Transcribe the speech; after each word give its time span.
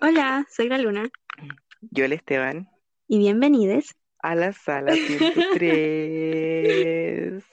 Hola, 0.00 0.46
soy 0.50 0.68
la 0.68 0.78
Luna 0.78 1.10
Yo 1.90 2.04
el 2.06 2.12
Esteban 2.14 2.68
y 3.06 3.18
bienvenidos. 3.18 3.94
a 4.20 4.34
la 4.34 4.52
sala 4.52 4.94
103. 4.94 7.44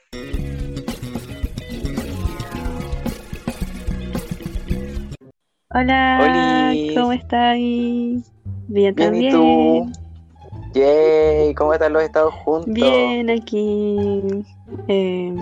Hola, 5.73 6.69
Olis. 6.71 6.93
¿cómo 6.97 7.11
estáis? 7.13 8.31
Bien, 8.67 8.69
Bien, 8.93 8.95
también. 8.95 9.25
¿y 9.25 9.31
tú? 9.31 9.91
Yay, 10.73 11.53
¿cómo 11.55 11.73
están 11.73 11.93
los 11.93 12.03
estados 12.03 12.33
juntos? 12.33 12.73
Bien 12.73 13.29
aquí. 13.29 14.21
Eh, 14.87 15.33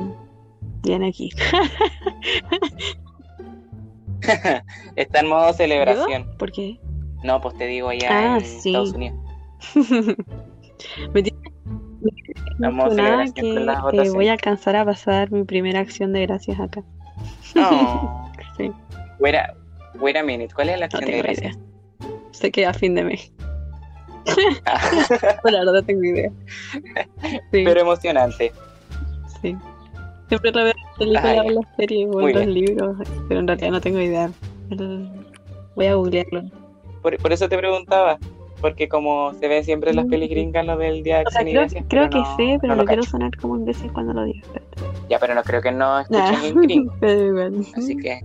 bien 0.84 1.04
aquí. 1.04 1.30
Está 4.96 5.20
en 5.22 5.28
modo 5.28 5.54
celebración. 5.54 6.24
¿Yo? 6.26 6.38
¿Por 6.38 6.52
qué? 6.52 6.80
No, 7.24 7.42
pues 7.42 7.58
te 7.58 7.68
digo 7.68 7.90
allá 7.90 8.08
Ah, 8.12 8.38
en 8.38 8.46
sí. 8.46 8.70
Estados 8.70 8.94
Unidos. 8.94 9.18
Me 11.14 11.22
tiene 11.24 11.38
Vamos 12.60 12.86
a 12.86 12.88
emocionada 12.88 13.28
celebración 13.28 13.34
que 13.56 13.82
votaciones. 13.82 14.14
voy 14.14 14.28
a 14.30 14.32
alcanzar 14.34 14.76
a 14.76 14.86
pasar 14.86 15.32
mi 15.32 15.44
primera 15.44 15.80
acción 15.80 16.14
de 16.14 16.22
gracias 16.26 16.60
acá. 16.60 16.84
No. 17.56 18.32
Sí, 18.58 18.72
Wait 19.20 19.36
a, 19.36 19.54
wait 20.02 20.18
a 20.18 20.24
minute, 20.24 20.54
¿cuál 20.54 20.68
es 20.70 20.76
la 20.80 20.82
no 20.82 20.86
acción 20.86 21.06
de 21.06 21.12
tengo 21.12 21.24
gracias? 21.24 21.56
idea. 21.56 21.66
Sé 22.32 22.52
que 22.52 22.66
a 22.66 22.74
fin 22.74 22.94
de 22.96 23.04
mes. 23.06 23.32
Pero 24.26 25.52
la 25.52 25.60
verdad 25.60 25.74
no 25.74 25.84
tengo 25.84 26.04
idea. 26.04 26.30
Sí, 27.22 27.64
Pero 27.64 27.80
emocionante. 27.82 28.52
sí. 29.42 29.56
Siempre 30.30 30.52
lo 30.52 30.64
veo 30.64 30.74
en 30.74 30.98
películas 30.98 31.40
o 31.46 31.50
las 31.52 31.76
series 31.78 32.08
o 32.12 32.22
en 32.22 32.26
los 32.36 32.46
bien. 32.46 32.54
libros, 32.54 32.98
pero 33.28 33.40
en 33.42 33.48
realidad 33.48 33.72
no 33.72 33.82
tengo 33.82 34.00
idea. 34.00 34.32
Voy 35.76 35.86
a 35.86 35.96
googlearlo. 35.96 36.44
Por, 37.02 37.18
por 37.18 37.34
eso 37.34 37.50
te 37.50 37.58
preguntaba. 37.58 38.18
Porque 38.62 38.90
como 38.90 39.34
se 39.36 39.48
ve 39.48 39.64
siempre 39.64 39.92
en 39.92 39.96
las 39.96 40.06
Mm. 40.06 40.10
pelis 40.10 40.30
gringas 40.30 40.66
lo 40.66 40.76
del 40.78 41.02
Día 41.02 41.20
de 41.20 41.24
O 41.28 41.32
sea, 41.32 41.42
Acción 41.42 41.48
y 41.48 41.52
creo, 41.54 41.62
Gracias, 41.62 41.86
creo 41.88 42.10
pero 42.10 42.24
que 42.24 42.30
sé, 42.36 42.58
pero 42.60 42.76
no 42.76 42.82
lo 42.82 42.86
quiero 42.88 43.04
sonar 43.04 43.32
como 43.38 43.56
imbécil 43.56 43.90
cuando 43.94 44.12
lo 44.14 44.26
diga. 44.26 44.42
espérate. 44.42 44.78
Ya, 45.10 45.18
pero 45.18 45.34
no 45.34 45.44
creo 45.44 45.62
que 45.62 45.72
no 45.72 46.00
escuchen 46.02 46.24
Nah, 46.26 46.46
en 46.46 46.56
gringo. 46.62 46.94
Así 47.78 47.96
que 47.96 48.20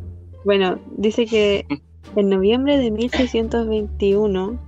Bueno, 0.45 0.81
dice 0.97 1.27
que 1.27 1.65
en 2.17 2.29
noviembre 2.31 2.77
de 2.79 2.91
1621, 2.91 4.59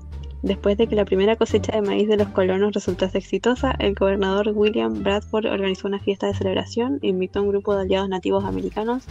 después 0.42 0.76
de 0.76 0.86
que 0.86 0.94
la 0.96 1.04
primera 1.04 1.36
cosecha 1.36 1.72
de 1.72 1.82
maíz 1.82 2.08
de 2.08 2.16
los 2.16 2.28
colonos 2.28 2.72
resultase 2.72 3.18
exitosa, 3.18 3.74
el 3.78 3.94
gobernador 3.94 4.52
William 4.54 5.02
Bradford 5.02 5.46
organizó 5.46 5.88
una 5.88 5.98
fiesta 6.00 6.26
de 6.26 6.34
celebración 6.34 6.98
e 7.02 7.08
invitó 7.08 7.40
a 7.40 7.42
un 7.42 7.48
grupo 7.48 7.74
de 7.74 7.82
aliados 7.82 8.08
nativos 8.08 8.44
americanos 8.44 9.04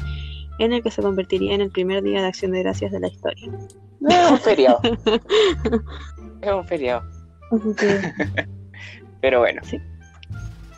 en 0.60 0.72
el 0.74 0.82
que 0.82 0.92
se 0.92 1.02
convertiría 1.02 1.54
en 1.54 1.62
el 1.62 1.70
primer 1.72 2.02
día 2.04 2.22
de 2.22 2.28
acción 2.28 2.52
de 2.52 2.60
gracias 2.64 2.92
de 2.92 3.00
la 3.00 3.08
historia. 3.08 3.52
es 4.10 4.32
un 4.32 4.38
feriado. 4.40 4.80
es 6.42 6.52
un 6.54 6.66
feriado. 6.66 7.04
Pero 9.22 9.40
bueno, 9.40 9.62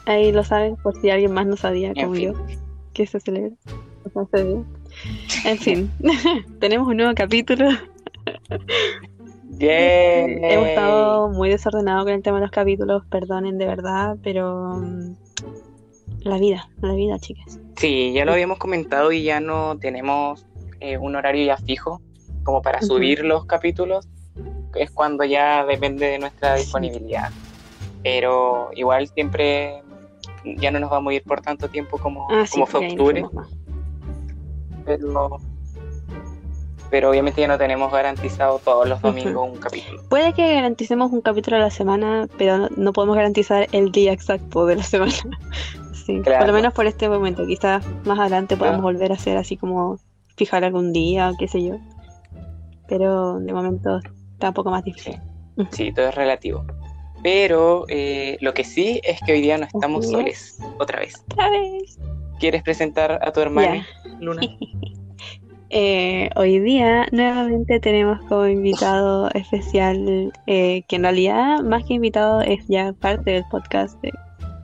ahí 0.05 0.31
lo 0.31 0.43
saben, 0.43 0.77
por 0.77 0.99
si 0.99 1.09
alguien 1.09 1.33
más 1.33 1.45
no 1.45 1.57
sabía, 1.57 1.89
En 1.89 1.95
como 1.95 2.13
fin. 2.13 2.33
yo, 2.33 2.45
que 2.93 3.05
se 3.05 3.19
celebra. 3.19 3.51
o 4.05 4.09
sea, 4.09 4.25
se 4.33 4.43
ve. 4.43 4.63
En 5.45 5.57
fin, 5.57 5.91
tenemos 6.59 6.87
un 6.87 6.97
nuevo 6.97 7.13
capítulo. 7.13 7.69
Yay. 9.49 10.39
Hemos 10.43 10.67
estado 10.67 11.29
muy 11.29 11.49
desordenados 11.49 12.03
con 12.05 12.13
el 12.13 12.21
tema 12.21 12.37
de 12.37 12.41
los 12.43 12.51
capítulos, 12.51 13.03
perdonen 13.09 13.57
de 13.57 13.65
verdad, 13.65 14.17
pero 14.21 14.75
mm, 14.77 15.15
la 16.21 16.37
vida, 16.37 16.69
la 16.81 16.93
vida, 16.93 17.17
chicas. 17.19 17.59
Sí, 17.77 18.11
ya 18.13 18.25
lo 18.25 18.33
habíamos 18.33 18.57
comentado 18.57 19.11
y 19.11 19.23
ya 19.23 19.39
no 19.39 19.77
tenemos 19.79 20.45
eh, 20.79 20.97
un 20.97 21.15
horario 21.15 21.45
ya 21.45 21.57
fijo 21.57 22.01
como 22.43 22.61
para 22.61 22.81
subir 22.81 23.23
los 23.23 23.45
capítulos. 23.45 24.07
Es 24.75 24.91
cuando 24.91 25.23
ya 25.23 25.65
depende 25.65 26.07
de 26.07 26.19
nuestra 26.19 26.55
Sí. 26.57 26.63
disponibilidad. 26.63 27.29
Pero 28.03 28.69
igual 28.75 29.07
siempre 29.07 29.81
ya 30.57 30.71
no 30.71 30.79
nos 30.79 30.89
vamos 30.89 31.11
a 31.11 31.15
ir 31.15 31.23
por 31.23 31.41
tanto 31.41 31.67
tiempo 31.69 31.97
como, 31.97 32.27
Ah, 32.29 32.45
sí, 32.45 32.51
como 32.53 32.67
fue 32.67 32.85
ahí 32.85 32.95
nos 32.95 33.07
octubre. 33.07 33.25
Pero, 34.85 35.37
pero 36.89 37.09
obviamente 37.09 37.41
ya 37.41 37.47
no 37.47 37.57
tenemos 37.57 37.91
garantizado 37.91 38.59
todos 38.63 38.87
los 38.87 39.01
domingos 39.01 39.49
un 39.51 39.57
capítulo. 39.59 40.01
Puede 40.09 40.33
que 40.33 40.53
garanticemos 40.53 41.11
un 41.11 41.21
capítulo 41.21 41.57
a 41.57 41.59
la 41.59 41.69
semana, 41.69 42.27
pero 42.37 42.57
no, 42.57 42.69
no 42.77 42.93
podemos 42.93 43.15
garantizar 43.15 43.67
el 43.71 43.91
día 43.91 44.11
exacto 44.13 44.65
de 44.65 44.75
la 44.77 44.83
semana. 44.83 45.13
Sí, 46.05 46.21
Claro. 46.21 46.39
por 46.39 46.47
lo 46.47 46.53
menos 46.53 46.73
por 46.73 46.85
este 46.85 47.09
momento. 47.09 47.45
Quizás 47.45 47.85
más 48.05 48.17
adelante 48.17 48.55
podamos 48.55 48.79
Claro. 48.79 48.93
volver 48.95 49.11
a 49.11 49.15
hacer 49.15 49.35
así 49.35 49.57
como 49.57 49.99
fijar 50.37 50.63
algún 50.63 50.93
día, 50.93 51.33
qué 51.37 51.49
sé 51.49 51.61
yo. 51.61 51.75
Pero 52.87 53.39
de 53.39 53.51
momento 53.51 53.99
está 54.31 54.47
un 54.47 54.53
poco 54.53 54.71
más 54.71 54.85
difícil. 54.85 55.19
Sí, 55.71 55.91
todo 55.91 56.07
es 56.07 56.15
relativo. 56.15 56.63
Pero 57.23 57.83
eh, 57.89 58.37
lo 58.39 58.53
que 58.53 58.63
sí 58.63 59.01
es 59.03 59.19
que 59.25 59.33
hoy 59.33 59.41
día 59.41 59.57
no 59.57 59.65
estamos 59.65 60.09
soles, 60.09 60.57
otra 60.79 60.99
vez. 61.01 61.15
Otra 61.33 61.49
vez. 61.49 61.99
¿Quieres 62.39 62.63
presentar 62.63 63.19
a 63.21 63.31
tu 63.33 63.41
hermana, 63.41 63.85
Luna? 64.21 64.41
Eh, 65.69 66.29
hoy 66.37 66.59
día 66.59 67.07
nuevamente 67.11 67.79
tenemos 67.79 68.19
como 68.27 68.47
invitado 68.47 69.29
especial, 69.31 70.31
eh, 70.47 70.83
que 70.87 70.95
en 70.95 71.03
realidad 71.03 71.59
más 71.61 71.83
que 71.83 71.95
invitado 71.95 72.41
es 72.41 72.65
ya 72.67 72.93
parte 72.93 73.31
del 73.31 73.43
podcast 73.51 74.01
de- 74.01 74.13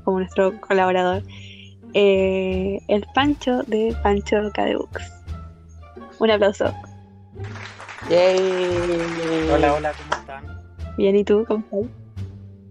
como 0.05 0.19
nuestro 0.19 0.59
colaborador, 0.61 1.23
eh, 1.93 2.79
el 2.87 3.05
Pancho 3.13 3.63
de 3.63 3.95
Pancho 4.01 4.37
Cadebooks. 4.53 5.11
Un 6.19 6.31
aplauso. 6.31 6.73
Yay. 8.09 8.37
Hola, 9.53 9.73
hola, 9.73 9.91
¿cómo 9.93 10.21
están? 10.21 10.43
Bien, 10.97 11.15
¿y 11.15 11.23
tú? 11.23 11.43
¿Cómo 11.47 11.63
estás? 11.63 11.91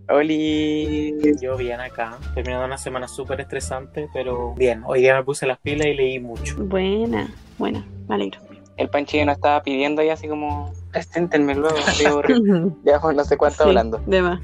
Oli. 0.09 1.15
Yo 1.41 1.57
bien 1.57 1.81
acá, 1.81 2.19
terminando 2.35 2.67
una 2.67 2.77
semana 2.79 3.09
súper 3.09 3.41
estresante, 3.41 4.09
pero 4.13 4.55
bien, 4.55 4.83
hoy 4.87 5.01
día 5.01 5.15
me 5.17 5.25
puse 5.25 5.47
las 5.47 5.59
pilas 5.59 5.87
y 5.87 5.95
leí 5.95 6.19
mucho. 6.21 6.57
Buena, 6.65 7.31
buena, 7.59 7.85
me 8.09 8.15
alegro. 8.15 8.41
El 8.77 8.89
panchillo 8.89 9.27
nos 9.27 9.37
estaba 9.37 9.63
pidiendo 9.63 10.03
ya 10.03 10.15
así 10.15 10.29
como, 10.29 10.73
preséntenme 10.91 11.55
luego, 11.55 11.77
estoy 11.77 12.07
aburrido". 12.07 12.73
Llevamos 12.85 13.15
no 13.15 13.25
sé 13.25 13.37
cuánto 13.37 13.63
Sí, 13.63 13.69
hablando. 13.69 13.99
de 14.07 14.23
más. 14.23 14.41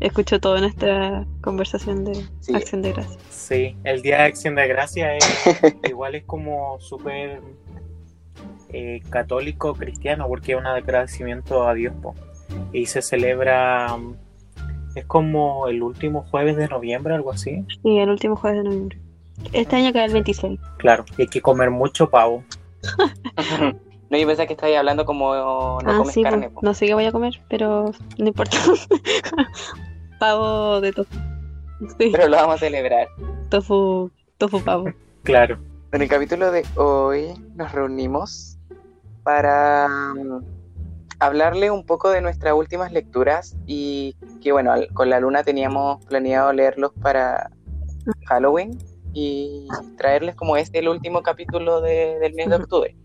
Escucho 0.00 0.38
toda 0.38 0.60
nuestra 0.60 1.26
conversación 1.40 2.04
de 2.04 2.14
Sí. 2.40 2.54
Acción 2.54 2.82
de 2.82 2.92
Gracias. 2.92 3.18
Sí, 3.30 3.76
el 3.84 4.00
Día 4.02 4.18
de 4.18 4.22
Acción 4.24 4.54
de 4.54 4.68
Gracia 4.68 5.16
es, 5.16 5.24
igual 5.90 6.14
es 6.14 6.24
como 6.24 6.78
súper 6.78 7.40
eh, 8.68 9.02
católico 9.10 9.74
cristiano 9.74 10.26
porque 10.28 10.52
es 10.52 10.58
un 10.58 10.66
agradecimiento 10.66 11.66
a 11.66 11.74
Dios. 11.74 11.94
po. 12.00 12.14
Y 12.72 12.86
se 12.86 13.02
celebra, 13.02 13.96
es 14.94 15.04
como 15.06 15.66
el 15.68 15.82
último 15.82 16.22
jueves 16.30 16.56
de 16.56 16.68
noviembre, 16.68 17.14
algo 17.14 17.32
así. 17.32 17.64
Sí, 17.82 17.98
el 17.98 18.10
último 18.10 18.36
jueves 18.36 18.58
de 18.62 18.64
noviembre. 18.68 18.98
Este 19.52 19.76
año 19.76 19.92
queda 19.92 20.04
el 20.04 20.12
26. 20.12 20.58
Claro, 20.78 21.04
y 21.16 21.22
hay 21.22 21.28
que 21.28 21.40
comer 21.40 21.70
mucho 21.70 22.08
pavo. 22.10 22.44
No, 24.10 24.16
yo 24.16 24.26
pensaba 24.26 24.46
que 24.46 24.54
estabas 24.54 24.74
hablando 24.74 25.04
como 25.04 25.34
no 25.34 25.78
ah, 25.92 25.98
comes 25.98 26.14
sí, 26.14 26.22
carne. 26.22 26.48
po. 26.48 26.54
po. 26.54 26.60
no 26.62 26.72
sé 26.72 26.86
qué 26.86 26.94
voy 26.94 27.04
a 27.04 27.12
comer, 27.12 27.42
pero 27.50 27.92
no 28.16 28.26
importa. 28.26 28.56
pavo 30.18 30.80
de 30.80 30.92
tofu. 30.92 31.14
Sí, 31.98 32.10
Pero 32.10 32.28
lo 32.28 32.36
vamos 32.36 32.56
a 32.56 32.58
celebrar. 32.58 33.06
tofu, 33.50 34.10
tofu 34.38 34.62
pavo. 34.64 34.86
Claro, 35.24 35.58
En 35.92 36.00
el 36.00 36.08
capítulo 36.08 36.50
de 36.50 36.64
hoy 36.76 37.34
nos 37.54 37.70
reunimos 37.72 38.58
para 39.24 39.86
mm, 40.14 40.42
hablarle 41.20 41.70
un 41.70 41.84
poco 41.84 42.08
de 42.10 42.22
nuestras 42.22 42.54
últimas 42.54 42.92
lecturas 42.92 43.56
y 43.66 44.16
que 44.42 44.52
bueno, 44.52 44.72
con 44.94 45.10
la 45.10 45.20
luna 45.20 45.44
teníamos 45.44 46.02
planeado 46.06 46.52
leerlos 46.54 46.92
para 47.02 47.50
Halloween 48.26 48.78
y 49.12 49.66
traerles 49.96 50.34
como 50.34 50.56
este 50.56 50.78
el 50.80 50.88
último 50.88 51.22
capítulo 51.22 51.80
de- 51.80 52.18
del 52.18 52.34
mes 52.34 52.48
de 52.48 52.56
octubre. 52.56 52.96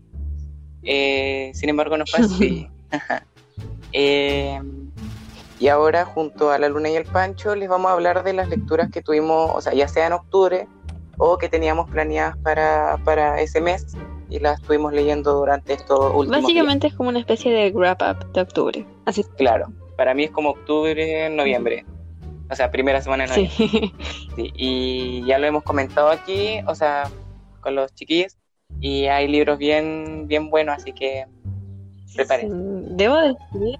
Eh, 0.82 1.50
sin 1.54 1.68
embargo, 1.70 1.96
no 1.96 2.04
fue 2.06 2.20
así. 2.20 2.68
Eh, 3.96 4.60
y 5.60 5.68
ahora, 5.68 6.04
junto 6.04 6.50
a 6.50 6.58
la 6.58 6.68
Luna 6.68 6.90
y 6.90 6.96
el 6.96 7.04
Pancho, 7.04 7.54
les 7.54 7.68
vamos 7.68 7.90
a 7.90 7.94
hablar 7.94 8.24
de 8.24 8.32
las 8.32 8.48
lecturas 8.48 8.90
que 8.90 9.02
tuvimos, 9.02 9.52
o 9.54 9.60
sea, 9.60 9.72
ya 9.72 9.86
sea 9.88 10.08
en 10.08 10.14
octubre 10.14 10.66
o 11.16 11.38
que 11.38 11.48
teníamos 11.48 11.88
planeadas 11.90 12.36
para, 12.38 12.98
para 13.04 13.40
ese 13.40 13.60
mes 13.60 13.86
y 14.28 14.40
las 14.40 14.60
estuvimos 14.60 14.92
leyendo 14.92 15.32
durante 15.34 15.74
estos 15.74 15.98
últimos 16.12 16.26
días. 16.28 16.42
Básicamente 16.42 16.86
es 16.88 16.94
como 16.94 17.08
una 17.10 17.20
especie 17.20 17.52
de 17.52 17.70
wrap 17.70 18.02
up 18.02 18.32
de 18.32 18.40
octubre. 18.40 18.86
Así 19.04 19.22
Claro, 19.36 19.72
para 19.96 20.12
mí 20.12 20.24
es 20.24 20.32
como 20.32 20.50
octubre, 20.50 21.30
noviembre. 21.30 21.86
O 22.50 22.54
sea, 22.54 22.70
primera 22.70 23.00
semana 23.00 23.24
de 23.24 23.30
noviembre. 23.30 23.56
sí. 23.58 23.92
Sí, 24.36 24.52
y 24.54 25.24
ya 25.26 25.38
lo 25.38 25.46
hemos 25.46 25.62
comentado 25.62 26.08
aquí, 26.10 26.58
o 26.66 26.74
sea, 26.74 27.10
con 27.60 27.74
los 27.74 27.94
chiquillos. 27.94 28.36
Y 28.80 29.06
hay 29.06 29.28
libros 29.28 29.58
bien, 29.58 30.26
bien 30.26 30.50
buenos, 30.50 30.76
así 30.76 30.92
que 30.92 31.26
prepárense. 32.14 32.54
Debo 32.96 33.16
decir 33.16 33.78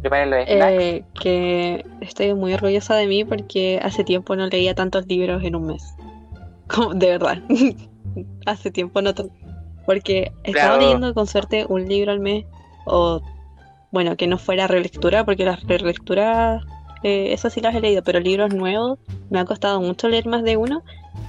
Preparen 0.00 0.30
los 0.30 0.46
snacks. 0.46 0.82
eh, 0.82 1.04
que 1.20 1.84
estoy 2.00 2.32
muy 2.34 2.54
orgullosa 2.54 2.94
de 2.96 3.06
mí 3.06 3.24
porque 3.24 3.78
hace 3.82 4.02
tiempo 4.04 4.34
no 4.36 4.46
leía 4.46 4.74
tantos 4.74 5.06
libros 5.06 5.42
en 5.44 5.56
un 5.56 5.66
mes. 5.66 5.94
Como, 6.68 6.94
de 6.94 7.06
verdad. 7.08 7.42
hace 8.46 8.70
tiempo 8.70 9.02
no. 9.02 9.12
Porque 9.86 10.32
estaba 10.44 10.76
Claro. 10.76 10.80
leyendo 10.82 11.14
con 11.14 11.26
suerte 11.26 11.66
un 11.68 11.86
libro 11.88 12.12
al 12.12 12.20
mes 12.20 12.44
o 12.86 13.20
bueno, 13.92 14.16
que 14.16 14.26
no 14.28 14.38
fuera 14.38 14.68
relectura, 14.68 15.24
porque 15.24 15.44
las 15.44 15.62
relecturas, 15.66 16.62
eh, 17.02 17.32
esas 17.32 17.52
sí 17.52 17.60
las 17.60 17.74
he 17.74 17.80
leído, 17.80 18.02
pero 18.02 18.20
libros 18.20 18.52
nuevos 18.54 18.98
me 19.30 19.38
ha 19.40 19.44
costado 19.44 19.80
mucho 19.80 20.08
leer 20.08 20.26
más 20.26 20.42
de 20.42 20.56
uno 20.56 20.82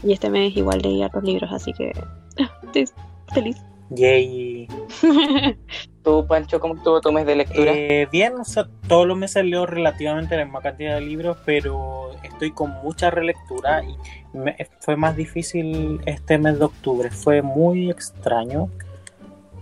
y 0.04 0.14
este 0.14 0.30
mes 0.30 0.56
igual 0.56 0.82
leí 0.82 1.04
otros 1.04 1.24
libros, 1.24 1.52
así 1.52 1.74
que 1.74 1.92
estoy 2.64 2.86
feliz. 3.34 3.58
Yay. 3.94 4.68
¿Tú, 6.04 6.26
Pancho, 6.26 6.60
cómo 6.60 6.76
estuvo 6.76 7.02
tu 7.02 7.12
mes 7.12 7.26
de 7.26 7.36
lectura? 7.36 7.74
Eh, 7.76 8.08
bien, 8.12 8.34
o 8.40 8.46
sea, 8.46 8.68
todos 8.88 9.06
los 9.06 9.18
meses 9.18 9.44
leo 9.46 9.66
relativamente 9.66 10.38
la 10.38 10.46
misma 10.46 10.62
cantidad 10.62 10.96
de 10.96 11.02
libros, 11.02 11.38
pero 11.46 12.12
estoy 12.24 12.52
con 12.52 12.72
mucha 12.82 13.12
relectura 13.12 13.84
y 13.84 14.38
me- 14.38 14.56
fue 14.80 14.96
más 14.96 15.16
difícil 15.18 16.00
este 16.06 16.38
mes 16.38 16.58
de 16.58 16.66
octubre. 16.66 17.12
Fue 17.12 17.42
muy 17.42 17.92
extraño, 17.92 18.70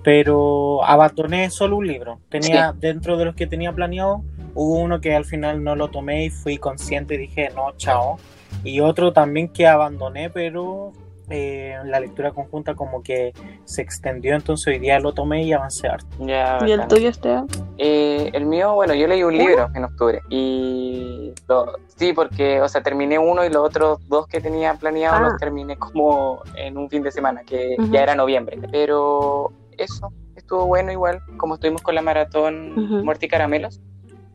pero 0.04 0.84
abandoné 0.86 1.50
solo 1.50 1.78
un 1.78 1.88
libro. 1.88 2.20
Tenía 2.30 2.74
dentro 2.74 3.18
de 3.18 3.26
los 3.26 3.36
que 3.36 3.48
tenía 3.48 3.74
planeado, 3.74 4.22
hubo 4.62 4.74
uno 4.80 5.00
que 5.00 5.16
al 5.16 5.24
final 5.24 5.64
no 5.64 5.74
lo 5.78 5.88
tomé 5.88 6.26
y 6.26 6.30
fui 6.30 6.58
consciente 6.58 7.16
y 7.16 7.18
dije 7.18 7.50
no, 7.56 7.72
chao. 7.78 8.18
Y 8.64 8.82
otro 8.82 9.14
también 9.14 9.48
que 9.48 9.66
abandoné, 9.68 10.30
pero 10.30 10.92
eh, 11.30 11.76
la 11.86 12.00
lectura 12.02 12.32
conjunta 12.32 12.74
como 12.76 13.02
que 13.02 13.32
se 13.64 13.82
extendió, 13.82 14.36
entonces 14.36 14.68
hoy 14.68 14.80
día 14.80 15.00
lo 15.00 15.14
tomé 15.14 15.44
y 15.44 15.54
avancé 15.54 15.88
harto. 15.88 16.08
Ya, 16.20 16.58
¿Y 16.68 16.72
el 16.72 16.88
tuyo, 16.88 17.08
Esteban? 17.10 17.48
Eh, 17.78 18.32
el 18.34 18.46
mío, 18.48 18.74
bueno, 18.74 18.94
yo 18.96 19.08
leí 19.08 19.24
un 19.24 19.38
libro 19.38 19.70
en 19.76 19.84
octubre 19.86 20.22
y 20.30 21.32
lo- 21.48 21.74
sí, 21.96 22.12
porque, 22.12 22.60
o 22.60 22.68
sea, 22.68 22.82
terminé 22.84 23.18
uno 23.18 23.46
y 23.46 23.50
los 23.50 23.64
otros 23.66 24.00
dos 24.10 24.28
que 24.28 24.42
tenía 24.42 24.74
planeado 24.74 25.18
Ah. 25.18 25.22
los 25.30 25.38
terminé 25.38 25.78
como 25.78 26.42
en 26.56 26.78
un 26.78 26.90
fin 26.90 27.04
de 27.04 27.12
semana, 27.12 27.44
que 27.46 27.76
Ujú. 27.80 27.92
ya 27.94 28.02
era 28.04 28.16
noviembre. 28.16 28.58
Pero 28.72 29.52
eso, 29.78 30.12
estuvo 30.36 30.66
bueno 30.66 30.92
igual, 30.92 31.22
como 31.38 31.54
estuvimos 31.54 31.82
con 31.82 31.96
la 31.96 32.02
maratón 32.02 32.74
Ujú. 32.78 33.06
Muerte 33.06 33.28
y 33.28 33.30
Caramelos, 33.30 33.80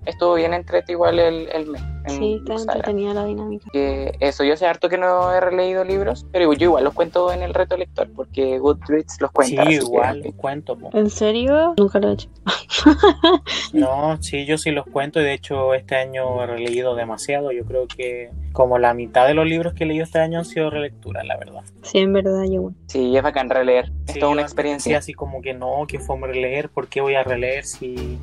estuvo 0.06 0.34
bien 0.34 0.54
entrete 0.54 0.92
igual 0.92 1.18
el, 1.18 1.48
el 1.52 1.66
mes. 1.66 1.82
en 2.06 2.10
Sí, 2.10 2.42
está 2.46 2.54
entretenida 2.54 3.14
la 3.14 3.24
dinámica. 3.24 3.66
Que 3.72 4.14
eso, 4.20 4.44
yo 4.44 4.56
sé 4.56 4.66
harto 4.66 4.88
que 4.88 4.98
no 4.98 5.32
he 5.32 5.40
releído 5.40 5.84
libros, 5.84 6.26
pero 6.32 6.52
yo 6.52 6.66
igual 6.66 6.84
los 6.84 6.92
cuento 6.94 7.32
en 7.32 7.42
el 7.42 7.54
reto 7.54 7.76
lector, 7.76 8.08
porque 8.14 8.58
Goodreads 8.58 9.20
los 9.20 9.30
cuenta. 9.30 9.64
sí, 9.66 9.74
igual, 9.74 10.20
los 10.24 10.34
cuento. 10.34 10.76
po. 10.76 10.90
¿En 10.92 11.08
serio? 11.10 11.74
Nunca 11.78 11.98
lo 12.00 12.10
he 12.10 12.12
hecho. 12.12 12.28
No, 13.72 14.20
sí, 14.22 14.46
yo 14.46 14.58
sí 14.58 14.70
los 14.70 14.86
cuento 14.86 15.20
y 15.20 15.24
de 15.24 15.32
hecho 15.34 15.74
este 15.74 15.96
año 15.96 16.42
he 16.42 16.46
releído 16.46 16.94
demasiado. 16.94 17.50
Yo 17.52 17.64
creo 17.64 17.86
que 17.86 18.30
como 18.52 18.78
la 18.78 18.94
mitad 18.94 19.26
de 19.26 19.34
los 19.34 19.46
libros 19.46 19.74
que 19.74 19.84
he 19.84 19.86
leído 19.86 20.04
este 20.04 20.18
año 20.20 20.38
han 20.38 20.44
sido 20.44 20.70
relecturas, 20.70 21.24
la 21.26 21.36
verdad. 21.36 21.62
Sí, 21.82 21.98
en 21.98 22.12
verdad, 22.12 22.44
yo 22.44 22.52
igual. 22.54 22.74
Sí, 22.86 23.16
es 23.16 23.22
bacán 23.22 23.50
releer, 23.50 23.90
es 24.06 24.14
Sí, 24.14 24.20
toda 24.20 24.32
una 24.32 24.42
experiencia. 24.42 24.98
así 24.98 25.12
como 25.14 25.42
que 25.42 25.54
no, 25.54 25.86
que 25.88 25.98
fue 25.98 26.16
releer, 26.20 26.68
¿por 26.68 26.88
qué 26.88 27.00
voy 27.00 27.14
a 27.14 27.24
releer 27.24 27.64
si 27.64 28.18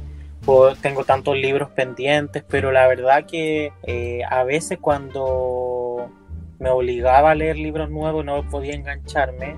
puedo- 0.51 0.75
tengo 0.75 1.03
tantos 1.05 1.35
libros 1.37 1.69
pendientes? 1.71 2.43
Pero 2.47 2.71
la 2.71 2.87
verdad 2.87 3.25
que 3.25 3.73
eh, 3.83 4.21
a 4.29 4.43
veces 4.43 4.77
cuando 4.81 6.09
me 6.59 6.69
obligaba 6.69 7.31
a 7.31 7.35
leer 7.35 7.57
libros 7.57 7.89
nuevos 7.89 8.23
no 8.25 8.43
podía 8.49 8.73
engancharme. 8.75 9.55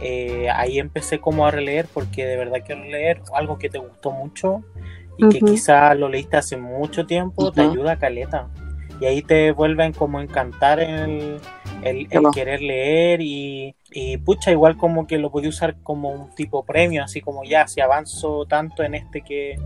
eh, 0.00 0.50
ahí 0.50 0.78
empecé 0.78 1.20
como 1.20 1.46
a 1.46 1.50
releer 1.50 1.86
porque 1.92 2.26
de 2.26 2.36
verdad 2.36 2.58
quiero 2.66 2.84
leer 2.84 3.22
algo 3.34 3.56
que 3.58 3.70
te 3.70 3.78
gustó 3.78 4.10
mucho 4.10 4.62
y 5.16 5.26
que 5.26 5.38
Ujú. 5.38 5.46
quizá 5.46 5.94
lo 5.94 6.08
leíste 6.10 6.36
hace 6.36 6.56
mucho 6.58 7.06
tiempo, 7.06 7.50
te 7.52 7.62
Ujú. 7.62 7.70
ayuda 7.72 7.92
a 7.92 7.98
caleta. 7.98 8.48
Y 9.00 9.06
ahí 9.06 9.22
te 9.22 9.52
vuelven 9.52 9.92
como 9.92 10.18
a 10.18 10.22
encantar 10.22 10.80
el, 10.80 11.40
el, 11.82 12.06
el 12.10 12.30
querer 12.30 12.60
leer 12.60 13.20
y, 13.22 13.74
y 13.90 14.18
pucha, 14.18 14.50
igual 14.50 14.76
como 14.76 15.06
que 15.06 15.18
lo 15.18 15.30
podía 15.30 15.48
usar 15.48 15.76
como 15.82 16.10
un 16.10 16.34
tipo 16.34 16.64
premio, 16.64 17.02
así 17.04 17.20
como 17.22 17.44
ya, 17.44 17.66
si 17.66 17.80
avanzo 17.80 18.44
tanto 18.46 18.82
en 18.82 18.94
este 18.94 19.22
que 19.22 19.56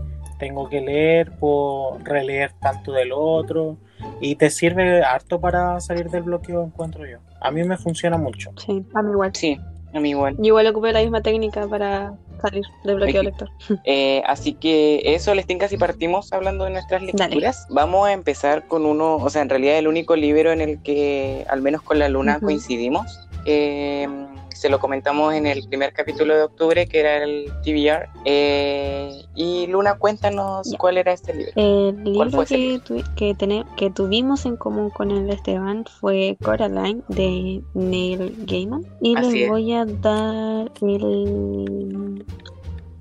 tengo 0.41 0.67
que 0.69 0.81
leer, 0.81 1.31
puedo 1.39 1.99
releer 1.99 2.51
tanto 2.59 2.91
del 2.93 3.11
otro 3.13 3.77
y 4.19 4.35
te 4.35 4.49
sirve 4.49 5.03
harto 5.03 5.39
para 5.39 5.79
salir 5.79 6.09
del 6.09 6.23
bloqueo, 6.23 6.63
encuentro 6.63 7.05
yo. 7.05 7.19
A 7.39 7.51
mí 7.51 7.63
me 7.63 7.77
funciona 7.77 8.17
mucho. 8.17 8.49
Sí, 8.57 8.83
a 8.95 9.03
mí 9.03 9.11
igual. 9.11 9.31
Sí, 9.35 9.59
a 9.93 9.99
mí 9.99 10.09
igual. 10.09 10.35
Yo 10.39 10.45
igual 10.45 10.65
ocupé 10.65 10.93
la 10.93 11.01
misma 11.01 11.21
técnica 11.21 11.67
para 11.67 12.13
salir 12.41 12.63
del 12.83 12.95
bloqueo 12.95 13.21
Aquí. 13.21 13.25
lector. 13.27 13.49
Eh, 13.85 14.23
así 14.25 14.53
que 14.53 15.03
eso, 15.13 15.35
les 15.35 15.45
tinca 15.45 15.67
si 15.67 15.77
partimos 15.77 16.33
hablando 16.33 16.63
de 16.65 16.71
nuestras 16.71 17.01
Dale. 17.13 17.13
lecturas. 17.27 17.67
Vamos 17.69 18.07
a 18.07 18.11
empezar 18.13 18.67
con 18.67 18.87
uno, 18.87 19.17
o 19.17 19.29
sea, 19.29 19.43
en 19.43 19.49
realidad 19.49 19.77
el 19.77 19.87
único 19.87 20.15
libro 20.15 20.51
en 20.51 20.61
el 20.61 20.81
que, 20.81 21.45
al 21.49 21.61
menos 21.61 21.83
con 21.83 21.99
la 21.99 22.09
luna, 22.09 22.37
Ujú. 22.37 22.47
coincidimos. 22.47 23.27
Eh, 23.45 24.07
se 24.53 24.69
lo 24.69 24.79
comentamos 24.79 25.33
en 25.33 25.45
el 25.47 25.67
primer 25.67 25.93
capítulo 25.93 26.35
de 26.35 26.43
octubre, 26.43 26.87
que 26.87 26.99
era 26.99 27.23
el 27.23 27.45
TBR. 27.63 28.09
Eh, 28.25 29.21
y 29.35 29.67
Luna, 29.67 29.95
cuéntanos 29.97 30.73
cuál 30.77 30.97
era 30.97 31.13
este 31.13 31.33
libro. 31.33 31.51
El 31.55 32.13
¿Cuál 32.15 32.29
libro 32.31 32.45
que, 32.45 32.79
tuvi- 32.81 33.13
que, 33.15 33.33
tene- 33.35 33.65
que 33.77 33.89
tuvimos 33.89 34.45
en 34.45 34.57
común 34.57 34.89
con 34.89 35.11
el 35.11 35.29
Esteban 35.29 35.85
fue 35.99 36.37
Coraline 36.43 37.01
de 37.09 37.61
Neil 37.73 38.35
Gaiman. 38.45 38.85
Y 39.01 39.15
Así 39.15 39.31
les 39.31 39.43
es. 39.43 39.49
voy 39.49 39.73
a 39.73 39.85
dar 39.85 40.71
el, 40.81 42.25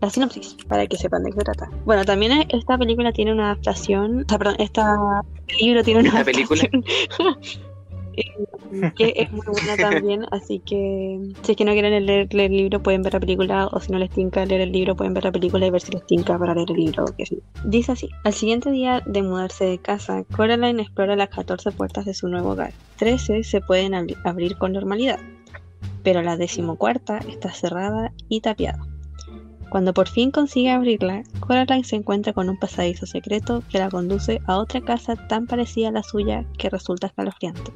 la 0.00 0.10
sinopsis 0.10 0.56
para 0.68 0.86
que 0.86 0.96
sepan 0.96 1.22
de 1.24 1.30
qué 1.32 1.38
trata. 1.44 1.68
Bueno, 1.84 2.04
también 2.04 2.32
e- 2.32 2.46
esta 2.50 2.78
película 2.78 3.12
tiene 3.12 3.32
una 3.32 3.46
adaptación. 3.46 4.22
O 4.22 4.28
sea, 4.28 4.38
perdón, 4.38 4.56
esta 4.58 4.96
este 5.46 5.64
libro 5.64 5.82
tiene 5.82 6.00
una 6.00 6.14
¿La 6.14 6.24
película? 6.24 6.62
eh, 8.20 8.92
que 8.96 9.12
es 9.16 9.32
muy 9.32 9.42
buena 9.46 9.76
también, 9.76 10.26
así 10.30 10.60
que 10.60 11.20
si 11.42 11.52
es 11.52 11.56
que 11.56 11.64
no 11.64 11.72
quieren 11.72 12.06
leer, 12.06 12.32
leer 12.32 12.50
el 12.50 12.56
libro 12.56 12.80
pueden 12.82 13.02
ver 13.02 13.12
la 13.14 13.20
película 13.20 13.66
o 13.72 13.80
si 13.80 13.90
no 13.92 13.98
les 13.98 14.10
tinca 14.10 14.44
leer 14.46 14.60
el 14.62 14.72
libro 14.72 14.94
pueden 14.96 15.14
ver 15.14 15.24
la 15.24 15.32
película 15.32 15.66
y 15.66 15.70
ver 15.70 15.80
si 15.80 15.92
les 15.92 16.06
tinca 16.06 16.38
para 16.38 16.54
leer 16.54 16.70
el 16.70 16.76
libro. 16.76 17.04
Que 17.16 17.26
sí. 17.26 17.38
Dice 17.64 17.92
así, 17.92 18.08
al 18.24 18.32
siguiente 18.32 18.70
día 18.70 19.02
de 19.06 19.22
mudarse 19.22 19.64
de 19.64 19.78
casa, 19.78 20.24
Coraline 20.36 20.82
explora 20.82 21.16
las 21.16 21.28
14 21.30 21.72
puertas 21.72 22.04
de 22.04 22.14
su 22.14 22.28
nuevo 22.28 22.50
hogar. 22.50 22.72
13 22.98 23.42
se 23.44 23.60
pueden 23.60 23.92
abri- 23.92 24.16
abrir 24.24 24.56
con 24.58 24.72
normalidad, 24.72 25.18
pero 26.02 26.22
la 26.22 26.36
decimocuarta 26.36 27.18
está 27.28 27.52
cerrada 27.52 28.12
y 28.28 28.40
tapiada. 28.40 28.78
Cuando 29.70 29.94
por 29.94 30.08
fin 30.08 30.32
consigue 30.32 30.70
abrirla, 30.70 31.22
Coraline 31.38 31.84
se 31.84 31.94
encuentra 31.94 32.32
con 32.32 32.48
un 32.48 32.58
pasadizo 32.58 33.06
secreto 33.06 33.62
que 33.70 33.78
la 33.78 33.88
conduce 33.88 34.40
a 34.46 34.56
otra 34.58 34.80
casa 34.80 35.14
tan 35.28 35.46
parecida 35.46 35.90
a 35.90 35.92
la 35.92 36.02
suya 36.02 36.44
que 36.58 36.68
resulta 36.70 37.06
escalofriante. 37.06 37.70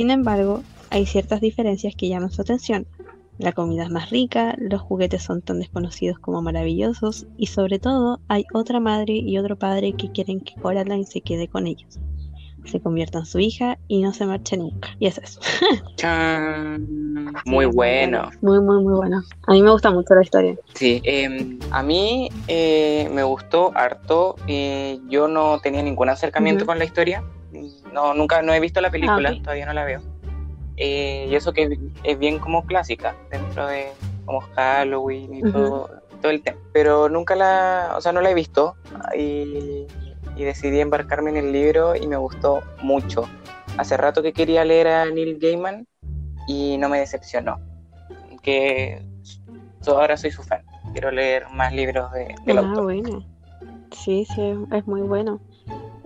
Sin 0.00 0.10
embargo, 0.10 0.62
hay 0.88 1.04
ciertas 1.04 1.42
diferencias 1.42 1.94
que 1.94 2.08
llaman 2.08 2.30
su 2.30 2.40
atención. 2.40 2.86
La 3.36 3.52
comida 3.52 3.82
es 3.82 3.90
más 3.90 4.08
rica, 4.08 4.54
los 4.56 4.80
juguetes 4.80 5.22
son 5.22 5.42
tan 5.42 5.58
desconocidos 5.58 6.18
como 6.18 6.40
maravillosos 6.40 7.26
y 7.36 7.48
sobre 7.48 7.78
todo 7.78 8.18
hay 8.26 8.46
otra 8.54 8.80
madre 8.80 9.12
y 9.12 9.36
otro 9.36 9.58
padre 9.58 9.92
que 9.92 10.10
quieren 10.10 10.40
que 10.40 10.54
Coraline 10.54 11.04
se 11.04 11.20
quede 11.20 11.48
con 11.48 11.66
ellos. 11.66 11.98
Se 12.64 12.80
convierta 12.80 13.18
en 13.18 13.26
su 13.26 13.40
hija 13.40 13.76
y 13.88 14.00
no 14.00 14.14
se 14.14 14.24
marche 14.24 14.56
nunca. 14.56 14.88
Y 14.98 15.06
eso 15.06 15.20
es. 15.22 15.38
Chan. 15.96 16.86
Sí, 17.44 17.50
Muy 17.50 17.66
bueno. 17.66 18.30
Muy, 18.40 18.58
muy, 18.58 18.82
muy 18.82 18.94
bueno. 18.94 19.22
A 19.48 19.52
mí 19.52 19.60
me 19.60 19.70
gusta 19.70 19.90
mucho 19.90 20.14
la 20.14 20.22
historia. 20.22 20.56
Sí, 20.72 21.02
eh, 21.04 21.58
a 21.72 21.82
mí 21.82 22.30
eh, 22.48 23.06
me 23.12 23.22
gustó 23.22 23.70
harto. 23.74 24.36
eh, 24.46 24.98
yo 25.10 25.28
no 25.28 25.60
tenía 25.60 25.82
ningún 25.82 26.08
acercamiento 26.08 26.64
con 26.64 26.78
la 26.78 26.86
historia. 26.86 27.22
No, 27.92 28.14
nunca, 28.14 28.42
no 28.42 28.52
he 28.52 28.60
visto 28.60 28.80
la 28.80 28.90
película, 28.90 29.30
Ah, 29.30 29.32
ok. 29.34 29.42
todavía 29.42 29.66
no 29.66 29.72
la 29.72 29.84
veo. 29.84 30.00
Eh, 30.76 31.26
y 31.28 31.34
eso 31.34 31.52
que 31.52 31.68
es- 32.04 32.18
bien 32.18 32.38
como 32.38 32.64
clásica 32.64 33.14
dentro 33.30 33.66
de 33.66 33.88
como 34.24 34.40
Halloween 34.54 35.34
y 35.34 35.42
todo, 35.42 35.90
todo 36.22 36.30
el 36.30 36.42
tema. 36.42 36.58
Pero 36.72 37.08
nunca 37.08 37.34
la, 37.34 37.94
o 37.96 38.00
sea, 38.00 38.12
no 38.12 38.20
la 38.20 38.30
he 38.30 38.34
visto 38.34 38.76
y, 39.16 39.86
y 40.36 40.44
decidí 40.44 40.80
embarcarme 40.80 41.30
en 41.30 41.36
el 41.38 41.52
libro 41.52 41.96
y 41.96 42.06
me 42.06 42.16
gustó 42.16 42.62
mucho. 42.82 43.28
Hace 43.76 43.96
rato 43.96 44.22
que 44.22 44.32
quería 44.32 44.64
leer 44.64 44.88
a 44.88 45.04
Neil 45.06 45.38
Gaiman 45.40 45.86
y 46.46 46.76
no 46.78 46.88
me 46.88 47.00
decepcionó. 47.00 47.58
Que 48.42 49.02
ahora 49.86 50.16
soy 50.16 50.30
su 50.30 50.42
fan. 50.42 50.62
Quiero 50.92 51.10
leer 51.10 51.48
más 51.50 51.72
libros 51.72 52.10
de, 52.12 52.34
del 52.44 52.58
ah, 52.58 52.60
autor. 52.62 52.84
bueno. 52.84 53.24
Sí, 53.92 54.26
sí, 54.34 54.54
es 54.72 54.86
muy 54.86 55.02
bueno. 55.02 55.40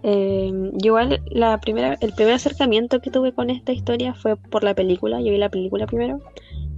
Eh, 0.07 0.53
yo 0.75 0.89
igual 0.89 1.23
la 1.31 1.59
primera, 1.59 1.97
el 2.01 2.13
primer 2.13 2.35
acercamiento 2.35 3.01
que 3.01 3.11
tuve 3.11 3.33
con 3.33 3.49
esta 3.49 3.73
historia 3.73 4.13
fue 4.13 4.37
por 4.37 4.63
la 4.63 4.75
película. 4.75 5.19
Yo 5.21 5.31
vi 5.33 5.39
la 5.39 5.49
película 5.49 5.87
primero 5.87 6.21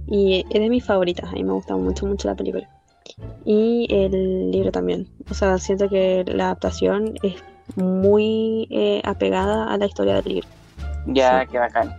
y 0.07 0.45
es 0.49 0.61
de 0.61 0.69
mis 0.69 0.85
favoritas. 0.85 1.29
A 1.29 1.33
mí 1.33 1.43
me 1.43 1.51
gusta 1.51 1.75
mucho, 1.75 2.05
mucho 2.05 2.29
la 2.29 2.35
película. 2.35 2.69
Y 3.43 3.87
el 3.89 4.51
libro 4.51 4.71
también. 4.71 5.07
O 5.29 5.33
sea, 5.33 5.57
siento 5.57 5.89
que 5.89 6.23
la 6.25 6.45
adaptación 6.45 7.15
es 7.21 7.35
muy 7.75 8.67
eh, 8.71 9.01
apegada 9.03 9.73
a 9.73 9.77
la 9.77 9.85
historia 9.87 10.15
del 10.21 10.35
libro. 10.35 10.47
Ya, 11.07 11.41
Sí. 11.41 11.47
qué 11.51 11.59
bacán. 11.59 11.93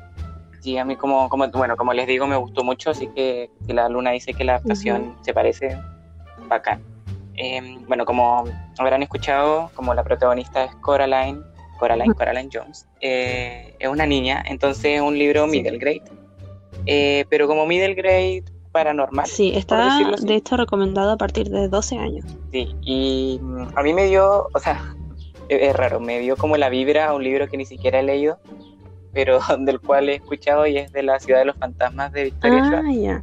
Sí, 0.60 0.78
a 0.78 0.84
mí 0.84 0.96
como, 0.96 1.28
como, 1.28 1.46
bueno, 1.48 1.76
como 1.76 1.92
les 1.92 2.06
digo, 2.06 2.26
me 2.26 2.36
gustó 2.36 2.64
mucho, 2.64 2.90
así 2.90 3.06
que 3.08 3.50
si 3.66 3.72
la 3.74 3.88
luna 3.88 4.12
dice 4.12 4.32
que 4.32 4.44
la 4.44 4.56
adaptación 4.56 5.14
se 5.20 5.34
parece, 5.34 5.78
bacán. 6.48 6.80
Eh, 7.40 7.78
bueno, 7.86 8.04
como 8.04 8.44
habrán 8.78 9.02
escuchado, 9.02 9.70
como 9.74 9.94
la 9.94 10.02
protagonista 10.02 10.64
es 10.64 10.74
Coraline, 10.76 11.40
Coraline. 11.78 12.12
Coraline 12.14 12.50
Jones, 12.52 12.86
eh, 13.00 13.76
es 13.78 13.88
una 13.88 14.06
niña, 14.06 14.42
entonces 14.46 14.84
es 14.96 15.00
un 15.00 15.16
libro 15.16 15.46
middle 15.46 15.78
grade. 15.78 16.02
Eh, 16.86 17.24
pero 17.28 17.46
como 17.46 17.64
middle 17.66 17.94
grade 17.94 18.42
paranormal. 18.72 19.26
Sí, 19.26 19.52
está 19.54 19.88
de 20.20 20.34
hecho 20.34 20.56
recomendado 20.56 21.12
a 21.12 21.16
partir 21.16 21.48
de 21.48 21.68
12 21.68 21.98
años. 21.98 22.24
Sí, 22.52 22.74
y 22.82 23.38
mm, 23.40 23.68
a 23.76 23.82
mí 23.82 23.92
me 23.94 24.06
dio, 24.06 24.48
o 24.52 24.58
sea, 24.58 24.94
es, 25.48 25.76
raro, 25.76 26.00
me 26.00 26.18
dio 26.18 26.36
como 26.36 26.56
la 26.56 26.68
vibra 26.68 27.08
a 27.08 27.14
un 27.14 27.22
libro 27.22 27.46
que 27.48 27.56
ni 27.56 27.66
siquiera 27.66 28.00
he 28.00 28.02
leído, 28.02 28.38
pero 29.12 29.38
del 29.60 29.80
cual 29.80 30.08
he 30.08 30.16
escuchado 30.16 30.66
y 30.66 30.76
es 30.78 30.92
de 30.92 31.04
la 31.04 31.20
ciudad 31.20 31.38
de 31.40 31.44
los 31.46 31.56
fantasmas 31.56 32.12
de 32.12 32.24
Victoria 32.24 32.62
Ah, 32.64 32.66
Schwab. 32.68 32.92
ya. 32.94 33.22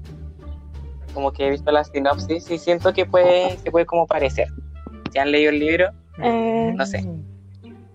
Como 1.16 1.32
que 1.32 1.48
he 1.48 1.50
visto 1.50 1.72
la 1.72 1.84
sinopsis 1.86 2.52
y 2.52 2.58
siento 2.60 2.94
que 2.94 3.06
puede, 3.06 3.58
se 3.58 3.72
puede 3.72 3.86
como 3.86 4.06
parecer. 4.06 4.50
Si 5.12 5.18
han 5.18 5.32
leído 5.32 5.50
el 5.50 5.60
libro, 5.60 5.90
Eh, 6.22 6.74
no 6.76 6.86
sé. 6.86 7.04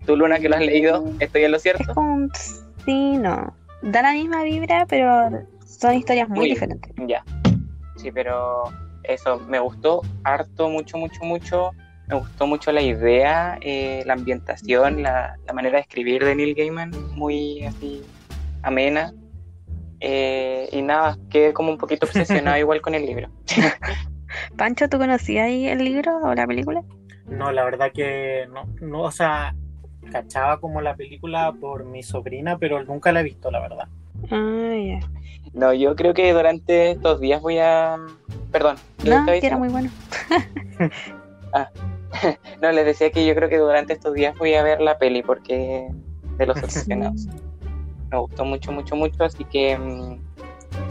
tú 0.07 0.17
Luna 0.17 0.39
que 0.41 0.49
lo 0.49 0.57
has 0.57 0.63
leído, 0.65 1.05
¿estoy 1.21 1.45
en 1.45 1.51
lo 1.53 1.59
Es 1.59 1.63
cierto? 1.63 1.95
como 1.95 2.15
un 2.15 2.31
sí, 2.85 3.19
no. 3.19 3.55
Da 3.83 4.01
la 4.03 4.13
misma 4.13 4.43
vibra, 4.43 4.87
pero 4.89 5.31
son 5.67 5.95
historias 5.95 6.29
muy 6.31 6.39
Muy- 6.41 6.49
diferentes. 6.51 6.93
Ya. 7.07 7.23
Sí, 7.97 8.11
pero 8.11 8.65
eso, 9.05 9.39
me 9.49 9.59
gustó 9.61 10.01
harto, 10.25 10.69
mucho, 10.71 10.97
mucho, 10.97 11.23
mucho. 11.23 11.71
Me 12.09 12.17
gustó 12.17 12.47
mucho 12.47 12.73
la 12.73 12.81
idea, 12.83 13.59
eh, 13.61 14.03
la 14.07 14.15
ambientación, 14.15 15.03
la, 15.03 15.37
la 15.47 15.53
manera 15.53 15.77
de 15.77 15.83
escribir 15.83 16.25
de 16.25 16.35
Neil 16.35 16.55
Gaiman, 16.55 16.91
muy 17.15 17.65
así 17.67 18.03
amena. 18.63 19.13
Eh, 20.01 20.69
y 20.73 20.83
nada, 20.83 21.19
quedé 21.29 21.53
como 21.53 21.71
un 21.71 21.79
poquito 21.79 22.07
obsesionado 22.07 22.57
igual 22.59 22.81
con 22.81 22.95
el 22.95 23.07
libro. 23.07 23.29
Pancho, 24.57 24.89
¿tú 24.89 24.99
conocías 24.99 25.47
ahí 25.47 25.67
el 25.67 25.85
libro 25.85 26.19
o 26.23 26.35
la 26.35 26.47
película? 26.47 26.83
No, 27.27 27.53
la 27.53 27.65
verdad 27.65 27.93
que 27.93 28.49
no, 28.53 28.67
no, 28.81 29.03
o 29.03 29.11
sea, 29.11 29.55
cachaba 30.11 30.59
como 30.59 30.81
la 30.81 30.97
película 30.97 31.53
por 31.61 31.85
mi 31.85 32.03
sobrina, 32.03 32.59
pero 32.59 32.83
nunca 32.85 33.13
la 33.13 33.21
he 33.21 33.25
visto, 33.25 33.51
la 33.51 33.61
verdad. 33.61 33.89
Ah, 34.31 34.75
ya. 34.77 35.01
No, 35.53 35.73
yo 35.73 35.97
creo 35.97 36.15
que 36.15 36.33
durante 36.33 36.93
estos 36.93 37.21
días 37.21 37.41
voy 37.41 37.59
a... 37.59 37.97
Perdón, 38.53 38.77
¿qué 39.03 39.11
No, 39.11 39.27
que 39.27 39.47
era 39.47 39.59
muy 39.59 39.69
bueno. 39.69 39.91
No, 42.61 42.73
les 42.73 42.85
decía 42.85 43.11
que 43.11 43.25
yo 43.25 43.35
creo 43.35 43.49
que 43.49 43.59
durante 43.59 43.93
estos 43.93 44.15
días 44.15 44.37
voy 44.37 44.55
a 44.55 44.63
ver 44.63 44.81
la 44.81 44.99
peli 44.99 45.23
porque 45.23 45.89
de 46.37 46.47
los 46.47 46.61
obsesionados. 46.63 47.29
Me 48.11 48.19
gustó 48.19 48.45
mucho, 48.45 48.73
mucho, 48.73 48.97
mucho, 48.97 49.25
así 49.25 49.45
que 49.45 49.79
mm, 49.79 50.19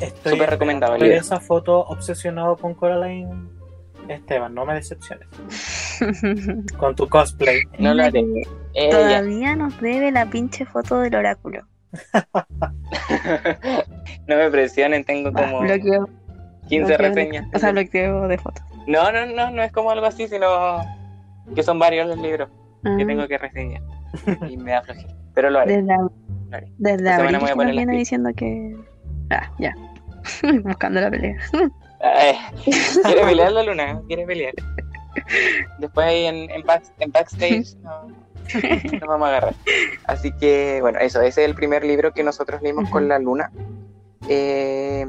Estoy 0.02 0.34
Súper 0.34 0.50
ver 0.58 1.02
libro. 1.02 1.18
esa 1.18 1.40
foto 1.40 1.80
obsesionado 1.86 2.56
con 2.58 2.74
Coraline 2.74 3.50
Esteban, 4.08 4.54
no 4.54 4.66
me 4.66 4.74
decepciones. 4.76 5.28
Con 6.78 6.96
tu 6.96 7.08
cosplay. 7.10 7.62
no 7.78 7.94
lo 7.94 8.04
haré. 8.04 8.26
Ella. 8.74 8.90
Todavía 8.98 9.56
nos 9.56 9.80
debe 9.82 10.12
la 10.12 10.26
pinche 10.26 10.66
foto 10.66 11.00
del 11.02 11.16
oráculo. 11.16 11.64
no 14.28 14.36
me 14.38 14.50
presionen, 14.50 15.04
tengo 15.04 15.32
como 15.34 15.60
bloqueo, 15.62 16.08
15 16.70 16.78
bloqueo 16.86 16.86
de- 16.86 16.98
reseñas. 16.98 17.46
O 17.54 17.60
sea, 17.60 17.72
bloqueo 17.72 18.28
de 18.28 18.38
fotos. 18.38 18.64
No, 18.88 19.12
no, 19.12 19.26
no, 19.26 19.52
no 19.52 19.62
es 19.64 19.72
como 19.72 19.92
algo 19.92 20.06
así, 20.06 20.28
sino 20.28 20.80
que 21.54 21.64
son 21.64 21.78
varios 21.80 22.08
los 22.08 22.18
libros 22.20 22.50
que 22.84 23.04
Ah, 23.04 23.06
tengo 23.06 23.28
que 23.28 23.38
reseñar. 23.38 23.82
Y 24.50 24.56
me 24.58 24.72
da 24.72 24.82
flojera. 24.84 25.14
Pero 25.34 25.50
lo 25.50 25.60
haré. 25.60 25.78
desde 25.78 25.94
Lo 25.98 26.12
desde 26.78 27.10
abril 27.10 27.32
me 27.34 27.38
voy 27.40 27.48
a 27.48 27.52
que 27.52 27.56
poner 27.56 27.76
nos 27.76 27.78
viene 27.78 27.98
diciendo 27.98 28.30
que... 28.36 28.76
Ah, 29.30 29.52
ya. 29.60 29.74
Buscando 30.64 31.02
la 31.02 31.10
pelea. 31.12 31.38
Ay, 32.02 32.36
¿Quiere 33.04 33.26
pelear 33.26 33.52
la 33.52 33.64
luna? 33.64 34.02
¿Quiere 34.08 34.26
pelear? 34.26 34.54
Después 35.80 36.08
ahí 36.08 36.26
en, 36.26 36.50
en, 36.50 36.64
back- 36.64 36.94
en 37.00 37.12
backstage 37.12 37.76
no, 37.82 38.08
nos 38.94 39.02
vamos 39.08 39.28
a 39.28 39.30
agarrar. 39.30 39.54
Así 40.06 40.32
que, 40.32 40.80
bueno, 40.82 41.00
eso, 41.00 41.22
ese 41.22 41.44
es 41.44 41.50
el 41.50 41.56
primer 41.56 41.84
libro 41.84 42.14
que 42.14 42.24
nosotros 42.24 42.62
leímos 42.62 42.90
con 42.90 43.08
la 43.08 43.20
luna. 43.20 43.52
Eh, 44.28 45.06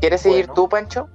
¿Quieres 0.00 0.20
seguir 0.20 0.46
Bueno. 0.46 0.54
tú, 0.54 0.68
Pancho? 0.68 1.08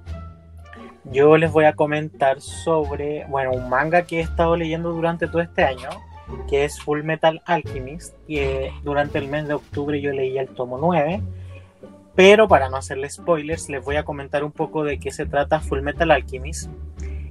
Yo 1.10 1.36
les 1.38 1.50
voy 1.52 1.64
a 1.64 1.72
comentar 1.74 2.40
sobre, 2.40 3.24
bueno, 3.28 3.52
un 3.52 3.68
manga 3.68 4.02
que 4.02 4.18
he 4.18 4.22
estado 4.22 4.56
leyendo 4.56 4.92
durante 4.92 5.26
todo 5.26 5.40
este 5.40 5.64
año, 5.64 5.88
que 6.48 6.64
es 6.64 6.80
Full 6.80 7.02
Metal 7.02 7.42
Alchemist, 7.44 8.14
durante 8.82 9.18
el 9.18 9.28
mes 9.28 9.48
de 9.48 9.54
octubre 9.54 10.00
yo 10.00 10.12
leí 10.12 10.38
el 10.38 10.48
tomo 10.48 10.78
9, 10.78 11.22
pero 12.18 12.48
para 12.48 12.68
no 12.68 12.76
hacerles 12.76 13.14
spoilers, 13.14 13.68
les 13.68 13.84
voy 13.84 13.94
a 13.94 14.04
comentar 14.04 14.42
un 14.42 14.50
poco 14.50 14.82
de 14.82 14.98
qué 14.98 15.12
se 15.12 15.24
trata 15.24 15.60
Full 15.60 15.82
Metal 15.82 16.10
Alchemist. 16.10 16.68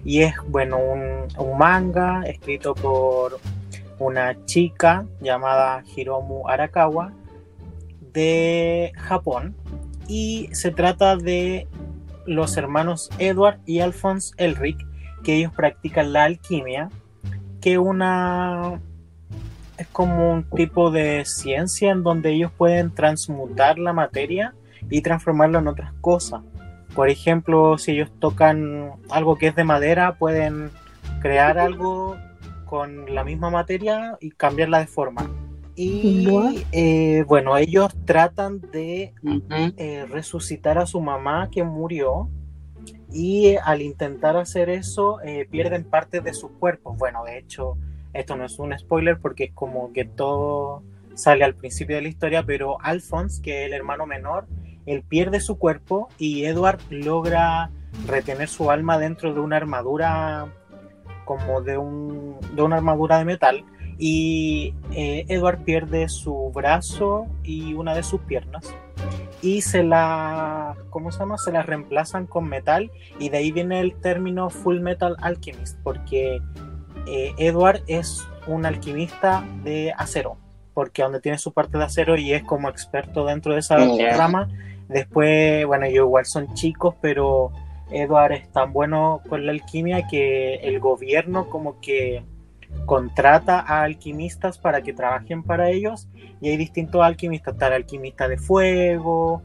Y 0.06 0.22
es, 0.22 0.34
bueno, 0.48 0.78
un, 0.78 1.28
un 1.38 1.58
manga 1.58 2.24
escrito 2.26 2.74
por 2.74 3.38
una 4.00 4.46
chica 4.46 5.06
llamada 5.20 5.84
Hiromu 5.94 6.48
Arakawa 6.48 7.12
de 8.14 8.94
Japón. 8.96 9.58
Y 10.08 10.48
se 10.54 10.72
trata 10.72 11.18
de 11.18 11.68
los 12.26 12.56
hermanos 12.56 13.10
Edward 13.20 13.60
y 13.66 13.82
Alphonse 13.82 14.34
Elric, 14.38 14.78
que 15.22 15.36
ellos 15.36 15.52
practican 15.54 16.14
la 16.14 16.24
alquimia, 16.24 16.90
que 17.60 17.78
una 17.78 18.80
es 19.78 19.88
como 19.88 20.32
un 20.32 20.44
tipo 20.44 20.92
de 20.92 21.24
ciencia 21.26 21.92
en 21.92 22.04
donde 22.04 22.32
ellos 22.32 22.52
pueden 22.56 22.94
transmutar 22.94 23.78
la 23.80 23.94
materia 23.94 24.54
y 24.90 25.02
transformarla 25.02 25.60
en 25.60 25.68
otras 25.68 25.94
cosas. 26.02 26.42
Por 26.96 27.10
ejemplo, 27.10 27.78
si 27.78 27.92
ellos 27.92 28.12
tocan 28.20 28.92
algo 29.10 29.36
que 29.38 29.48
es 29.48 29.56
de 29.56 29.64
madera, 29.64 30.16
pueden 30.18 30.72
crear 31.22 31.58
algo 31.58 32.18
con 32.66 33.14
la 33.14 33.24
misma 33.24 33.50
materia 33.50 34.18
y 34.20 34.32
cambiarla 34.32 34.80
de 34.80 34.88
forma. 34.88 35.30
Y 35.76 36.28
eh, 36.72 37.24
bueno, 37.28 37.56
ellos 37.56 37.96
tratan 38.06 38.62
de 38.72 39.14
eh, 39.78 40.06
resucitar 40.10 40.80
a 40.80 40.88
su 40.88 41.00
mamá 41.00 41.50
que 41.52 41.64
murió 41.64 42.30
y 43.12 43.48
eh, 43.48 43.60
al 43.64 43.82
intentar 43.82 44.38
hacer 44.38 44.70
eso 44.70 45.22
eh, 45.22 45.48
pierden 45.50 45.84
parte 45.84 46.22
de 46.22 46.34
sus 46.34 46.52
cuerpos. 46.52 46.98
Bueno, 46.98 47.24
de 47.24 47.38
hecho, 47.38 47.78
esto 48.20 48.36
no 48.36 48.46
es 48.46 48.58
un 48.60 48.78
spoiler 48.78 49.20
porque 49.20 49.46
es 49.46 49.54
como 49.54 49.94
que 49.94 50.06
todo 50.06 50.84
sale 51.14 51.44
al 51.44 51.56
principio 51.56 51.96
de 51.96 52.02
la 52.02 52.08
historia, 52.08 52.44
pero 52.44 52.78
Alphonse, 52.82 53.42
que 53.42 53.62
es 53.62 53.68
el 53.68 53.74
hermano 53.74 54.06
menor, 54.06 54.48
él 54.86 55.04
pierde 55.04 55.40
su 55.40 55.58
cuerpo 55.58 56.10
y 56.18 56.46
Edward 56.46 56.80
logra 56.90 57.72
retener 58.08 58.48
su 58.48 58.72
alma 58.72 58.98
dentro 58.98 59.34
de 59.34 59.40
una 59.40 59.58
armadura 59.58 60.48
como 61.26 61.62
de, 61.62 61.78
un, 61.78 62.38
de 62.56 62.62
una 62.62 62.78
armadura 62.78 63.18
de 63.18 63.26
metal 63.26 63.66
y 63.98 64.74
eh, 64.92 65.26
Edward 65.28 65.64
pierde 65.64 66.08
su 66.08 66.52
brazo 66.54 67.28
y 67.44 67.74
una 67.74 67.96
de 67.96 68.04
sus 68.04 68.22
piernas 68.22 68.74
y 69.42 69.62
se 69.62 69.84
la 69.84 70.76
¿cómo 70.90 71.12
se 71.12 71.20
llama? 71.20 71.38
se 71.38 71.52
la 71.52 71.64
reemplazan 71.64 72.28
con 72.28 72.48
metal 72.48 72.92
y 73.20 73.30
de 73.30 73.38
ahí 73.38 73.52
viene 73.52 73.80
el 73.80 73.96
término 73.96 74.50
Full 74.50 74.80
Metal 74.80 75.16
Alchemist 75.22 75.78
porque 75.84 76.40
eh, 77.08 77.34
Edward 77.38 77.82
es 77.88 78.28
un 78.48 78.66
alquimista 78.66 79.44
de 79.64 79.94
acero 79.98 80.38
porque 80.74 81.02
donde 81.02 81.20
tiene 81.20 81.38
su 81.40 81.52
parte 81.54 81.78
de 81.78 81.84
acero 81.86 82.18
y 82.18 82.34
es 82.34 82.44
como 82.44 82.70
experto 82.70 83.26
dentro 83.26 83.54
de 83.54 83.60
esa 83.62 83.78
Ya. 83.98 84.16
rama 84.18 84.48
después 84.88 85.66
bueno 85.66 85.86
ellos 85.86 86.06
igual 86.06 86.26
son 86.26 86.54
chicos 86.54 86.96
pero 87.02 87.52
Edward 87.92 88.34
es 88.34 88.52
tan 88.52 88.74
bueno 88.74 89.22
con 89.30 89.46
la 89.46 89.52
alquimia 89.54 90.08
que 90.08 90.56
el 90.56 90.80
gobierno 90.80 91.50
como 91.50 91.80
que 91.80 92.24
contrata 92.86 93.60
a 93.60 93.84
alquimistas 93.84 94.58
para 94.58 94.82
que 94.82 94.94
trabajen 94.94 95.42
para 95.44 95.70
ellos 95.70 96.08
y 96.42 96.50
hay 96.50 96.58
distintos 96.58 97.02
alquimistas, 97.02 97.54
está 97.54 97.68
el 97.68 97.74
alquimista 97.74 98.28
de 98.28 98.38
fuego 98.38 99.42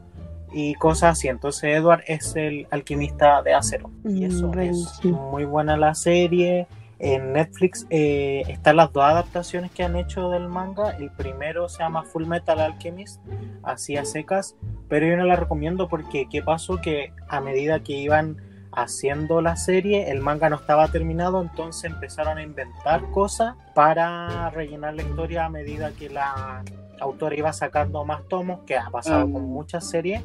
y 0.51 0.75
cosas 0.75 1.13
así. 1.17 1.27
Entonces 1.29 1.63
Edward 1.75 2.03
es 2.07 2.35
el 2.35 2.67
alquimista 2.69 3.41
de 3.41 3.53
acero 3.53 3.89
y 4.03 4.21
Mm, 4.21 4.23
eso 4.23 4.51
es 4.59 5.03
muy 5.05 5.45
buena 5.45 5.77
la 5.77 5.95
serie. 5.95 6.67
En 7.05 7.33
Netflix 7.33 7.85
eh, 7.89 8.43
están 8.47 8.77
las 8.77 8.93
dos 8.93 9.03
adaptaciones 9.03 9.71
que 9.71 9.83
han 9.83 9.97
hecho 9.97 10.29
del 10.29 10.47
manga. 10.47 10.91
El 10.91 11.11
primero 11.11 11.67
se 11.67 11.79
llama 11.79 12.03
Full 12.03 12.25
Metal 12.25 12.57
Alchemist, 12.61 13.19
así 13.61 13.97
a 13.97 14.05
secas, 14.05 14.55
pero 14.87 15.05
yo 15.05 15.17
no 15.17 15.25
la 15.25 15.35
recomiendo 15.35 15.89
porque 15.89 16.29
qué 16.31 16.41
pasó 16.41 16.79
que 16.79 17.11
a 17.27 17.41
medida 17.41 17.81
que 17.81 17.91
iban 17.91 18.37
haciendo 18.71 19.41
la 19.41 19.57
serie, 19.57 20.11
el 20.11 20.21
manga 20.21 20.49
no 20.49 20.55
estaba 20.55 20.87
terminado, 20.87 21.41
entonces 21.41 21.91
empezaron 21.91 22.37
a 22.37 22.41
inventar 22.41 23.01
cosas 23.11 23.55
para 23.75 24.49
rellenar 24.51 24.93
la 24.95 25.01
historia 25.03 25.43
a 25.45 25.49
medida 25.49 25.91
que 25.91 26.09
la 26.09 26.63
autora 27.01 27.35
iba 27.35 27.51
sacando 27.51 28.05
más 28.05 28.23
tomos, 28.29 28.61
que 28.65 28.77
ha 28.77 28.89
pasado 28.89 29.23
con 29.29 29.43
Mm. 29.43 29.53
muchas 29.53 29.89
series. 29.89 30.21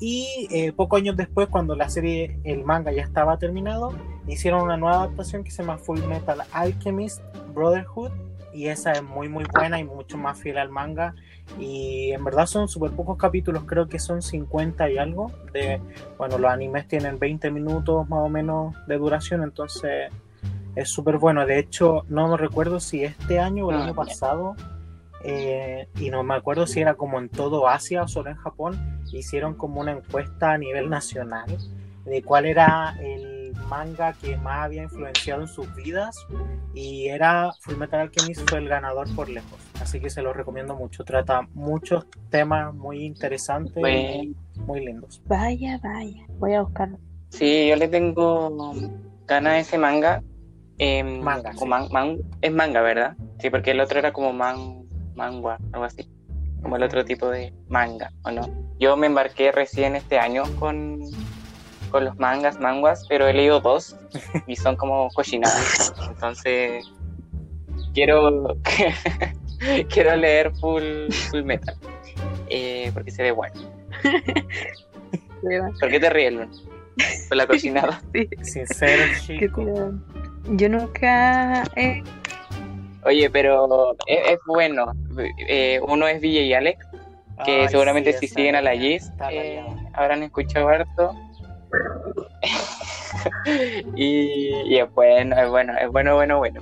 Y 0.00 0.48
eh, 0.50 0.72
pocos 0.72 1.00
años 1.00 1.16
después, 1.16 1.48
cuando 1.48 1.74
la 1.74 1.88
serie, 1.88 2.38
el 2.44 2.64
manga 2.64 2.92
ya 2.92 3.02
estaba 3.02 3.38
terminado, 3.38 3.92
hicieron 4.28 4.62
una 4.62 4.76
nueva 4.76 4.96
adaptación 4.98 5.42
que 5.42 5.50
se 5.50 5.62
llama 5.62 5.78
Full 5.78 6.00
Metal 6.04 6.40
Alchemist 6.52 7.20
Brotherhood. 7.54 8.12
Y 8.54 8.68
esa 8.68 8.92
es 8.92 9.02
muy 9.02 9.28
muy 9.28 9.44
buena 9.52 9.78
y 9.78 9.84
mucho 9.84 10.16
más 10.16 10.38
fiel 10.38 10.58
al 10.58 10.70
manga. 10.70 11.14
Y 11.58 12.12
en 12.12 12.24
verdad 12.24 12.46
son 12.46 12.68
súper 12.68 12.90
pocos 12.92 13.16
capítulos, 13.16 13.64
creo 13.66 13.88
que 13.88 13.98
son 13.98 14.22
50 14.22 14.90
y 14.90 14.98
algo. 14.98 15.30
De, 15.52 15.80
bueno, 16.16 16.38
los 16.38 16.50
animes 16.50 16.88
tienen 16.88 17.18
20 17.18 17.50
minutos 17.50 18.08
más 18.08 18.20
o 18.20 18.28
menos 18.28 18.74
de 18.86 18.96
duración, 18.98 19.42
entonces 19.42 20.10
es 20.76 20.90
súper 20.90 21.18
bueno. 21.18 21.44
De 21.46 21.58
hecho, 21.58 22.04
no 22.08 22.28
me 22.28 22.36
recuerdo 22.36 22.80
si 22.80 23.04
este 23.04 23.38
año 23.38 23.66
o 23.66 23.70
el 23.70 23.76
Ah, 23.78 23.84
año 23.84 23.94
pasado, 23.94 24.56
eh, 25.24 25.88
y 25.98 26.10
no 26.10 26.22
me 26.22 26.34
acuerdo 26.34 26.66
si 26.66 26.80
era 26.80 26.94
como 26.94 27.18
en 27.18 27.28
todo 27.28 27.68
Asia 27.68 28.02
o 28.02 28.08
solo 28.08 28.30
en 28.30 28.36
Japón, 28.36 29.02
hicieron 29.12 29.54
como 29.54 29.80
una 29.80 29.92
encuesta 29.92 30.52
a 30.52 30.58
nivel 30.58 30.88
nacional 30.90 31.46
de 32.04 32.22
cuál 32.22 32.46
era 32.46 32.96
el 33.00 33.52
manga 33.68 34.12
que 34.14 34.36
más 34.38 34.64
había 34.64 34.82
influenciado 34.84 35.42
en 35.42 35.48
sus 35.48 35.74
vidas 35.74 36.16
y 36.74 37.08
era 37.08 37.52
Fullmetal 37.60 38.00
Alchemist 38.00 38.48
fue 38.48 38.58
el 38.60 38.68
ganador 38.68 39.12
por 39.14 39.28
lejos. 39.28 39.58
Así 39.80 40.00
que 40.00 40.08
se 40.10 40.22
lo 40.22 40.32
recomiendo 40.32 40.74
mucho. 40.76 41.04
Trata 41.04 41.42
muchos 41.54 42.06
temas 42.30 42.74
muy 42.74 43.04
interesantes 43.04 43.82
y 43.84 44.34
muy 44.60 44.84
lindos. 44.84 45.20
Vaya, 45.26 45.78
vaya. 45.82 46.24
Voy 46.38 46.54
a 46.54 46.62
buscarlo. 46.62 46.98
Sí, 47.30 47.68
yo 47.68 47.76
le 47.76 47.88
tengo 47.88 48.74
ganas 49.26 49.52
a 49.52 49.58
ese 49.58 49.78
manga. 49.78 50.22
Em, 50.78 51.20
Manga, 51.20 51.52
sí. 51.54 51.66
man- 51.66 51.88
man- 51.90 52.18
es 52.40 52.52
manga, 52.52 52.80
¿verdad? 52.82 53.16
Sí, 53.40 53.50
porque 53.50 53.72
el 53.72 53.80
otro 53.80 53.98
era 53.98 54.12
como 54.12 54.32
man, 54.32 54.77
mangua, 55.18 55.58
algo 55.72 55.84
así. 55.84 56.08
Como 56.62 56.76
el 56.76 56.82
otro 56.82 57.04
tipo 57.04 57.28
de 57.28 57.52
manga, 57.68 58.10
¿o 58.22 58.30
no? 58.30 58.48
Yo 58.80 58.96
me 58.96 59.06
embarqué 59.06 59.52
recién 59.52 59.94
este 59.96 60.18
año 60.18 60.44
con, 60.58 61.00
con 61.90 62.04
los 62.04 62.16
mangas, 62.16 62.58
manguas, 62.58 63.04
pero 63.08 63.26
he 63.28 63.34
leído 63.34 63.60
dos 63.60 63.96
y 64.46 64.56
son 64.56 64.76
como 64.76 65.08
cochinadas. 65.10 65.92
Entonces, 66.08 66.84
quiero, 67.94 68.56
quiero 69.92 70.16
leer 70.16 70.52
full, 70.56 71.10
full 71.30 71.42
metal. 71.42 71.76
eh, 72.48 72.90
porque 72.94 73.10
se 73.10 73.22
ve 73.24 73.32
bueno. 73.32 73.60
¿Por 75.80 75.90
qué 75.90 76.00
te 76.00 76.10
ríes, 76.10 76.32
Luna? 76.32 76.48
Por 77.28 77.36
la 77.36 77.46
cochinada. 77.46 78.02
Sincero, 78.42 79.04
Qué 79.26 79.38
chico. 79.38 79.64
Yo 80.50 80.68
nunca 80.68 81.62
he 81.76 82.02
Oye, 83.04 83.30
pero 83.30 83.96
es, 84.06 84.30
es 84.30 84.38
bueno. 84.46 84.92
Eh, 85.48 85.80
uno 85.86 86.06
es 86.06 86.20
VJ 86.20 86.26
y 86.26 86.54
Alex, 86.54 86.86
que 87.44 87.62
Ay, 87.62 87.68
seguramente 87.68 88.12
sí, 88.12 88.26
si 88.26 88.34
siguen 88.34 88.56
a 88.56 88.62
la 88.62 88.74
está 88.74 89.32
eh, 89.32 89.64
habrán 89.94 90.22
escuchado 90.22 90.68
harto. 90.68 91.14
y, 93.94 94.50
y 94.66 94.78
es 94.78 94.92
bueno, 94.92 95.36
es 95.36 95.48
bueno, 95.48 95.74
es 95.78 95.90
bueno, 95.90 96.14
bueno, 96.14 96.38
bueno. 96.38 96.60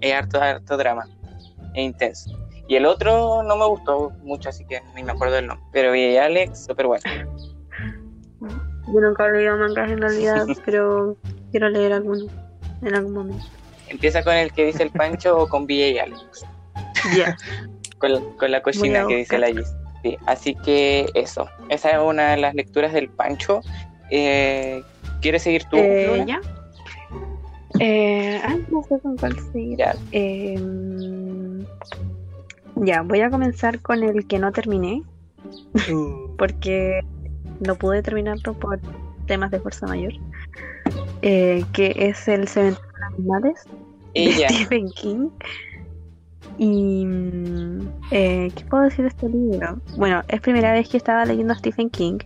Es 0.00 0.14
harto, 0.14 0.40
harto 0.40 0.76
drama. 0.76 1.06
Es 1.74 1.84
intenso. 1.84 2.38
Y 2.66 2.76
el 2.76 2.86
otro 2.86 3.42
no 3.42 3.56
me 3.56 3.66
gustó 3.66 4.10
mucho, 4.22 4.48
así 4.48 4.64
que 4.64 4.80
ni 4.94 5.02
me 5.02 5.12
acuerdo 5.12 5.34
del 5.36 5.46
nombre. 5.48 5.66
Pero 5.72 5.90
VJ 5.90 6.12
y 6.12 6.16
Alex, 6.16 6.66
súper 6.66 6.86
bueno. 6.86 7.02
Yo 8.86 9.00
nunca 9.00 9.26
he 9.26 9.32
leído 9.32 9.56
mangas 9.56 9.90
en 9.90 10.00
realidad, 10.00 10.46
pero 10.64 11.16
quiero 11.50 11.68
leer 11.68 11.92
alguno 11.92 12.26
en 12.82 12.94
algún 12.94 13.12
momento. 13.12 13.44
Empieza 13.94 14.24
con 14.24 14.34
el 14.34 14.52
que 14.52 14.66
dice 14.66 14.82
el 14.82 14.90
Pancho 14.90 15.38
o 15.38 15.48
con 15.48 15.70
y 15.70 15.96
Alex. 15.98 16.44
Ya. 17.16 17.36
con, 17.98 18.34
con 18.36 18.50
la 18.50 18.58
Voy 18.58 18.72
cocina 18.72 19.02
a 19.02 19.06
que 19.06 19.18
dice 19.18 19.38
la 19.38 19.46
Gis. 19.46 19.72
Sí, 20.02 20.18
así 20.26 20.56
que 20.64 21.06
eso, 21.14 21.48
esa 21.68 21.90
es 21.92 21.98
una 22.02 22.32
de 22.32 22.38
las 22.38 22.56
lecturas 22.56 22.92
del 22.92 23.08
Pancho. 23.08 23.60
Eh, 24.10 24.82
¿Quieres 25.20 25.42
seguir 25.44 25.62
tú? 25.70 25.76
Eh, 25.78 26.24
ya. 26.26 26.40
Eh, 27.78 28.40
ay, 28.44 28.66
no 28.68 28.82
sé 28.82 28.98
con 28.98 29.16
cuál 29.16 29.38
seguir. 29.52 29.78
Ya. 29.78 29.94
Eh, 30.10 30.58
ya, 32.74 33.02
voy 33.02 33.20
a 33.20 33.30
comenzar 33.30 33.80
con 33.80 34.02
el 34.02 34.26
que 34.26 34.40
no 34.40 34.50
terminé, 34.50 35.04
Uh, 35.92 36.34
porque 36.36 37.00
no 37.60 37.76
pude 37.76 38.02
terminarlo 38.02 38.54
por 38.54 38.80
temas 39.26 39.52
de 39.52 39.60
fuerza 39.60 39.86
mayor. 39.86 40.14
Eh, 41.22 41.64
que 41.72 41.94
es 41.96 42.26
el 42.28 42.48
Cementerio 42.48 42.84
de 43.18 43.50
los 43.50 43.58
De 44.14 44.48
Stephen 44.48 44.90
King. 44.90 45.30
Y 46.58 47.04
mm, 47.04 47.80
eh, 48.10 48.52
¿qué 48.54 48.64
puedo 48.66 48.84
decir 48.84 49.02
de 49.02 49.08
este 49.08 49.28
libro? 49.28 49.80
Bueno, 49.96 50.22
es 50.28 50.40
primera 50.40 50.72
vez 50.72 50.88
que 50.88 50.96
estaba 50.96 51.24
leyendo 51.24 51.52
a 51.52 51.56
Stephen 51.56 51.90
King 51.90 52.18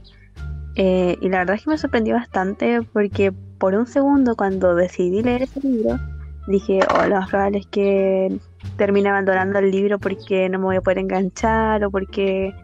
eh, 0.75 1.17
y 1.21 1.29
la 1.29 1.39
verdad 1.39 1.57
es 1.57 1.65
que 1.65 1.71
me 1.71 1.79
sorprendió 1.79 2.15
bastante 2.15 2.83
porque 2.93 3.33
por 3.33 3.75
un 3.75 3.87
segundo 3.87 4.37
cuando 4.37 4.75
decidí 4.75 5.23
leer 5.23 5.43
ese 5.43 5.61
libro 5.61 5.99
dije, 6.47 6.81
oh, 6.95 7.07
lo 7.07 7.17
más 7.17 7.31
probable 7.31 7.59
es 7.59 7.67
que 7.67 8.39
termine 8.77 9.09
abandonando 9.09 9.59
el 9.59 9.71
libro 9.71 9.99
porque 9.99 10.49
no 10.49 10.59
me 10.59 10.65
voy 10.67 10.77
a 10.77 10.81
poder 10.81 10.99
enganchar 10.99 11.85
o 11.85 11.91
porque 11.91 12.55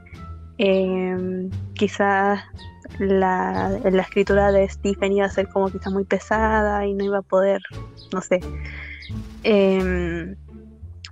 eh, 0.59 1.49
quizás 1.75 2.41
la, 2.99 3.81
la 3.83 4.03
escritura 4.03 4.53
de 4.53 4.69
Stephen 4.69 5.13
iba 5.13 5.27
a 5.27 5.31
ser 5.31 5.49
como 5.49 5.69
quizás 5.69 5.93
muy 5.93 6.05
pesada 6.05 6.87
y 6.87 6.95
no 6.95 7.05
iba 7.05 7.19
a 7.19 7.23
poder, 7.23 7.61
no 8.13 8.21
sé. 8.21 8.41
Em, 9.45 10.37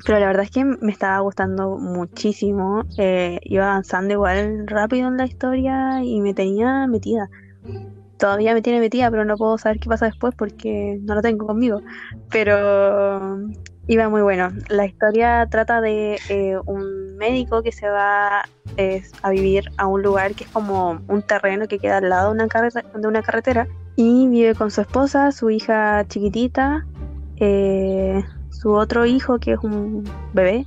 pero 0.05 0.18
la 0.18 0.27
verdad 0.27 0.45
es 0.45 0.51
que 0.51 0.64
me 0.64 0.90
estaba 0.90 1.21
gustando 1.21 1.79
muchísimo. 1.79 2.85
eh, 2.99 3.38
iba 3.45 3.71
avanzando 3.71 4.12
igual 4.14 4.66
rápido 4.66 5.09
en 5.09 5.16
la 5.16 5.27
historia 5.27 6.03
y 6.03 6.21
me 6.21 6.35
tenía 6.35 6.87
metida. 6.88 7.29
Todavía 8.18 8.55
me 8.55 8.62
tiene 8.62 8.81
metida, 8.81 9.11
pero 9.11 9.25
no 9.25 9.37
puedo 9.37 9.59
saber 9.59 9.79
qué 9.81 9.88
pasa 9.88 10.07
después 10.07 10.35
porque 10.37 10.99
no 11.03 11.14
lo 11.14 11.23
tengo 11.23 11.47
conmigo. 11.47 11.83
Pero 12.31 13.38
iba 13.87 14.09
muy 14.09 14.23
bueno. 14.23 14.49
La 14.68 14.87
historia 14.87 15.47
trata 15.51 15.81
de 15.81 16.18
eh, 16.29 16.57
un 16.66 17.16
médico 17.16 17.62
que 17.62 17.73
se 17.73 17.88
va 17.88 18.45
eh, 18.77 19.03
a 19.23 19.31
vivir 19.31 19.64
a 19.77 19.87
un 19.87 20.03
lugar 20.03 20.35
que 20.35 20.45
es 20.45 20.51
como 20.51 21.01
un 21.09 21.23
terreno 21.23 21.66
que 21.68 21.79
queda 21.79 21.99
al 21.99 22.09
lado 22.09 22.33
de 22.33 22.45
una, 22.45 22.71
de 22.95 23.09
una 23.09 23.23
carretera 23.23 23.68
y 23.97 24.27
vive 24.29 24.55
con 24.55 24.71
su 24.71 24.81
esposa, 24.81 25.33
su 25.33 25.51
hija 25.51 26.05
chiquitita, 26.09 26.87
eh, 27.44 28.24
su 28.50 28.72
otro 28.72 29.05
hijo 29.05 29.40
que 29.40 29.55
es 29.55 29.59
un 29.62 30.05
bebé 30.33 30.64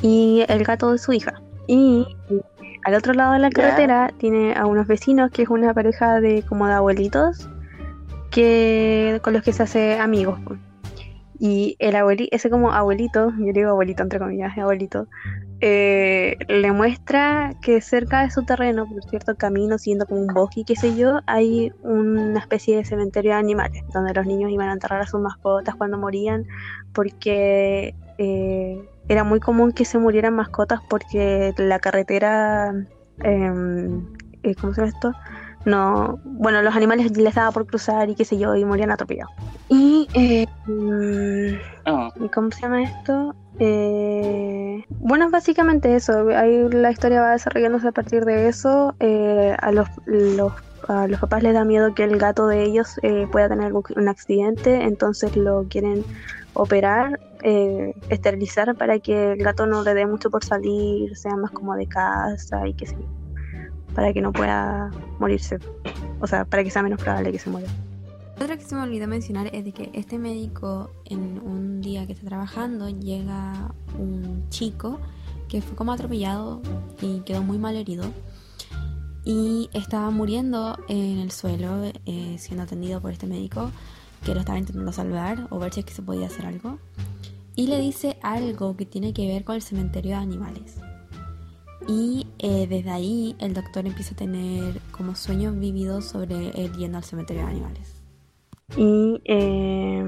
y 0.00 0.44
el 0.48 0.62
gato 0.62 0.92
de 0.92 0.98
su 0.98 1.12
hija. 1.12 1.42
Y 1.66 2.06
al 2.84 2.94
otro 2.94 3.14
lado 3.14 3.32
de 3.32 3.40
la 3.40 3.50
carretera 3.50 4.12
tiene 4.18 4.54
a 4.54 4.66
unos 4.66 4.86
vecinos 4.86 5.32
que 5.32 5.42
es 5.42 5.48
una 5.48 5.74
pareja 5.74 6.20
de 6.20 6.42
como 6.42 6.68
de 6.68 6.74
abuelitos 6.74 7.48
que 8.30 9.20
con 9.24 9.32
los 9.32 9.42
que 9.42 9.52
se 9.52 9.64
hace 9.64 9.98
amigos. 9.98 10.38
Y 11.46 11.76
el 11.78 11.94
abuelito, 11.94 12.34
ese 12.34 12.48
como 12.48 12.72
abuelito, 12.72 13.30
yo 13.38 13.52
digo 13.52 13.68
abuelito 13.68 14.02
entre 14.02 14.18
comillas, 14.18 14.56
abuelito, 14.56 15.08
eh, 15.60 16.38
le 16.48 16.72
muestra 16.72 17.52
que 17.60 17.82
cerca 17.82 18.22
de 18.22 18.30
su 18.30 18.46
terreno, 18.46 18.88
por 18.88 19.04
cierto 19.10 19.36
camino, 19.36 19.76
siguiendo 19.76 20.06
como 20.06 20.22
un 20.22 20.32
bosque 20.32 20.64
qué 20.66 20.74
sé 20.74 20.96
yo, 20.96 21.20
hay 21.26 21.70
una 21.82 22.40
especie 22.40 22.78
de 22.78 22.86
cementerio 22.86 23.32
de 23.32 23.36
animales, 23.40 23.84
donde 23.92 24.14
los 24.14 24.24
niños 24.24 24.50
iban 24.52 24.70
a 24.70 24.72
enterrar 24.72 25.02
a 25.02 25.06
sus 25.06 25.20
mascotas 25.20 25.74
cuando 25.74 25.98
morían, 25.98 26.46
porque 26.94 27.94
eh, 28.16 28.82
era 29.08 29.22
muy 29.22 29.38
común 29.38 29.72
que 29.72 29.84
se 29.84 29.98
murieran 29.98 30.34
mascotas 30.34 30.80
porque 30.88 31.52
la 31.58 31.78
carretera, 31.78 32.72
em, 33.18 34.14
eh, 34.44 34.54
¿cómo 34.54 34.72
se 34.72 34.80
llama 34.80 34.92
esto? 34.94 35.12
No, 35.64 36.20
bueno, 36.24 36.62
los 36.62 36.74
animales 36.76 37.16
les 37.16 37.34
daba 37.34 37.52
por 37.52 37.66
cruzar 37.66 38.10
y 38.10 38.14
qué 38.16 38.24
sé 38.24 38.38
yo, 38.38 38.54
y 38.54 38.64
morían 38.64 38.90
atropellados. 38.90 39.32
Y, 39.68 40.10
eh, 40.12 40.46
mm, 40.64 41.56
oh, 41.86 42.10
¿Y 42.16 42.28
cómo 42.30 42.50
se 42.50 42.60
llama 42.62 42.84
esto? 42.84 43.36
Eh, 43.58 44.84
bueno, 44.98 45.26
es 45.26 45.30
básicamente 45.30 45.94
eso. 45.96 46.28
Ahí 46.36 46.68
la 46.70 46.90
historia 46.90 47.20
va 47.22 47.32
desarrollándose 47.32 47.88
a 47.88 47.92
partir 47.92 48.24
de 48.24 48.48
eso. 48.48 48.94
Eh, 49.00 49.54
a, 49.58 49.72
los, 49.72 49.88
los- 50.04 50.52
a 50.88 51.08
los 51.08 51.20
papás 51.20 51.42
les 51.42 51.54
da 51.54 51.64
miedo 51.64 51.94
que 51.94 52.04
el 52.04 52.18
gato 52.18 52.46
de 52.46 52.62
ellos 52.64 52.98
eh, 53.02 53.26
pueda 53.28 53.48
tener 53.48 53.72
un 53.74 54.08
accidente, 54.08 54.82
entonces 54.84 55.34
lo 55.36 55.66
quieren 55.68 56.06
operar, 56.52 57.20
eh, 57.42 57.94
esterilizar 58.08 58.76
para 58.76 58.98
que 59.00 59.32
el 59.32 59.38
gato 59.42 59.66
no 59.66 59.82
le 59.82 59.94
dé 59.94 60.06
mucho 60.06 60.30
por 60.30 60.44
salir, 60.44 61.16
sea 61.16 61.36
más 61.36 61.52
como 61.52 61.74
de 61.76 61.86
casa 61.88 62.66
y 62.68 62.74
qué 62.74 62.86
sé 62.86 62.96
yo, 63.00 63.08
para 63.94 64.12
que 64.12 64.20
no 64.20 64.32
pueda 64.32 64.90
morirse. 65.18 65.58
O 66.20 66.26
sea, 66.26 66.44
para 66.44 66.64
que 66.64 66.70
sea 66.70 66.82
menos 66.82 67.00
probable 67.00 67.32
que 67.32 67.38
se 67.38 67.50
muera. 67.50 67.68
Otra 68.36 68.56
que 68.56 68.64
se 68.64 68.74
me 68.74 68.82
olvidó 68.82 69.06
mencionar 69.06 69.48
es 69.52 69.64
de 69.64 69.72
que 69.72 69.90
este 69.92 70.18
médico 70.18 70.90
en 71.04 71.40
un 71.40 71.80
día 71.80 72.04
que 72.06 72.12
está 72.12 72.26
trabajando 72.26 72.88
llega 72.88 73.72
un 73.96 74.48
chico 74.50 74.98
que 75.48 75.62
fue 75.62 75.76
como 75.76 75.92
atropellado 75.92 76.60
y 77.00 77.20
quedó 77.20 77.42
muy 77.42 77.58
mal 77.58 77.76
herido 77.76 78.04
y 79.24 79.70
estaba 79.72 80.10
muriendo 80.10 80.76
en 80.88 81.18
el 81.18 81.30
suelo 81.30 81.84
eh, 82.06 82.36
siendo 82.38 82.64
atendido 82.64 83.00
por 83.00 83.12
este 83.12 83.26
médico 83.26 83.70
que 84.24 84.34
lo 84.34 84.40
estaba 84.40 84.58
intentando 84.58 84.92
salvar 84.92 85.46
o 85.50 85.58
ver 85.60 85.72
si 85.72 85.80
es 85.80 85.86
que 85.86 85.94
se 85.94 86.02
podía 86.02 86.26
hacer 86.26 86.46
algo 86.46 86.78
y 87.54 87.68
le 87.68 87.78
dice 87.78 88.18
algo 88.22 88.76
que 88.76 88.84
tiene 88.84 89.12
que 89.12 89.28
ver 89.28 89.44
con 89.44 89.54
el 89.54 89.62
cementerio 89.62 90.16
de 90.16 90.22
animales 90.22 90.76
y 91.86 92.26
eh, 92.38 92.66
desde 92.68 92.90
ahí 92.90 93.36
el 93.38 93.54
doctor 93.54 93.86
empieza 93.86 94.14
a 94.14 94.16
tener 94.16 94.80
como 94.90 95.14
sueños 95.14 95.58
vividos 95.58 96.06
sobre 96.06 96.48
él 96.50 96.72
yendo 96.76 96.98
al 96.98 97.04
cementerio 97.04 97.44
de 97.44 97.50
animales 97.50 98.02
Y 98.76 99.20
eh, 99.24 100.04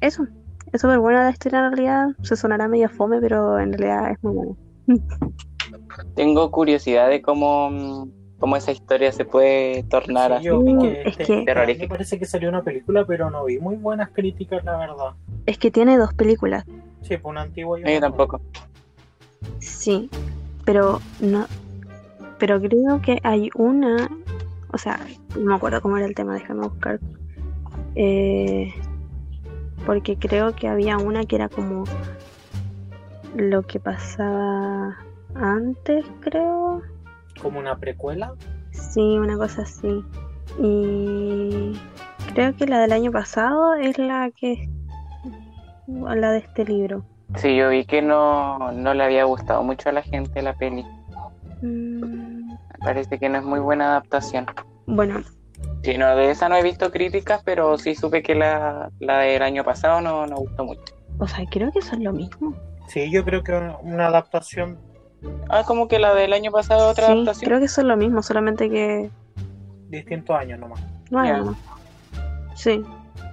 eso, 0.00 0.26
es 0.72 0.80
súper 0.80 0.98
buena 0.98 1.24
la 1.24 1.30
historia 1.30 1.58
en 1.66 1.72
realidad. 1.72 2.06
Se 2.22 2.36
sonará 2.36 2.68
medio 2.68 2.88
fome, 2.88 3.20
pero 3.20 3.58
en 3.58 3.72
realidad 3.72 4.12
es 4.12 4.18
muy 4.22 4.34
buena. 4.34 4.54
tengo 6.14 6.50
curiosidad 6.50 7.08
de 7.08 7.22
cómo, 7.22 8.08
cómo 8.38 8.56
esa 8.56 8.72
historia 8.72 9.12
se 9.12 9.24
puede 9.24 9.82
tornar 9.84 10.30
sí, 10.30 10.36
así. 10.36 10.44
yo 10.46 10.60
vi 10.62 10.78
que 10.78 11.00
es 11.02 11.06
este- 11.08 11.24
que- 11.26 11.36
me 11.38 11.44
Terrorífico. 11.44 11.88
parece 11.88 12.18
que 12.18 12.24
salió 12.26 12.48
una 12.48 12.62
película, 12.62 13.04
pero 13.06 13.30
no 13.30 13.44
vi 13.44 13.58
muy 13.58 13.76
buenas 13.76 14.10
críticas, 14.10 14.64
la 14.64 14.76
verdad. 14.76 15.14
Es 15.46 15.58
que 15.58 15.70
tiene 15.70 15.96
dos 15.96 16.12
películas, 16.14 16.64
Sí, 17.02 17.16
pues 17.16 17.24
una 17.24 17.42
antigua 17.42 17.78
y 17.78 17.82
yo 17.82 17.88
una 17.88 18.00
nueva. 18.00 18.16
tampoco. 18.16 18.40
sí, 19.58 20.10
pero 20.64 21.00
no, 21.20 21.46
pero 22.38 22.60
creo 22.60 23.00
que 23.02 23.20
hay 23.22 23.50
una 23.54 24.08
O 24.72 24.78
sea, 24.78 25.00
no 25.36 25.46
me 25.46 25.54
acuerdo 25.54 25.80
cómo 25.82 25.96
era 25.96 26.06
el 26.06 26.14
tema, 26.14 26.34
déjame 26.34 26.68
buscar. 26.68 27.00
Eh, 27.94 28.72
porque 29.84 30.16
creo 30.16 30.54
que 30.54 30.68
había 30.68 30.98
una 30.98 31.24
que 31.24 31.36
era 31.36 31.48
como 31.48 31.84
lo 33.34 33.62
que 33.62 33.80
pasaba 33.80 34.96
antes, 35.34 36.04
creo. 36.20 36.82
Como 37.40 37.58
una 37.58 37.78
precuela. 37.78 38.34
Sí, 38.70 39.18
una 39.18 39.36
cosa 39.36 39.62
así. 39.62 40.04
Y 40.58 41.72
creo 42.32 42.54
que 42.54 42.66
la 42.66 42.80
del 42.80 42.92
año 42.92 43.10
pasado 43.10 43.74
es 43.74 43.98
la 43.98 44.30
que 44.30 44.68
la 45.86 46.32
de 46.32 46.38
este 46.38 46.64
libro. 46.64 47.04
Sí, 47.36 47.56
yo 47.56 47.68
vi 47.70 47.84
que 47.84 48.02
no, 48.02 48.72
no 48.72 48.92
le 48.94 49.04
había 49.04 49.24
gustado 49.24 49.62
mucho 49.62 49.88
a 49.88 49.92
la 49.92 50.02
gente 50.02 50.42
la 50.42 50.54
peli. 50.54 50.84
Mm, 51.62 52.48
Me 52.52 52.78
parece 52.80 53.18
que 53.18 53.28
no 53.28 53.38
es 53.38 53.44
muy 53.44 53.60
buena 53.60 53.90
adaptación. 53.90 54.46
bueno, 54.86 55.22
Sí, 55.82 55.96
no, 55.96 56.14
de 56.14 56.30
esa 56.30 56.48
no 56.48 56.56
he 56.56 56.62
visto 56.62 56.90
críticas, 56.90 57.40
pero 57.44 57.78
sí 57.78 57.94
supe 57.94 58.22
que 58.22 58.34
la, 58.34 58.90
la 58.98 59.18
del 59.20 59.42
año 59.42 59.64
pasado 59.64 60.00
no, 60.02 60.26
no 60.26 60.36
gustó 60.36 60.64
mucho. 60.64 60.82
o 61.18 61.26
sea, 61.26 61.44
creo 61.50 61.70
que 61.72 61.78
es 61.78 61.92
lo 61.98 62.12
mismo. 62.12 62.54
Sí, 62.88 63.10
yo 63.10 63.24
creo 63.24 63.42
que 63.42 63.52
una 63.82 64.06
adaptación. 64.08 64.78
Ah, 65.48 65.62
como 65.66 65.86
que 65.88 65.98
la 65.98 66.14
del 66.14 66.32
año 66.32 66.50
pasado 66.50 66.88
otra 66.90 67.06
sí, 67.06 67.12
adaptación. 67.12 67.48
creo 67.48 67.58
que 67.60 67.66
es 67.66 67.78
lo 67.78 67.96
mismo, 67.96 68.22
solamente 68.22 68.68
que 68.68 69.10
distintos 69.88 70.36
años 70.36 70.58
nomás. 70.58 70.80
no 71.10 71.18
hay 71.20 71.30
uno. 71.32 71.54
Sí, 72.54 72.82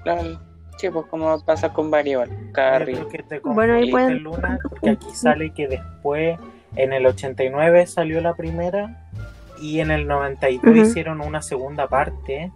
Claro, 0.03 0.39
sí, 0.77 0.89
pues 0.89 1.05
como 1.07 1.39
pasa 1.43 1.73
con 1.73 1.89
varios, 1.91 2.29
Yo 2.29 2.35
Carrie. 2.53 2.95
creo 2.95 3.07
que 3.09 3.23
te 3.23 3.39
Bueno, 3.39 3.73
ahí 3.73 3.89
confundiste, 3.91 3.91
pueden- 3.91 4.23
Luna, 4.23 4.59
porque 4.69 4.89
aquí 4.91 5.07
sale 5.13 5.51
que 5.53 5.67
después, 5.67 6.37
en 6.75 6.93
el 6.93 7.05
89 7.05 7.85
salió 7.87 8.21
la 8.21 8.33
primera 8.35 9.07
y 9.61 9.79
en 9.79 9.91
el 9.91 10.07
92 10.07 10.75
Ujú. 10.77 10.87
hicieron 10.87 11.21
una 11.21 11.41
segunda 11.41 11.87
parte 11.87 12.51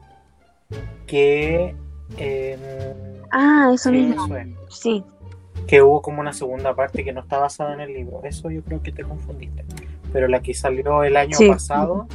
que... 1.07 1.75
em, 2.17 2.60
ah, 3.31 3.71
eso 3.73 3.89
sí, 3.89 3.95
mismo. 3.97 4.25
eso 4.25 4.38
es. 4.38 4.47
Sí, 4.69 5.03
que 5.67 5.81
hubo 5.81 6.01
como 6.01 6.21
una 6.21 6.34
segunda 6.34 6.73
parte 6.75 7.03
que 7.03 7.13
no 7.13 7.21
está 7.21 7.38
basada 7.38 7.73
en 7.73 7.81
el 7.81 7.93
libro. 7.93 8.21
Eso 8.23 8.49
yo 8.49 8.62
creo 8.63 8.81
que 8.81 8.91
te 8.91 9.03
confundiste. 9.03 9.63
Pero 10.12 10.27
la 10.27 10.41
que 10.41 10.53
salió 10.53 11.03
el 11.03 11.15
año 11.17 11.38
Sí. 11.38 11.47
pasado 11.49 12.07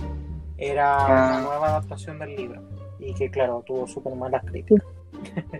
era 0.58 0.96
Ah. 0.98 1.38
una 1.38 1.40
nueva 1.42 1.68
adaptación 1.68 2.18
del 2.18 2.36
libro. 2.36 2.62
Y 2.98 3.14
que 3.14 3.30
claro, 3.30 3.62
tuvo 3.66 3.86
súper 3.86 4.14
malas 4.14 4.42
críticas. 4.44 4.86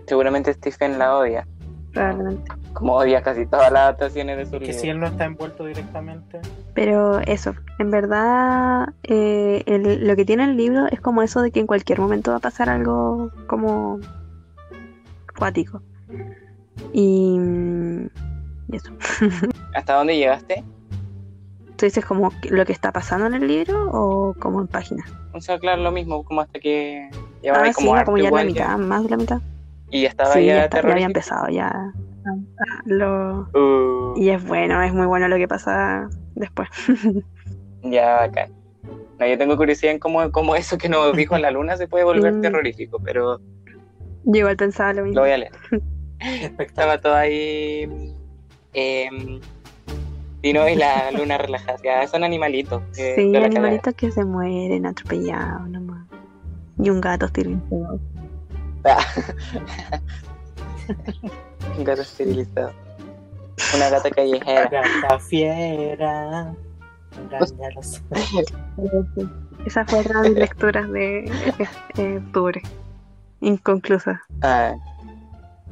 Seguramente 0.07 0.53
Stephen 0.53 0.97
la 0.99 1.17
odia, 1.17 1.47
probablemente. 1.93 2.51
como 2.73 2.93
odia 2.95 3.21
casi 3.21 3.45
todas 3.45 3.71
las 3.71 3.81
adaptaciones 3.83 4.37
de 4.37 4.45
su 4.45 4.51
Que 4.51 4.59
libro. 4.59 4.79
si 4.79 4.89
él 4.89 4.99
no 4.99 5.07
está 5.07 5.25
envuelto 5.25 5.65
directamente, 5.65 6.39
Pero 6.73 7.19
eso, 7.19 7.55
en 7.79 7.89
verdad, 7.89 8.89
eh, 9.03 9.63
el- 9.65 10.07
lo 10.07 10.15
que 10.15 10.25
tiene 10.25 10.43
el 10.45 10.55
libro 10.57 10.85
es 10.91 11.01
como 11.01 11.23
eso 11.23 11.41
de 11.41 11.51
que 11.51 11.59
en 11.59 11.65
cualquier 11.67 11.99
momento 11.99 12.31
va 12.31 12.37
a 12.37 12.41
pasar 12.41 12.69
algo 12.69 13.31
como 13.47 13.99
cuático. 15.37 15.81
Y, 16.93 17.37
mm, 17.39 18.09
y 18.71 18.75
eso. 18.75 18.91
¿Hasta 19.75 19.93
dónde 19.95 20.15
llegaste? 20.17 20.63
¿Tú 21.77 21.85
dices 21.85 22.05
como 22.05 22.31
que- 22.41 22.49
lo 22.51 22.65
que 22.65 22.73
está 22.73 22.91
pasando 22.91 23.25
en 23.27 23.33
el 23.35 23.47
libro 23.47 23.89
o 23.91 24.33
como 24.39 24.61
en 24.61 24.67
páginas? 24.67 25.11
O 25.37 25.41
sea, 25.41 25.59
claro, 25.59 25.81
lo 25.81 25.91
mismo, 25.91 26.23
como 26.23 26.41
hasta 26.41 26.59
que 26.59 27.09
llevaba 27.41 27.63
Ah, 27.63 27.67
ahí 27.67 27.73
sí, 27.73 27.85
como, 27.87 28.03
como 28.03 28.17
ya 28.17 28.31
la 28.31 28.43
mitad, 28.43 28.77
más 28.77 29.03
de 29.03 29.09
la 29.09 29.17
mitad. 29.17 29.41
Y 29.89 30.01
ya 30.03 30.09
estaba 30.09 30.33
Sí, 30.33 30.45
ya, 30.45 30.55
ya, 30.55 30.63
está- 30.65 30.81
ya 30.81 30.91
había 30.91 31.05
empezado, 31.05 31.47
ya. 31.49 31.93
Lo... 32.85 33.49
Uh, 33.53 34.13
Y 34.17 34.29
es 34.29 34.45
bueno, 34.45 34.81
es 34.83 34.93
muy 34.93 35.05
bueno 35.05 35.27
lo 35.27 35.37
que 35.37 35.47
pasa 35.47 36.09
después. 36.35 36.69
Ya, 37.83 38.15
bacán. 38.17 38.51
No, 39.19 39.25
yo 39.27 39.37
tengo 39.37 39.55
curiosidad 39.55 39.93
en 39.93 39.99
cómo, 39.99 40.29
cómo 40.31 40.55
eso 40.55 40.77
que 40.77 40.89
nos 40.89 41.15
dijo 41.15 41.37
la 41.37 41.51
luna 41.51 41.77
se 41.77 41.87
puede 41.87 42.03
volver 42.03 42.41
terrorífico, 42.41 42.99
pero 42.99 43.39
Yo 44.25 44.39
igual 44.39 44.57
pensaba 44.57 44.93
lo 44.93 45.03
mismo. 45.03 45.15
lo 45.15 45.21
voy 45.21 45.31
a 45.31 45.37
leer. 45.37 45.51
Estaba 46.59 46.99
todo 46.99 47.15
ahí. 47.15 47.87
Eh, 48.73 49.09
Dino 50.47 50.69
y 50.69 50.75
la 50.75 51.11
luna 51.11 51.37
relajada. 51.37 51.77
Ya, 51.83 52.07
son 52.07 52.23
animalitos. 52.23 52.81
Sí, 52.91 53.35
animalitos 53.35 53.93
que 53.95 54.11
se 54.11 54.23
mueren 54.23 54.85
atropellados 54.85 55.67
nomás. 55.69 56.07
Y 56.79 56.89
un 56.89 57.01
gato 57.01 57.25
esterilizado. 57.25 57.99
cagaron. 58.81 59.01
Un 61.77 61.83
gato 61.83 62.01
esterilizado. 62.01 62.71
Una 63.75 63.89
gata 63.89 64.09
callejera. 64.09 64.69
Gata 65.01 65.19
fiera. 65.19 66.53
los- 67.41 68.01
Esas 69.65 69.89
fueron 69.91 70.21
mis 70.21 70.31
lecturas 70.31 70.89
de 70.91 71.25
eh, 71.97 72.21
octubre. 72.25 72.61
Inconclusas. 73.41 74.19
Ah, 74.43 74.75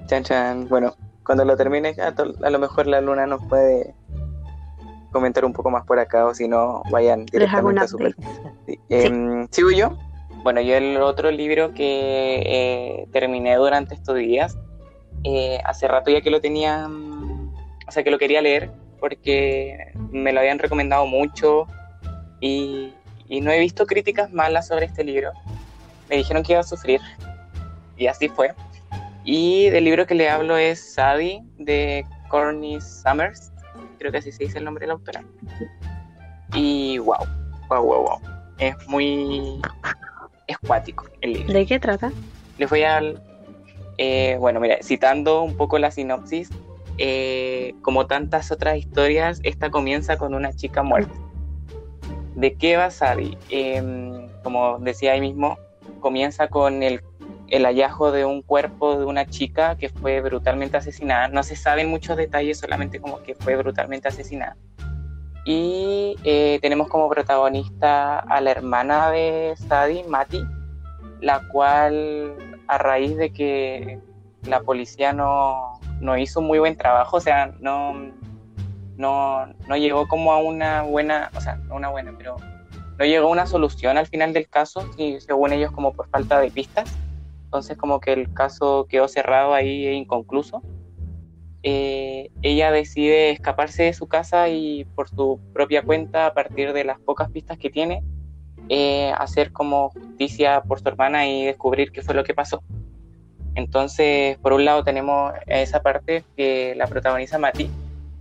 chan 0.08 0.24
chan. 0.24 0.68
Bueno, 0.68 0.96
cuando 1.26 1.46
lo 1.46 1.56
termine, 1.56 1.96
a, 2.02 2.08
a 2.46 2.50
lo 2.50 2.60
mejor 2.60 2.88
la 2.88 3.00
luna 3.00 3.26
nos 3.26 3.42
puede 3.48 3.96
comentar 5.16 5.46
un 5.46 5.54
poco 5.54 5.72
más 5.72 5.86
por 5.86 5.98
acá, 5.98 6.26
o 6.26 6.34
si 6.34 6.46
no, 6.46 6.84
vayan 6.92 7.26
directamente 7.26 7.82
a 7.82 7.88
su. 7.88 7.98
Sí. 8.68 8.80
Em, 8.90 9.48
¿Sigo 9.50 9.72
yo? 9.72 9.98
Bueno, 10.44 10.60
yo 10.60 10.76
el 10.76 10.98
otro 10.98 11.32
libro 11.32 11.74
que 11.74 12.42
eh, 12.46 13.08
terminé 13.14 13.56
durante 13.56 13.96
estos 13.96 14.18
días, 14.18 14.58
eh, 15.24 15.60
hace 15.64 15.88
rato 15.88 16.12
ya 16.12 16.20
que 16.20 16.30
lo 16.30 16.42
tenía, 16.42 16.90
mm, 16.90 17.54
o 17.88 17.92
sea, 17.92 18.04
que 18.04 18.12
lo 18.12 18.18
quería 18.18 18.42
leer, 18.42 18.70
porque 19.00 19.94
me 20.12 20.34
lo 20.34 20.42
habían 20.42 20.60
recomendado 20.60 21.06
mucho 21.06 21.66
y, 22.42 22.94
y 23.30 23.40
no 23.40 23.52
he 23.52 23.60
visto 23.60 23.86
críticas 23.86 24.34
malas 24.34 24.68
sobre 24.68 24.88
este 24.88 25.06
libro. 25.06 25.32
Me 26.10 26.18
dijeron 26.18 26.44
que 26.44 26.52
iba 26.52 26.60
a 26.60 26.64
sufrir 26.64 27.00
y 27.96 28.08
así 28.08 28.28
fue. 28.28 28.54
Y 29.24 29.70
del 29.70 29.86
libro 29.86 30.06
que 30.06 30.14
le 30.14 30.30
hablo 30.30 30.58
es 30.58 30.94
Sadie 30.94 31.42
de 31.58 32.06
Corny 32.28 32.80
Summers, 32.82 33.52
creo 33.98 34.12
que 34.12 34.20
así 34.20 34.32
se 34.32 34.44
dice 34.46 34.60
el 34.60 34.66
nombre 34.66 34.84
de 34.84 34.88
la 34.88 34.94
autora. 34.94 35.24
Y 36.54 36.98
wow, 37.00 37.26
wow, 37.70 37.84
wow, 37.84 38.04
wow. 38.04 38.20
Es 38.58 38.76
muy 38.88 39.62
escuático 40.48 41.06
el 41.22 41.34
libro. 41.34 41.54
¿De 41.54 41.66
qué 41.66 41.80
trata? 41.80 42.12
Les 42.58 42.70
voy 42.70 42.84
a... 42.84 43.02
eh, 43.98 44.38
bueno, 44.40 44.60
mira, 44.60 44.78
citando 44.82 45.42
un 45.42 45.58
poco 45.58 45.78
la 45.80 45.92
sinopsis, 45.92 46.50
eh, 46.98 47.76
como 47.82 48.08
tantas 48.08 48.52
otras 48.52 48.78
historias, 48.78 49.42
esta 49.44 49.70
comienza 49.70 50.18
con 50.18 50.34
una 50.34 50.54
chica 50.54 50.84
muerta. 50.84 51.14
¿De 52.36 52.54
qué 52.56 52.78
va 52.78 52.90
Sadie? 52.92 53.38
Em, 53.50 54.30
como 54.44 54.78
decía 54.80 55.14
ahí 55.14 55.22
mismo, 55.22 55.58
comienza 56.00 56.48
con 56.48 56.84
el, 56.84 57.02
el 57.48 57.66
hallazgo 57.66 58.12
de 58.12 58.26
un 58.26 58.42
cuerpo 58.42 58.98
de 58.98 59.06
una 59.06 59.26
chica 59.26 59.78
que 59.78 59.90
fue 59.90 60.22
brutalmente 60.22 60.78
asesinada. 60.78 61.28
No 61.28 61.44
se 61.44 61.56
saben 61.56 61.90
muchos 61.90 62.18
detalles, 62.18 62.60
solamente 62.60 63.00
como 63.00 63.22
que 63.22 63.36
fue 63.36 63.56
brutalmente 63.56 64.08
asesinada. 64.08 64.58
Y 65.46 66.16
eh, 66.24 66.58
tenemos 66.62 66.88
como 66.88 67.08
protagonista 67.08 68.20
a 68.20 68.42
la 68.42 68.52
hermana 68.52 69.12
de 69.12 69.54
Sadie, 69.68 70.04
Mati, 70.08 70.44
la 71.22 71.48
cual 71.50 72.36
a 72.68 72.78
raíz 72.80 73.16
de 73.16 73.32
que 73.32 74.00
la 74.48 74.62
policía 74.62 75.14
no, 75.14 75.80
no 76.00 76.18
hizo 76.18 76.42
muy 76.42 76.60
buen 76.60 76.76
trabajo, 76.76 77.18
o 77.18 77.20
sea, 77.22 77.54
no, 77.60 77.94
no, 78.98 79.46
no 79.68 79.78
llegó 79.78 80.08
como 80.08 80.34
a 80.34 80.38
una 80.40 80.82
buena, 80.82 81.30
o 81.36 81.42
sea, 81.42 81.56
no 81.56 81.76
una 81.76 81.90
buena, 81.90 82.14
pero 82.18 82.38
no 82.98 83.06
llegó 83.06 83.30
una 83.30 83.46
solución 83.46 83.98
al 83.98 84.08
final 84.08 84.34
del 84.34 84.48
caso, 84.48 84.90
y 84.98 85.20
según 85.20 85.54
ellos 85.54 85.72
como 85.72 85.94
por 85.94 86.10
falta 86.10 86.40
de 86.40 86.50
pistas, 86.50 86.92
entonces 87.56 87.78
como 87.78 88.02
que 88.02 88.12
el 88.12 88.34
caso 88.34 88.86
quedó 88.90 89.08
cerrado 89.08 89.54
ahí 89.54 89.88
e 89.88 89.94
inconcluso. 89.94 90.62
Eh, 91.64 92.30
ella 92.42 92.70
decide 92.70 93.32
escaparse 93.32 93.84
de 93.84 93.94
su 93.94 94.08
casa 94.08 94.50
y 94.50 94.84
por 94.94 95.08
su 95.08 95.40
propia 95.54 95.82
cuenta, 95.82 96.26
a 96.26 96.34
partir 96.34 96.74
de 96.74 96.84
las 96.84 97.00
pocas 97.00 97.32
pistas 97.32 97.58
que 97.58 97.70
tiene, 97.70 98.04
eh, 98.68 99.14
hacer 99.18 99.54
como 99.54 99.90
justicia 99.92 100.64
por 100.64 100.82
su 100.82 100.90
hermana 100.90 101.28
y 101.28 101.46
descubrir 101.46 101.94
qué 101.94 102.02
fue 102.02 102.14
lo 102.14 102.26
que 102.26 102.34
pasó. 102.34 102.62
Entonces, 103.56 104.38
por 104.40 104.52
un 104.52 104.66
lado 104.66 104.84
tenemos 104.84 105.34
esa 105.48 105.82
parte 105.82 106.26
que 106.36 106.76
la 106.76 106.88
protagoniza 106.88 107.38
Mati 107.38 107.70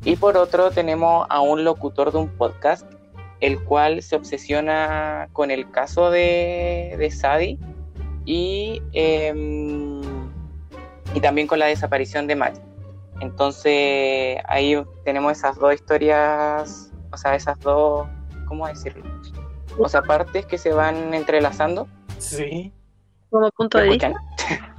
y 0.05 0.15
por 0.15 0.37
otro 0.37 0.71
tenemos 0.71 1.27
a 1.29 1.41
un 1.41 1.65
locutor 1.65 2.13
de 2.13 2.19
un 2.19 2.29
podcast, 2.29 2.87
el 3.41 3.61
cual 3.65 4.01
se 4.03 4.15
obsesiona 4.15 5.29
con 5.33 5.51
el 5.51 5.69
caso 5.73 6.13
de, 6.13 6.95
de 6.99 7.11
Sadie 7.11 7.59
y, 8.25 8.83
em, 8.93 10.01
y 11.15 11.21
también 11.21 11.47
con 11.47 11.59
la 11.59 11.67
desaparición 11.67 12.27
de 12.27 12.37
Mati. 12.37 12.61
Entonces, 13.21 14.39
ahí 14.49 14.77
tenemos 15.05 15.33
esas 15.33 15.59
dos 15.59 15.73
historias, 15.75 16.93
o 17.13 17.17
sea, 17.17 17.35
esas 17.35 17.59
dos, 17.61 18.09
¿cómo 18.47 18.67
decirlo? 18.67 19.05
O 19.79 19.89
sea, 19.89 20.03
partes 20.03 20.47
que 20.47 20.59
se 20.59 20.73
van 20.73 21.15
entrelazando. 21.15 21.89
Sí, 22.19 22.73
Como 23.31 23.51
punto 23.51 23.79
¿Me 23.79 23.85
de 23.85 23.91
vista. 23.91 24.13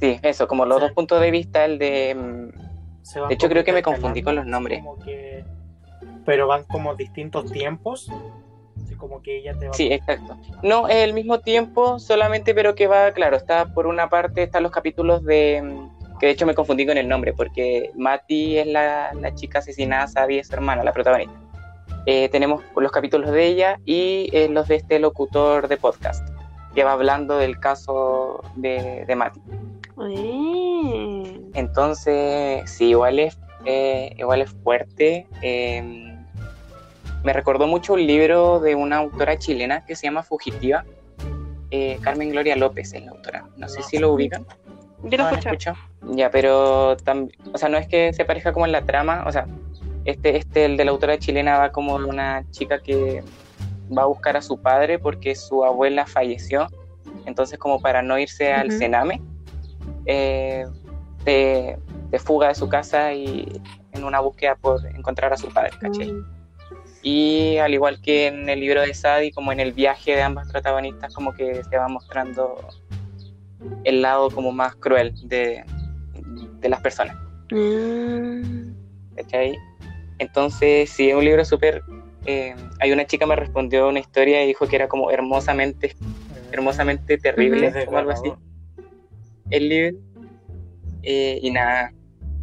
Sí, 0.00 0.18
eso, 0.22 0.48
como 0.48 0.66
los 0.66 0.80
dos 0.80 0.90
puntos 0.92 1.20
de 1.20 1.30
vista, 1.30 1.64
el 1.64 1.78
de... 1.78 2.50
se 3.02 3.20
van 3.20 3.28
De 3.28 3.34
hecho, 3.36 3.48
creo 3.48 3.62
que 3.62 3.72
me 3.72 3.84
confundí 3.84 4.20
con 4.20 4.34
los 4.34 4.44
nombres. 4.46 4.80
como 4.80 4.98
que- 4.98 5.44
Pero 6.26 6.48
van 6.48 6.64
como 6.64 6.96
distintos 6.96 7.52
tiempos. 7.52 8.10
Así 8.82 8.94
como 8.94 9.22
que 9.22 9.38
ella 9.38 9.54
te 9.58 9.68
va 9.68 9.74
Sí, 9.74 9.88
exacto. 9.92 10.36
No, 10.62 10.88
es 10.88 10.96
el 10.96 11.12
mismo 11.12 11.40
tiempo, 11.40 11.98
solamente, 11.98 12.54
pero 12.54 12.74
que 12.74 12.86
va, 12.86 13.12
claro, 13.12 13.36
está 13.36 13.66
por 13.72 13.86
una 13.86 14.08
parte, 14.08 14.42
están 14.44 14.62
los 14.62 14.72
capítulos 14.72 15.24
de, 15.24 15.60
mm, 15.62 16.18
que 16.18 16.26
de 16.26 16.32
hecho 16.32 16.46
me 16.46 16.54
confundí 16.54 16.86
con 16.86 16.96
el 16.98 17.08
nombre, 17.08 17.32
porque 17.32 17.90
Mati 17.96 18.58
es 18.58 18.66
la, 18.66 19.12
la 19.14 19.34
chica 19.34 19.58
asesinada, 19.58 20.06
Sabi 20.06 20.38
es 20.38 20.48
su 20.48 20.54
hermana, 20.54 20.84
la 20.84 20.92
protagonista. 20.92 21.34
Eh, 22.06 22.28
tenemos 22.30 22.62
los 22.76 22.90
capítulos 22.90 23.30
de 23.30 23.46
ella 23.46 23.78
y 23.84 24.28
eh, 24.32 24.48
los 24.48 24.68
de 24.68 24.76
este 24.76 24.98
locutor 24.98 25.68
de 25.68 25.76
podcast, 25.76 26.28
que 26.74 26.82
va 26.84 26.92
hablando 26.92 27.36
del 27.38 27.60
caso 27.60 28.42
de, 28.56 29.04
de 29.06 29.16
Mati. 29.16 29.40
Entonces, 31.54 32.68
sí, 32.70 32.86
igual 32.88 33.18
es, 33.18 33.38
eh, 33.66 34.14
igual 34.18 34.42
es 34.42 34.50
fuerte. 34.50 35.26
eh, 35.42 36.11
me 37.24 37.32
recordó 37.32 37.66
mucho 37.66 37.94
un 37.94 38.06
libro 38.06 38.60
de 38.60 38.74
una 38.74 38.98
autora 38.98 39.38
chilena 39.38 39.84
que 39.84 39.94
se 39.96 40.06
llama 40.06 40.22
Fugitiva. 40.22 40.84
Eh, 41.70 41.98
Carmen 42.02 42.30
Gloria 42.30 42.56
López 42.56 42.92
es 42.92 43.04
la 43.04 43.12
autora. 43.12 43.46
No 43.56 43.68
sé 43.68 43.82
si 43.82 43.98
lo 43.98 44.12
ubican. 44.12 44.44
Yo 45.04 45.18
lo 45.18 45.24
¿No 45.24 45.28
han 45.28 45.38
escucho. 45.38 45.74
Ya, 46.10 46.30
pero 46.30 46.92
o 46.92 47.58
sea, 47.58 47.68
no 47.68 47.78
es 47.78 47.86
que 47.88 48.12
se 48.12 48.24
parezca 48.24 48.52
como 48.52 48.66
en 48.66 48.72
la 48.72 48.82
trama, 48.82 49.24
o 49.26 49.32
sea, 49.32 49.46
este, 50.04 50.36
este, 50.36 50.64
el 50.64 50.76
de 50.76 50.84
la 50.84 50.90
autora 50.90 51.18
chilena 51.18 51.58
va 51.58 51.72
como 51.72 51.94
una 51.94 52.44
chica 52.50 52.80
que 52.80 53.22
va 53.96 54.02
a 54.02 54.06
buscar 54.06 54.36
a 54.36 54.42
su 54.42 54.60
padre 54.60 54.98
porque 54.98 55.34
su 55.34 55.64
abuela 55.64 56.06
falleció, 56.06 56.68
entonces 57.26 57.58
como 57.58 57.80
para 57.80 58.02
no 58.02 58.18
irse 58.18 58.52
al 58.52 58.72
cename, 58.72 59.22
eh, 60.06 60.66
de, 61.24 61.78
de 62.10 62.18
fuga 62.18 62.48
de 62.48 62.54
su 62.54 62.68
casa 62.68 63.12
y 63.12 63.60
en 63.92 64.04
una 64.04 64.20
búsqueda 64.20 64.56
por 64.56 64.84
encontrar 64.86 65.32
a 65.32 65.36
su 65.36 65.48
padre, 65.48 65.72
¿cachai? 65.80 66.12
Mm, 66.12 66.41
Y 67.02 67.56
al 67.58 67.74
igual 67.74 68.00
que 68.00 68.28
en 68.28 68.48
el 68.48 68.60
libro 68.60 68.80
de 68.82 68.94
Sadie, 68.94 69.32
como 69.32 69.52
en 69.52 69.58
el 69.60 69.72
viaje 69.72 70.14
de 70.14 70.22
ambas 70.22 70.50
protagonistas, 70.50 71.12
como 71.14 71.34
que 71.34 71.62
se 71.64 71.76
va 71.76 71.88
mostrando 71.88 72.56
el 73.84 74.02
lado 74.02 74.30
como 74.30 74.52
más 74.52 74.76
cruel 74.76 75.12
de, 75.28 75.64
de 76.60 76.68
las 76.68 76.80
personas. 76.80 77.16
mm, 77.50 78.70
¿cachai? 79.16 79.58
Entonces, 80.18 80.90
sí, 80.90 81.10
es 81.10 81.16
un 81.16 81.24
libro 81.24 81.44
súper... 81.44 81.82
eh, 82.26 82.54
hay 82.80 82.92
una 82.92 83.04
chica 83.04 83.26
me 83.26 83.34
respondió 83.34 83.88
una 83.88 83.98
historia 83.98 84.44
y 84.44 84.46
dijo 84.46 84.66
que 84.68 84.76
era 84.76 84.86
como 84.88 85.10
hermosamente, 85.10 85.96
hermosamente 86.52 87.18
terrible, 87.18 87.66
Es 87.66 87.84
como 87.86 87.98
algo 87.98 88.12
así, 88.12 88.32
el 89.50 89.68
libro. 89.68 89.98
Eh, 91.02 91.40
y 91.42 91.50
nada, 91.50 91.92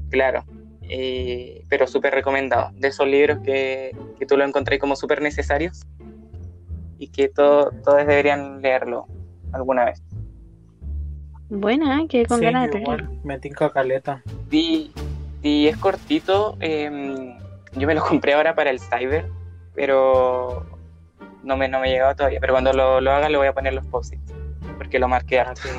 claro, 0.10 0.44
eh, 0.82 1.64
pero 1.70 1.88
súper 1.88 2.14
recomendado. 2.14 2.72
De 2.74 2.90
esos 2.90 3.08
libros 3.08 3.40
que, 3.46 3.96
que 4.20 4.26
tú 4.26 4.38
lo 4.38 4.44
encontré 4.46 4.78
como 4.78 4.96
súper 4.96 5.22
necesarios 5.22 5.82
y 6.98 7.08
que 7.08 7.30
to- 7.30 7.72
todos 7.84 7.98
deberían 8.00 8.62
leerlo 8.62 9.08
alguna 9.54 9.86
vez. 9.86 10.02
Buena, 11.50 12.06
que 12.08 12.26
con 12.26 12.40
Sí, 12.40 12.46
ganas 12.46 12.70
de 12.70 12.78
igual, 12.80 13.10
me 13.24 13.40
tinca 13.40 13.72
caleta. 13.72 14.22
Y, 14.52 14.92
y 15.42 15.68
es 15.68 15.78
cortito, 15.78 16.58
eh, 16.60 17.36
yo 17.74 17.88
me 17.88 17.96
lo 17.96 18.02
compré 18.08 18.34
ahora 18.34 18.54
para 18.54 18.70
el 18.70 18.80
Cyber, 18.80 19.26
pero 19.74 20.64
no 21.44 21.58
me, 21.58 21.68
no 21.70 21.80
me 21.80 21.88
ha 21.88 21.92
llegado 21.92 22.16
todavía. 22.16 22.40
Pero 22.40 22.54
cuando 22.54 22.74
lo, 22.74 23.02
lo 23.02 23.12
haga 23.12 23.30
le 23.30 23.38
voy 23.38 23.48
a 23.48 23.54
poner 23.54 23.74
los 23.74 23.86
posits, 23.88 24.22
porque 24.78 25.00
lo 25.00 25.08
marqué 25.08 25.40
Ah, 25.40 25.50
harto. 25.50 25.70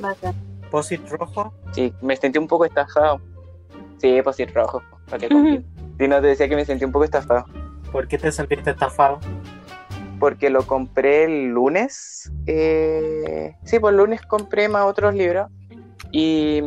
Bacán. 0.00 0.34
Posit 0.70 1.08
rojo. 1.08 1.54
Sí, 1.72 1.92
me 2.02 2.16
sentí 2.16 2.38
un 2.38 2.48
poco 2.48 2.64
estafado. 2.66 3.20
Sí, 3.98 4.20
posit 4.22 4.50
rojo, 4.52 4.82
para 5.08 5.18
que 5.18 5.28
confíe. 5.96 6.06
Si 6.06 6.08
no 6.08 6.20
te 6.20 6.26
decía 6.28 6.48
que 6.48 6.56
me 6.56 6.64
sentí 6.64 6.84
un 6.84 6.92
poco 6.92 7.04
estafado. 7.04 7.46
¿Por 7.92 8.08
qué 8.08 8.18
te 8.18 8.32
sentiste 8.32 8.70
estafado? 8.70 9.20
porque 10.18 10.50
lo 10.50 10.66
compré 10.66 11.24
el 11.24 11.48
lunes. 11.48 12.30
eh, 12.46 13.54
sí, 13.64 13.78
pues 13.78 13.92
el 13.92 13.98
lunes 13.98 14.22
compré 14.22 14.68
más 14.68 14.84
otros 14.86 15.14
libros. 15.14 15.50
Y, 16.12 16.62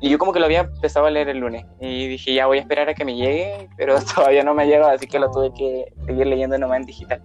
y 0.00 0.10
yo 0.10 0.18
como 0.18 0.32
que 0.32 0.40
lo 0.40 0.46
había 0.46 0.60
empezado 0.60 1.06
a 1.06 1.10
leer 1.10 1.28
el 1.28 1.38
lunes. 1.38 1.64
Y 1.80 2.08
dije, 2.08 2.34
ya 2.34 2.46
voy 2.46 2.58
a 2.58 2.60
esperar 2.60 2.88
a 2.88 2.94
que 2.94 3.04
me 3.04 3.16
llegue, 3.16 3.68
pero 3.76 3.96
todavía 4.14 4.42
no 4.42 4.54
me 4.54 4.62
ha 4.64 4.66
llegado, 4.66 4.90
así 4.90 5.06
que 5.06 5.18
lo 5.18 5.30
tuve 5.30 5.52
que 5.54 5.92
seguir 6.06 6.26
leyendo 6.26 6.58
nomás 6.58 6.80
en 6.80 6.86
digital. 6.86 7.22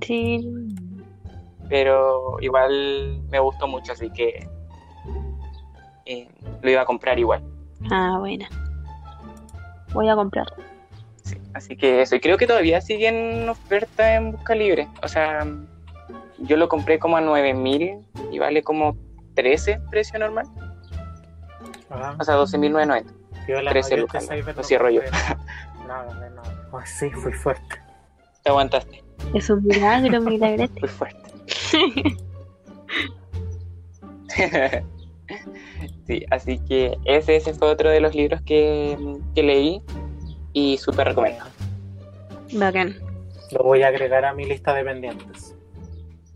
Sí. 0.00 0.50
Pero 1.68 2.36
igual 2.40 3.22
me 3.30 3.38
gustó 3.38 3.66
mucho, 3.66 3.92
así 3.92 4.10
que 4.10 4.46
eh, 6.06 6.28
lo 6.62 6.70
iba 6.70 6.82
a 6.82 6.86
comprar 6.86 7.18
igual. 7.18 7.42
Ah, 7.90 8.16
buena. 8.18 8.48
Voy 9.94 10.08
a 10.08 10.14
comprar. 10.14 10.46
Sí, 11.22 11.38
así 11.54 11.76
que 11.76 12.02
eso. 12.02 12.16
Y 12.16 12.20
creo 12.20 12.36
que 12.36 12.46
todavía 12.46 12.80
sigue 12.82 13.08
en 13.08 13.48
oferta 13.48 14.14
en 14.14 14.32
Busca 14.32 14.54
Libre. 14.54 14.88
O 15.02 15.08
sea, 15.08 15.46
yo 16.40 16.56
lo 16.56 16.68
compré 16.68 16.98
como 16.98 17.16
a 17.16 17.22
9000 17.22 18.04
y 18.30 18.38
vale 18.38 18.62
como 18.62 18.96
13 19.34 19.80
precio 19.90 20.18
normal. 20.18 20.46
Ajá. 21.88 22.16
O 22.20 22.24
sea, 22.24 22.36
12.990. 22.36 23.04
Piola, 23.46 23.70
13 23.70 23.90
yo 23.90 23.96
lucas, 24.02 24.28
lo 24.56 24.62
cierro 24.62 24.90
yo. 24.90 25.00
Nada, 25.86 26.14
de 26.20 26.30
nada. 26.30 26.68
Pues 26.70 26.90
sí, 26.90 27.10
fui 27.10 27.32
fuerte. 27.32 27.80
Te 28.42 28.50
aguantaste. 28.50 29.02
Es 29.34 29.48
un 29.48 29.64
milagro, 29.64 30.20
milagrete. 30.20 30.80
Muy 30.80 30.88
fuerte. 30.88 31.30
sí, 36.06 36.24
así 36.30 36.58
que 36.60 36.96
ese, 37.04 37.36
ese 37.36 37.54
fue 37.54 37.68
otro 37.68 37.90
de 37.90 38.00
los 38.00 38.14
libros 38.14 38.40
que, 38.42 38.96
que 39.34 39.42
leí 39.42 39.82
y 40.52 40.76
súper 40.78 41.08
recomendado. 41.08 41.50
Bacán. 42.52 42.96
Lo 43.52 43.62
voy 43.64 43.82
a 43.82 43.88
agregar 43.88 44.24
a 44.24 44.32
mi 44.34 44.44
lista 44.44 44.74
de 44.74 44.84
pendientes. 44.84 45.54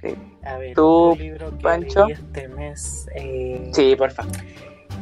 Sí. 0.00 0.14
A 0.44 0.56
ver, 0.58 0.74
¿Tú, 0.74 1.16
libro 1.18 1.50
que 1.56 1.62
Pancho? 1.62 2.06
leí 2.06 2.12
este 2.12 2.48
mes. 2.48 3.08
eh, 3.14 3.70
Sí, 3.72 3.94
porfa. 3.96 4.24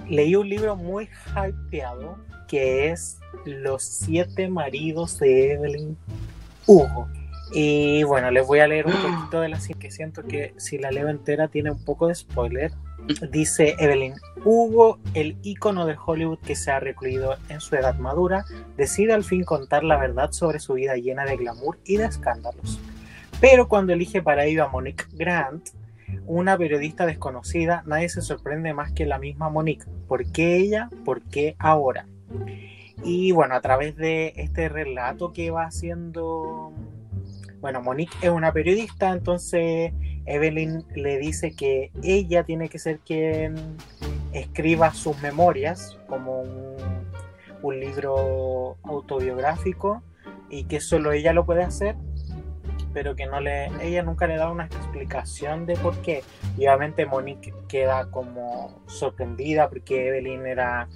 Leí 0.08 0.34
un 0.36 0.48
libro 0.48 0.76
muy 0.76 1.08
hypeado 1.34 2.16
que 2.48 2.90
es 2.90 3.18
Los 3.44 3.82
siete 3.82 4.48
maridos 4.48 5.18
de 5.18 5.52
Evelyn 5.52 5.96
Hugo. 6.66 7.08
Y 7.52 8.02
bueno, 8.04 8.30
les 8.30 8.46
voy 8.46 8.60
a 8.60 8.66
leer 8.68 8.86
un 8.86 8.92
poquito 9.02 9.40
de 9.40 9.48
la 9.48 9.58
que 9.78 9.90
siento 9.90 10.22
que 10.24 10.54
si 10.56 10.78
la 10.78 10.90
leo 10.90 11.08
entera 11.08 11.48
tiene 11.48 11.70
un 11.70 11.84
poco 11.84 12.08
de 12.08 12.14
spoiler. 12.14 12.72
Dice 13.30 13.76
Evelyn, 13.78 14.14
Hugo, 14.44 14.98
el 15.14 15.36
ícono 15.42 15.86
de 15.86 15.96
Hollywood 15.96 16.38
que 16.40 16.56
se 16.56 16.72
ha 16.72 16.80
recluido 16.80 17.36
en 17.48 17.60
su 17.60 17.76
edad 17.76 17.96
madura, 17.98 18.44
decide 18.76 19.12
al 19.12 19.22
fin 19.22 19.44
contar 19.44 19.84
la 19.84 19.96
verdad 19.96 20.32
sobre 20.32 20.58
su 20.58 20.74
vida 20.74 20.96
llena 20.96 21.24
de 21.24 21.36
glamour 21.36 21.78
y 21.84 21.98
de 21.98 22.06
escándalos. 22.06 22.80
Pero 23.40 23.68
cuando 23.68 23.92
elige 23.92 24.22
para 24.22 24.44
ello 24.44 24.64
a 24.64 24.68
Monique 24.68 25.04
Grant, 25.12 25.68
una 26.26 26.58
periodista 26.58 27.06
desconocida, 27.06 27.84
nadie 27.86 28.08
se 28.08 28.22
sorprende 28.22 28.74
más 28.74 28.92
que 28.92 29.06
la 29.06 29.18
misma 29.18 29.50
Monique. 29.50 29.86
¿Por 30.08 30.30
qué 30.32 30.56
ella? 30.56 30.90
¿Por 31.04 31.22
qué 31.22 31.54
ahora? 31.58 32.06
Y 33.04 33.30
bueno, 33.32 33.54
a 33.54 33.60
través 33.60 33.96
de 33.96 34.32
este 34.36 34.68
relato 34.68 35.32
que 35.32 35.50
va 35.50 35.64
haciendo, 35.64 36.72
bueno, 37.60 37.82
Monique 37.82 38.16
es 38.22 38.30
una 38.30 38.52
periodista, 38.52 39.12
entonces 39.12 39.92
Evelyn 40.26 40.84
le 40.94 41.18
dice 41.18 41.54
que 41.54 41.90
ella 42.02 42.44
tiene 42.44 42.68
que 42.68 42.78
ser 42.78 42.98
quien 43.00 43.54
escriba 44.32 44.92
sus 44.92 45.20
memorias 45.22 45.98
como 46.08 46.42
un, 46.42 46.76
libro 47.80 48.76
autobiográfico 48.84 50.00
y 50.50 50.64
que 50.66 50.78
solo 50.78 51.10
ella 51.10 51.32
lo 51.32 51.44
puede 51.44 51.64
hacer 51.64 51.96
pero 52.92 53.16
que 53.16 53.26
no 53.26 53.40
le 53.40 53.66
ella 53.82 54.04
nunca 54.04 54.28
le 54.28 54.36
da 54.36 54.48
una 54.48 54.66
explicación 54.66 55.66
de 55.66 55.76
por 55.76 56.00
qué. 56.00 56.22
Y 56.56 56.62
obviamente 56.66 57.04
Monique 57.04 57.52
queda 57.68 58.08
como 58.10 58.82
sorprendida 58.86 59.68
porque 59.68 60.08
Evelyn 60.08 60.46
era 60.46 60.88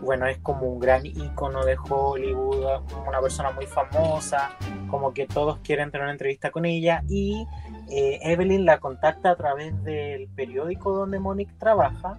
bueno 0.00 0.26
es 0.26 0.38
como 0.38 0.66
un 0.66 0.78
gran 0.78 1.04
ícono 1.06 1.64
de 1.64 1.76
Hollywood 1.76 2.82
una 3.06 3.20
persona 3.20 3.52
muy 3.52 3.66
famosa 3.66 4.56
como 4.90 5.12
que 5.12 5.26
todos 5.26 5.58
quieren 5.58 5.90
tener 5.90 6.04
una 6.04 6.12
entrevista 6.12 6.50
con 6.50 6.64
ella 6.64 7.02
y 7.08 7.46
eh, 7.90 8.18
Evelyn 8.22 8.64
la 8.64 8.78
contacta 8.78 9.30
a 9.30 9.36
través 9.36 9.82
del 9.84 10.28
periódico 10.28 10.92
donde 10.92 11.18
Monique 11.18 11.54
trabaja 11.58 12.18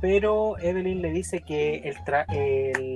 pero 0.00 0.58
Evelyn 0.58 1.00
le 1.00 1.10
dice 1.12 1.40
que 1.40 1.94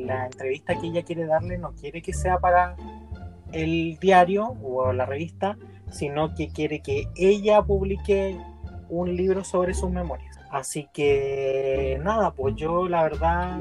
la 0.06 0.26
entrevista 0.26 0.78
que 0.78 0.88
ella 0.88 1.02
quiere 1.02 1.24
darle 1.24 1.56
no 1.56 1.72
quiere 1.72 2.02
que 2.02 2.12
sea 2.12 2.38
para 2.38 2.76
el 3.52 3.98
diario 3.98 4.56
o 4.62 4.92
la 4.92 5.06
revista, 5.06 5.56
sino 5.90 6.34
que 6.34 6.48
quiere 6.48 6.80
que 6.80 7.08
ella 7.16 7.62
publique 7.62 8.38
un 8.90 9.16
libro 9.16 9.44
sobre 9.44 9.72
sus 9.74 9.90
memorias. 9.90 10.37
Así 10.50 10.88
que 10.92 12.00
nada, 12.02 12.30
pues 12.30 12.54
yo 12.56 12.88
la 12.88 13.02
verdad, 13.02 13.58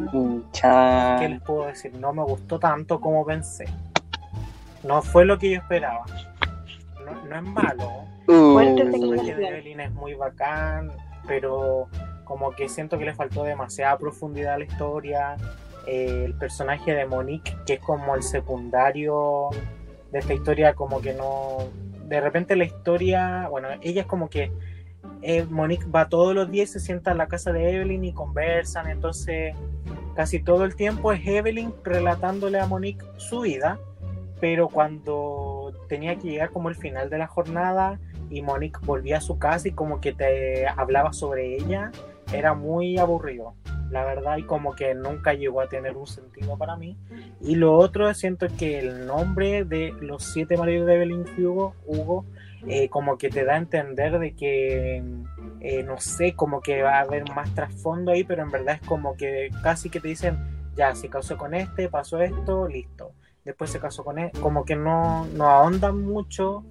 Chan. 0.51 1.19
¿qué 1.19 1.29
les 1.29 1.41
puedo 1.41 1.65
decir? 1.65 1.93
No 1.99 2.13
me 2.13 2.23
gustó 2.23 2.59
tanto 2.59 3.01
como 3.01 3.25
pensé. 3.25 3.65
No 4.83 5.01
fue 5.01 5.25
lo 5.25 5.37
que 5.37 5.51
yo 5.51 5.57
esperaba. 5.57 6.05
No, 7.05 7.25
no 7.25 7.35
es 7.35 7.43
malo. 7.43 7.91
Fuerte 8.25 8.81
El 8.81 8.87
ese 8.87 8.91
personaje 8.91 9.23
de 9.23 9.33
comentario. 9.33 9.47
Evelyn 9.47 9.79
es 9.81 9.91
muy 9.91 10.13
bacán, 10.13 10.91
pero 11.27 11.87
como 12.23 12.51
que 12.51 12.69
siento 12.69 12.97
que 12.97 13.05
le 13.05 13.13
faltó 13.13 13.43
demasiada 13.43 13.97
profundidad 13.97 14.53
a 14.53 14.57
la 14.59 14.65
historia. 14.65 15.35
Eh, 15.87 16.23
el 16.25 16.33
personaje 16.35 16.93
de 16.93 17.05
Monique, 17.05 17.55
que 17.65 17.73
es 17.75 17.79
como 17.79 18.15
el 18.15 18.23
secundario 18.23 19.49
de 20.11 20.19
esta 20.19 20.33
historia 20.33 20.73
como 20.73 21.01
que 21.01 21.13
no... 21.13 21.57
De 22.05 22.21
repente 22.21 22.55
la 22.55 22.63
historia, 22.63 23.47
bueno, 23.49 23.67
ella 23.81 24.01
es 24.01 24.07
como 24.07 24.29
que 24.29 24.51
eh, 25.21 25.45
Monique 25.49 25.85
va 25.85 26.09
todos 26.09 26.35
los 26.35 26.49
días, 26.49 26.69
se 26.69 26.79
sienta 26.79 27.11
en 27.11 27.17
la 27.17 27.27
casa 27.27 27.51
de 27.51 27.75
Evelyn 27.75 28.03
y 28.03 28.13
conversan, 28.13 28.89
entonces 28.89 29.55
casi 30.15 30.41
todo 30.41 30.63
el 30.63 30.75
tiempo 30.75 31.11
es 31.13 31.25
Evelyn 31.25 31.73
relatándole 31.83 32.59
a 32.59 32.65
Monique 32.65 33.05
su 33.17 33.41
vida, 33.41 33.79
pero 34.39 34.69
cuando 34.69 35.73
tenía 35.87 36.15
que 36.15 36.29
llegar 36.29 36.51
como 36.51 36.69
el 36.69 36.75
final 36.75 37.09
de 37.09 37.17
la 37.17 37.27
jornada 37.27 37.99
y 38.29 38.41
Monique 38.41 38.79
volvía 38.83 39.17
a 39.17 39.21
su 39.21 39.39
casa 39.39 39.67
y 39.67 39.71
como 39.71 40.01
que 40.01 40.13
te 40.13 40.67
hablaba 40.67 41.13
sobre 41.13 41.55
ella, 41.55 41.91
era 42.33 42.53
muy 42.53 42.97
aburrido, 42.97 43.55
la 43.89 44.03
verdad, 44.03 44.37
y 44.37 44.43
como 44.43 44.75
que 44.75 44.93
nunca 44.93 45.33
llegó 45.33 45.61
a 45.61 45.69
tener 45.69 45.95
un 45.95 46.07
sentido 46.07 46.57
para 46.57 46.75
mí. 46.75 46.97
Y 47.41 47.55
lo 47.55 47.75
otro, 47.77 48.13
siento 48.13 48.47
que 48.57 48.79
el 48.79 49.05
nombre 49.05 49.63
de 49.63 49.93
los 50.01 50.23
siete 50.23 50.57
maridos 50.57 50.87
de 50.87 50.95
Evelyn 50.95 51.25
Hugo, 51.37 51.73
Hugo 51.85 52.25
eh, 52.67 52.89
como 52.89 53.17
que 53.17 53.29
te 53.29 53.45
da 53.45 53.53
a 53.53 53.57
entender 53.57 54.19
de 54.19 54.35
que, 54.35 55.03
eh, 55.61 55.83
no 55.83 55.99
sé, 55.99 56.33
como 56.33 56.61
que 56.61 56.81
va 56.81 56.97
a 56.97 57.01
haber 57.01 57.29
más 57.33 57.53
trasfondo 57.53 58.11
ahí, 58.11 58.23
pero 58.23 58.43
en 58.43 58.51
verdad 58.51 58.79
es 58.81 58.87
como 58.87 59.15
que 59.15 59.49
casi 59.63 59.89
que 59.89 59.99
te 59.99 60.09
dicen, 60.09 60.37
ya, 60.75 60.93
se 60.95 61.09
casó 61.09 61.37
con 61.37 61.53
este, 61.53 61.89
pasó 61.89 62.21
esto, 62.21 62.67
listo. 62.67 63.13
Después 63.43 63.69
se 63.69 63.79
casó 63.79 64.03
con 64.03 64.19
él, 64.19 64.31
como 64.41 64.65
que 64.65 64.75
no, 64.75 65.25
no 65.27 65.45
ahondan 65.47 66.01
mucho 66.01 66.65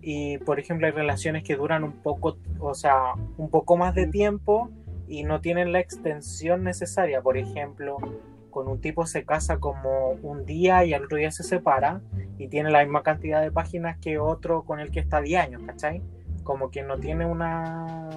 y 0.00 0.38
por 0.38 0.58
ejemplo 0.58 0.86
hay 0.86 0.92
relaciones 0.92 1.44
que 1.44 1.56
duran 1.56 1.84
un 1.84 2.02
poco, 2.02 2.38
o 2.60 2.74
sea, 2.74 3.12
un 3.36 3.50
poco 3.50 3.76
más 3.76 3.94
de 3.94 4.06
tiempo 4.06 4.70
y 5.06 5.24
no 5.24 5.40
tienen 5.40 5.72
la 5.72 5.80
extensión 5.80 6.64
necesaria. 6.64 7.20
Por 7.20 7.36
ejemplo, 7.36 7.98
con 8.50 8.68
un 8.68 8.80
tipo 8.80 9.06
se 9.06 9.24
casa 9.24 9.58
como 9.58 10.10
un 10.22 10.44
día 10.44 10.84
y 10.84 10.94
al 10.94 11.04
otro 11.04 11.18
día 11.18 11.30
se 11.30 11.42
separa 11.42 12.00
y 12.38 12.48
tiene 12.48 12.70
la 12.70 12.82
misma 12.82 13.02
cantidad 13.02 13.42
de 13.42 13.50
páginas 13.50 13.98
que 13.98 14.18
otro 14.18 14.62
con 14.64 14.80
el 14.80 14.90
que 14.90 15.00
está 15.00 15.20
10 15.20 15.42
años, 15.42 15.62
¿cachai? 15.66 16.02
Como 16.44 16.70
que 16.70 16.82
no 16.82 16.98
tiene 16.98 17.26
una, 17.26 18.08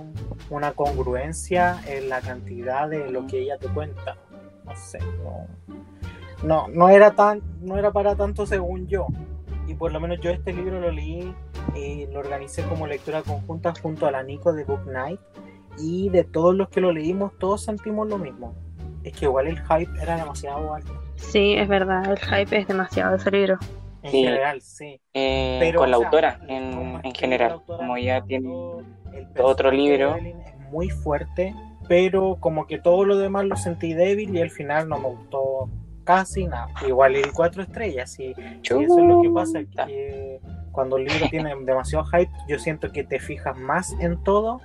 una 0.50 0.72
congruencia 0.72 1.82
en 1.88 2.10
la 2.10 2.22
cantidad 2.22 2.90
de 2.90 3.10
lo 3.12 3.28
que 3.28 3.42
ella 3.42 3.58
te 3.58 3.68
cuenta. 3.68 4.18
No 4.66 4.76
sé, 4.76 5.00
no, 5.24 5.48
no, 6.44 6.68
no, 6.70 6.90
era, 6.90 7.12
tan, 7.12 7.42
no 7.62 7.78
era 7.78 7.92
para 7.92 8.16
tanto 8.16 8.46
según 8.46 8.88
yo. 8.88 9.08
Y 9.68 9.74
por 9.74 9.92
lo 9.92 10.00
menos 10.00 10.20
yo 10.22 10.30
este 10.30 10.54
libro 10.54 10.80
lo 10.80 10.92
leí, 10.92 11.36
y 11.76 12.08
lo 12.08 12.20
organicé 12.20 12.64
como 12.64 12.88
lectura 12.88 13.22
conjunta 13.22 13.74
junto 13.82 14.06
a 14.06 14.12
la 14.12 14.24
Nico 14.24 14.54
de 14.54 14.64
Book 14.64 14.86
Night. 14.88 15.20
Y 15.78 16.10
de 16.10 16.24
todos 16.24 16.56
los 16.56 16.70
que 16.70 16.82
lo 16.82 16.92
leímos, 16.92 17.38
todos 17.38 17.64
sentimos 17.64 18.08
lo 18.08 18.18
mismo 18.18 18.54
es 19.04 19.14
que 19.14 19.26
igual 19.26 19.48
el 19.48 19.60
hype 19.60 19.92
era 20.02 20.18
demasiado 20.18 20.74
alto. 20.74 20.94
Sí, 21.16 21.54
es 21.54 21.68
verdad, 21.68 22.12
el 22.12 22.20
hype 22.20 22.58
es 22.58 22.68
demasiado 22.68 23.16
ese 23.16 23.32
libro. 23.32 23.58
En 24.04 24.12
general, 24.12 24.62
sí. 24.62 25.00
Eh, 25.14 25.58
Pero, 25.60 25.80
con 25.80 25.92
la 25.92 25.98
autora, 25.98 26.40
en, 26.48 27.00
en 27.04 27.14
general, 27.14 27.62
como 27.66 27.98
ya 27.98 28.22
tiene 28.22 28.50
otro 29.38 29.72
libro. 29.72 30.16
Es 30.16 30.58
muy 30.72 30.90
fuerte, 30.90 31.54
pero 31.88 32.38
como 32.40 32.66
que 32.66 32.80
todo 32.80 33.06
lo 33.06 33.18
demás 33.18 33.46
lo 33.46 33.56
sentí 33.56 33.94
débil 33.94 34.36
y 34.36 34.42
al 34.42 34.50
final 34.50 34.88
no 34.88 34.98
me 34.98 35.08
gustó 35.10 35.70
casi 36.04 36.48
nada. 36.48 36.70
Igual 36.88 37.16
el 37.16 37.32
cuatro 37.32 37.64
estrellas, 37.64 38.18
y, 38.20 38.34
eso 38.64 38.80
es 38.80 39.06
lo 39.06 39.22
que 39.22 39.30
pasa, 39.30 39.60
que 39.86 40.40
cuando 40.72 40.98
el 40.98 41.06
libro 41.06 41.28
tiene 41.30 41.54
demasiado 41.66 42.06
hype, 42.06 42.32
yo 42.48 42.58
siento 42.60 42.92
que 42.92 43.04
te 43.04 43.20
fijas 43.20 43.58
más 43.58 43.94
en 44.00 44.24
todo 44.24 44.62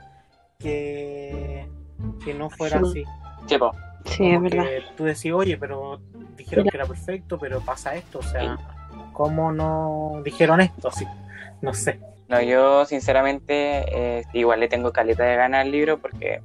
que, 0.58 1.66
que 2.24 2.34
no 2.34 2.48
fuera 2.50 2.80
así. 2.80 3.04
Sí, 4.06 4.14
Sí, 4.16 4.30
es 4.30 4.40
verdad. 4.40 4.64
Tú 4.96 5.04
decís, 5.04 5.32
oye, 5.32 5.56
pero 5.56 6.00
dijeron 6.36 6.66
que 6.68 6.76
era 6.76 6.86
perfecto, 6.86 7.38
pero 7.38 7.60
pasa 7.60 7.94
esto, 7.94 8.20
o 8.20 8.22
sea, 8.22 8.56
¿cómo 9.12 9.52
no 9.52 10.22
dijeron 10.24 10.60
esto? 10.60 10.90
Sí, 10.90 11.06
no 11.60 11.74
sé. 11.74 12.00
No, 12.28 12.40
yo 12.42 12.84
sinceramente 12.86 13.84
eh, 13.88 14.24
igual 14.32 14.60
le 14.60 14.68
tengo 14.68 14.92
caleta 14.92 15.24
de 15.24 15.36
ganas 15.36 15.60
al 15.62 15.70
libro 15.70 15.98
porque 15.98 16.42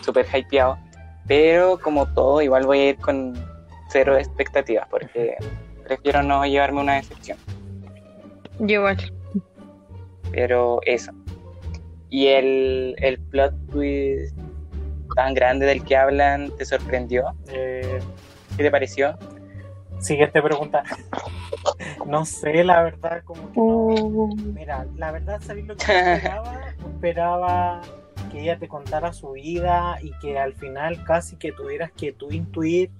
súper 0.00 0.26
hypeado, 0.32 0.78
pero 1.26 1.78
como 1.78 2.06
todo, 2.12 2.42
igual 2.42 2.66
voy 2.66 2.78
a 2.78 2.88
ir 2.90 2.96
con 2.96 3.34
cero 3.90 4.16
expectativas 4.16 4.88
porque 4.88 5.36
prefiero 5.84 6.22
no 6.22 6.44
llevarme 6.44 6.80
una 6.80 6.94
decepción. 6.94 7.38
Yo 8.58 8.76
igual. 8.76 9.12
Pero 10.32 10.80
eso. 10.84 11.12
Y 12.10 12.26
el, 12.28 12.96
el 12.98 13.18
plot 13.18 13.54
twist 13.70 14.36
tan 15.18 15.34
grande 15.34 15.66
del 15.66 15.82
que 15.82 15.96
hablan 15.96 16.52
te 16.56 16.64
sorprendió? 16.64 17.34
Eh, 17.48 17.98
¿Qué 18.56 18.62
te 18.62 18.70
pareció? 18.70 19.18
Siguiente 19.98 20.40
pregunta. 20.40 20.84
no 22.06 22.24
sé, 22.24 22.62
la 22.62 22.84
verdad, 22.84 23.24
como 23.24 23.50
que 23.50 23.58
no. 23.58 24.28
Mira, 24.54 24.86
la 24.94 25.10
verdad, 25.10 25.40
¿sabes 25.40 25.66
lo 25.66 25.74
que 25.74 25.82
esperaba? 25.82 26.60
esperaba 26.94 27.80
que 28.30 28.42
ella 28.42 28.60
te 28.60 28.68
contara 28.68 29.12
su 29.12 29.32
vida 29.32 29.98
y 30.00 30.12
que 30.20 30.38
al 30.38 30.54
final 30.54 31.02
casi 31.02 31.34
que 31.34 31.50
tuvieras 31.50 31.90
que 31.90 32.12
tú 32.12 32.30
intuir 32.30 32.92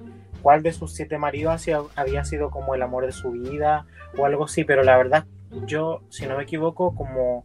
cuál 0.43 0.65
de 0.65 0.73
sus 0.73 0.93
siete 0.93 1.19
maridos 1.19 1.69
había 1.95 2.25
sido 2.25 2.51
como 2.51 2.75
el 2.75 2.83
amor 2.83 3.07
de 3.07 3.13
su 3.13 3.31
vida 3.31 3.87
o 4.17 4.27
algo 4.27 4.47
así, 4.47 4.65
pero 4.65 4.83
la 4.83 4.97
verdad, 4.97 5.25
yo, 5.67 6.03
si 6.09 6.27
no 6.27 6.37
me 6.37 6.43
equivoco, 6.43 6.97
como 6.97 7.45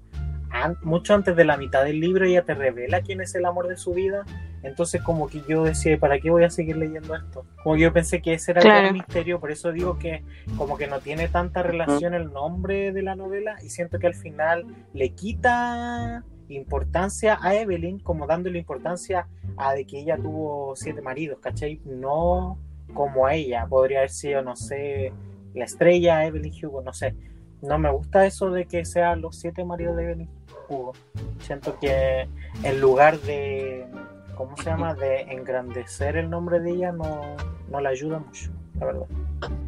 mucho 0.82 1.14
antes 1.14 1.36
de 1.36 1.46
la 1.46 1.58
mitad 1.58 1.84
del 1.84 2.00
libro 2.00 2.26
ella 2.26 2.44
te 2.44 2.56
revela 2.56 3.02
quién 3.02 3.22
es 3.22 3.36
el 3.36 3.46
amor 3.46 3.68
de 3.68 3.78
su 3.78 3.94
vida 3.94 4.24
entonces 4.64 5.02
como 5.02 5.28
que 5.28 5.42
yo 5.48 5.64
decía, 5.64 5.98
¿para 6.00 6.20
qué 6.20 6.32
voy 6.32 6.46
a 6.46 6.50
seguir 6.50 6.78
leyendo 6.78 7.14
esto? 7.16 7.46
Como 7.62 7.76
que 7.76 7.82
yo 7.82 7.94
pensé 7.94 8.22
que 8.22 8.34
ese 8.34 8.52
era 8.52 8.88
el 8.88 8.94
misterio, 8.94 9.40
por 9.40 9.52
eso 9.52 9.72
digo 9.72 10.00
que 10.00 10.24
como 10.58 10.78
que 10.78 10.88
no 10.88 11.00
tiene 11.00 11.28
tanta 11.28 11.62
relación 11.64 12.14
el 12.14 12.32
nombre 12.32 12.94
de 12.94 13.02
la 13.04 13.16
novela 13.16 13.58
y 13.62 13.70
siento 13.70 14.00
que 14.00 14.08
al 14.08 14.16
final 14.16 14.66
le 14.94 15.10
quita 15.10 16.24
importancia 16.48 17.38
a 17.42 17.56
Evelyn 17.56 18.00
como 18.00 18.26
dándole 18.26 18.60
importancia 18.60 19.28
a 19.58 19.74
de 19.74 19.86
que 19.86 20.00
ella 20.00 20.18
tuvo 20.18 20.76
siete 20.76 21.02
maridos, 21.02 21.40
¿cachai? 21.40 21.82
No 21.86 22.58
como 22.94 23.26
a 23.26 23.36
ella, 23.36 23.66
podría 23.68 24.00
haber 24.00 24.12
sido, 24.12 24.42
no 24.42 24.56
sé, 24.56 25.12
la 25.54 25.66
estrella 25.66 26.26
Evelyn 26.26 26.54
Hugo, 26.64 26.82
no 26.82 26.94
sé. 26.94 27.16
No 27.62 27.78
me 27.80 27.92
gusta 27.92 28.26
eso 28.26 28.52
de 28.52 28.66
que 28.66 28.86
sean 28.86 29.22
los 29.22 29.38
siete 29.38 29.64
maridos 29.64 29.96
de 29.96 30.04
Evelyn 30.04 30.30
Hugo. 30.70 30.94
Siento 31.40 31.78
que 31.80 32.28
en 32.64 32.82
lugar 32.82 33.20
de 33.20 33.88
¿cómo 34.36 34.56
se 34.58 34.66
llama? 34.66 34.94
De 34.94 35.22
engrandecer 35.22 36.18
el 36.18 36.30
nombre 36.30 36.60
de 36.60 36.72
ella 36.72 36.92
no, 36.92 37.36
no 37.70 37.80
le 37.80 37.90
ayuda 37.90 38.20
mucho, 38.20 38.52
la 38.80 38.86
verdad. 38.86 39.08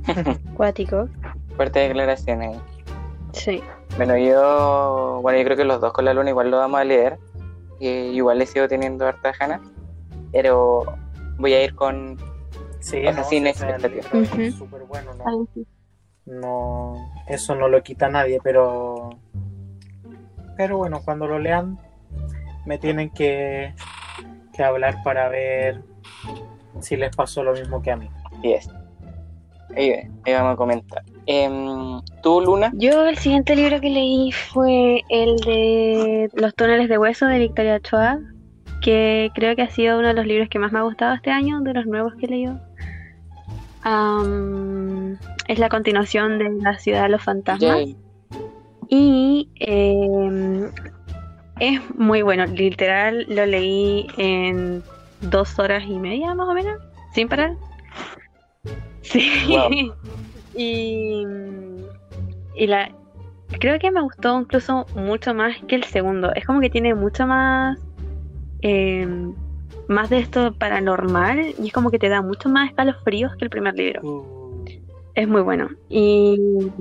Cuático. 0.56 1.08
Fuerte 1.56 1.80
declaraciones. 1.80 2.58
Sí. 3.32 3.62
Bueno, 3.97 4.17
yo, 4.17 5.19
bueno, 5.21 5.38
yo 5.38 5.45
creo 5.45 5.58
que 5.58 5.65
los 5.65 5.82
dos 5.82 5.93
con 5.93 6.06
la 6.06 6.13
luna 6.13 6.30
igual 6.30 6.51
lo 6.51 6.58
vamos 6.58 6.80
a 6.80 6.84
leer. 6.84 7.17
Y 7.80 7.88
igual 7.88 8.39
le 8.39 8.45
sigo 8.45 8.67
teniendo 8.67 9.06
harta 9.06 9.34
ganas. 9.38 9.62
Pero 10.32 10.86
voy 11.38 11.54
a 11.54 11.63
ir 11.63 11.75
con. 11.75 12.17
Sí, 12.80 13.01
no, 13.04 13.23
sin 13.23 13.47
expectativas. 13.47 14.06
Súper 14.58 14.84
bueno, 14.84 15.12
¿no? 15.15 15.47
no, 16.25 17.12
eso 17.28 17.56
no 17.56 17.67
lo 17.67 17.84
quita 17.84 18.10
nadie, 18.10 18.39
pero. 18.43 19.10
Pero 20.58 20.78
bueno, 20.78 21.01
cuando 21.04 21.28
lo 21.28 21.39
lean, 21.39 21.78
me 22.65 22.78
tienen 22.78 23.10
que 23.10 23.73
que 24.54 24.63
hablar 24.63 25.01
para 25.04 25.30
ver 25.30 25.82
si 26.82 26.95
les 26.95 27.15
pasó 27.15 27.43
lo 27.43 27.54
mismo 27.54 27.82
que 27.82 27.91
a 27.91 27.97
mí. 27.97 28.10
Y 28.43 28.54
es. 28.54 28.69
Ahí, 29.75 29.93
vamos 30.25 30.54
a 30.54 30.56
comentar. 30.56 31.04
Em, 31.25 31.99
¿Tú, 32.21 32.41
Luna? 32.41 32.71
Yo 32.75 33.08
el 33.08 33.17
siguiente 33.17 33.56
libro 33.56 33.82
que 33.82 33.89
leí 33.89 34.32
fue 34.32 35.04
el 35.10 35.36
de 35.38 36.30
Los 36.34 36.54
túneles 36.56 36.88
de 36.88 36.97
hueso 36.97 37.25
de 37.25 37.39
Victoria 37.39 37.75
Ochoa, 37.75 38.19
que 38.82 39.32
creo 39.34 39.56
que 39.56 39.63
ha 39.63 39.69
sido 39.69 39.99
uno 39.99 40.10
de 40.10 40.13
los 40.13 40.25
libros 40.25 40.49
que 40.49 40.60
más 40.60 40.71
me 40.71 40.80
ha 40.80 40.84
gustado 40.84 41.15
este 41.15 41.32
año, 41.32 41.62
de 41.62 41.73
los 41.73 41.86
nuevos 41.86 42.13
que 42.15 42.28
he 42.28 42.30
leído. 42.30 42.60
es 45.47 45.60
la 45.60 45.69
continuación 45.69 46.38
de 46.38 46.49
La 46.62 46.78
ciudad 46.78 47.04
de 47.04 47.10
los 47.10 47.23
fantasmas. 47.23 47.95
Y 48.88 49.49
eh, 49.60 50.70
es 51.60 51.80
muy 51.95 52.22
bueno, 52.22 52.45
literal 52.45 53.26
lo 53.30 53.45
leí 53.45 54.08
en 54.18 54.84
dos 55.22 55.58
horas 55.60 55.84
y 55.88 55.97
media 55.97 56.34
más 56.34 56.47
o 56.47 56.53
menos, 56.53 56.82
sin 57.14 57.28
parar. 57.28 57.56
Sí. 59.01 59.32
y, 60.56 61.26
y 62.56 62.68
la 62.68 62.91
creo 63.60 63.80
que 63.80 63.91
me 63.91 64.01
gustó 64.01 64.39
incluso 64.39 64.86
mucho 64.95 65.34
más 65.34 65.56
que 65.68 65.76
el 65.76 65.84
segundo. 65.84 66.34
Es 66.36 66.45
como 66.45 66.60
que 66.62 66.70
tiene 66.70 66.93
mucho 66.93 67.26
más 67.28 67.80
em, 68.62 69.34
más 69.88 70.10
de 70.10 70.20
esto 70.20 70.53
paranormal 70.53 71.53
y 71.60 71.68
es 71.68 71.74
como 71.74 71.91
que 71.91 71.99
te 71.99 72.10
da 72.10 72.22
mucho 72.22 72.49
más 72.49 72.70
escalofríos 72.70 73.36
que 73.38 73.45
el 73.45 73.49
primer 73.49 73.76
libro. 73.76 74.01
Uh. 74.03 74.66
Es 75.14 75.28
muy 75.28 75.41
bueno. 75.41 75.70
Y 75.89 76.72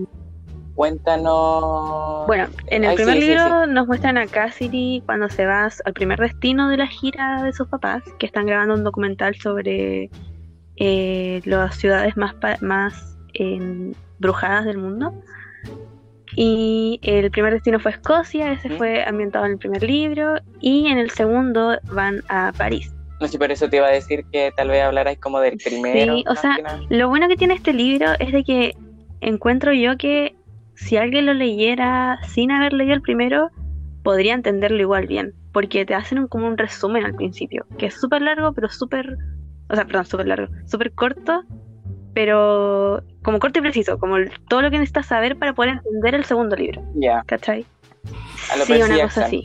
Cuéntanos. 0.74 2.26
Bueno, 2.26 2.48
en 2.66 2.84
el 2.84 2.94
primer 2.96 3.16
libro 3.18 3.66
nos 3.66 3.86
muestran 3.86 4.18
a 4.18 4.26
Cassidy 4.26 5.02
cuando 5.06 5.28
se 5.28 5.46
va 5.46 5.68
al 5.84 5.92
primer 5.92 6.18
destino 6.18 6.68
de 6.68 6.76
la 6.76 6.86
gira 6.88 7.42
de 7.42 7.52
sus 7.52 7.68
papás, 7.68 8.02
que 8.18 8.26
están 8.26 8.46
grabando 8.46 8.74
un 8.74 8.82
documental 8.82 9.36
sobre 9.36 10.10
eh, 10.76 11.40
las 11.44 11.76
ciudades 11.76 12.16
más, 12.16 12.34
más 12.60 13.16
brujadas 14.18 14.64
del 14.64 14.78
mundo. 14.78 15.14
Y 16.36 16.98
el 17.02 17.30
primer 17.30 17.52
destino 17.52 17.78
fue 17.78 17.92
Escocia, 17.92 18.52
ese 18.52 18.70
fue 18.70 19.04
ambientado 19.04 19.46
en 19.46 19.52
el 19.52 19.58
primer 19.58 19.82
libro. 19.84 20.36
Y 20.60 20.88
en 20.88 20.98
el 20.98 21.10
segundo 21.10 21.78
van 21.92 22.22
a 22.28 22.52
París. 22.56 22.92
No 23.20 23.28
sé, 23.28 23.38
por 23.38 23.52
eso 23.52 23.68
te 23.70 23.76
iba 23.76 23.86
a 23.86 23.90
decir 23.92 24.24
que 24.32 24.52
tal 24.56 24.68
vez 24.68 24.82
hablarais 24.82 25.18
como 25.20 25.38
del 25.38 25.56
primero. 25.58 26.16
Sí, 26.16 26.24
o 26.28 26.34
sea. 26.34 26.56
Lo 26.88 27.08
bueno 27.08 27.28
que 27.28 27.36
tiene 27.36 27.54
este 27.54 27.72
libro 27.72 28.08
es 28.18 28.32
de 28.32 28.42
que 28.42 28.76
encuentro 29.20 29.72
yo 29.72 29.96
que 29.96 30.34
si 30.74 30.96
alguien 30.96 31.26
lo 31.26 31.34
leyera 31.34 32.18
sin 32.28 32.50
haber 32.50 32.72
leído 32.72 32.94
el 32.94 33.02
primero, 33.02 33.50
podría 34.02 34.34
entenderlo 34.34 34.80
igual 34.80 35.06
bien. 35.06 35.32
Porque 35.52 35.84
te 35.86 35.94
hacen 35.94 36.18
un- 36.18 36.28
como 36.28 36.46
un 36.46 36.58
resumen 36.58 37.04
al 37.04 37.14
principio, 37.14 37.64
que 37.78 37.86
es 37.86 37.94
súper 37.94 38.22
largo, 38.22 38.52
pero 38.52 38.68
súper. 38.68 39.16
O 39.70 39.74
sea, 39.74 39.86
perdón, 39.86 40.04
súper 40.04 40.26
largo, 40.26 40.48
súper 40.66 40.92
corto, 40.92 41.42
pero 42.12 43.02
como 43.22 43.38
corto 43.38 43.58
y 43.58 43.62
preciso, 43.62 43.98
como 43.98 44.16
el- 44.16 44.30
todo 44.48 44.62
lo 44.62 44.70
que 44.70 44.78
necesitas 44.78 45.06
saber 45.06 45.36
para 45.38 45.54
poder 45.54 45.72
entender 45.72 46.14
el 46.14 46.24
segundo 46.24 46.56
libro, 46.56 46.82
Ya, 46.96 47.22
¿cachai? 47.26 47.66
a 48.52 48.56
lo 48.56 48.64
Sí, 48.66 48.82
una 48.82 49.00
cosa 49.02 49.26
así. 49.26 49.42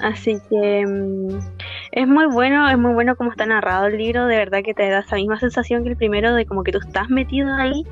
Así 0.00 0.36
que 0.50 0.84
mm, 0.86 1.38
es 1.92 2.08
muy 2.08 2.26
bueno, 2.26 2.68
es 2.68 2.78
muy 2.78 2.92
bueno 2.92 3.14
como 3.16 3.30
está 3.30 3.46
narrado 3.46 3.86
el 3.86 3.98
libro, 3.98 4.26
de 4.26 4.36
verdad 4.36 4.62
que 4.64 4.74
te 4.74 4.88
da 4.88 5.00
esa 5.00 5.16
misma 5.16 5.38
sensación 5.38 5.84
que 5.84 5.90
el 5.90 5.96
primero, 5.96 6.34
de 6.34 6.44
como 6.44 6.62
que 6.64 6.72
tú 6.72 6.78
estás 6.78 7.08
metido 7.08 7.54
ahí, 7.54 7.84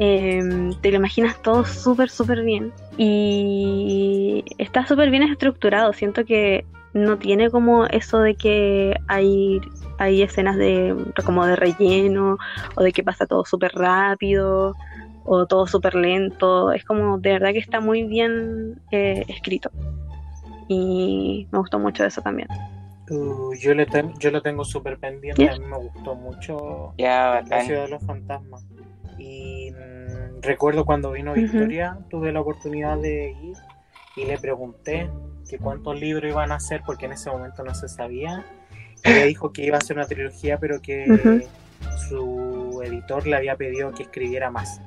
em, 0.00 0.72
te 0.80 0.90
lo 0.90 0.96
imaginas 0.96 1.40
todo 1.42 1.64
súper, 1.64 2.10
súper 2.10 2.42
bien. 2.42 2.72
Y 2.98 4.44
está 4.58 4.86
súper 4.86 5.10
bien 5.10 5.22
estructurado, 5.22 5.92
siento 5.92 6.24
que 6.24 6.64
no 6.94 7.18
tiene 7.18 7.50
como 7.50 7.86
eso 7.86 8.18
de 8.20 8.34
que 8.34 8.96
hay, 9.06 9.60
hay 9.98 10.22
escenas 10.22 10.56
de 10.56 10.96
como 11.24 11.46
de 11.46 11.54
relleno, 11.56 12.38
o 12.76 12.82
de 12.82 12.92
que 12.92 13.04
pasa 13.04 13.26
todo 13.26 13.44
súper 13.44 13.72
rápido, 13.72 14.74
o 15.24 15.46
todo 15.46 15.66
súper 15.66 15.94
lento, 15.94 16.72
es 16.72 16.84
como 16.84 17.18
de 17.18 17.32
verdad 17.32 17.52
que 17.52 17.58
está 17.58 17.80
muy 17.80 18.02
bien 18.04 18.80
eh, 18.90 19.24
escrito. 19.28 19.70
Y 20.68 21.46
me 21.50 21.58
gustó 21.58 21.78
mucho 21.78 22.04
eso 22.04 22.20
también. 22.22 22.48
Uh, 23.10 23.52
yo, 23.54 23.74
le 23.74 23.86
ten- 23.86 24.14
yo 24.18 24.30
lo 24.30 24.40
tengo 24.40 24.64
súper 24.64 24.96
pendiente, 24.98 25.48
a 25.48 25.58
mí 25.58 25.64
me 25.64 25.76
gustó 25.78 26.14
mucho 26.14 26.94
Ya, 26.96 27.44
La 27.48 27.60
ciudad 27.64 27.84
de 27.84 27.88
los 27.90 28.04
fantasmas. 28.04 28.64
Y 29.20 29.70
mm, 29.70 30.40
recuerdo 30.42 30.84
cuando 30.84 31.12
vino. 31.12 31.34
Victoria, 31.34 31.98
tuve 32.08 32.32
la 32.32 32.40
oportunidad 32.40 32.98
de 32.98 33.30
ir 33.30 33.56
y 34.16 34.24
le 34.24 34.38
pregunté 34.38 35.10
que 35.48 35.58
cuántos 35.58 35.98
libros 36.00 36.30
iban 36.30 36.52
a 36.52 36.56
hacer, 36.56 36.82
porque 36.84 37.06
en 37.06 37.12
ese 37.12 37.30
momento 37.30 37.62
no 37.62 37.74
se 37.74 37.88
sabía. 37.88 38.44
Y 39.04 39.10
ella 39.10 39.24
dijo 39.26 39.52
que 39.52 39.64
iba 39.64 39.76
a 39.76 39.78
hacer 39.78 39.96
una 39.96 40.06
trilogía, 40.06 40.58
pero 40.58 40.80
que 40.80 41.46
su 42.08 42.82
editor 42.84 43.26
le 43.26 43.36
había 43.36 43.56
pedido 43.56 43.92
que 43.92 44.04
escribiera 44.04 44.50
más. 44.50 44.80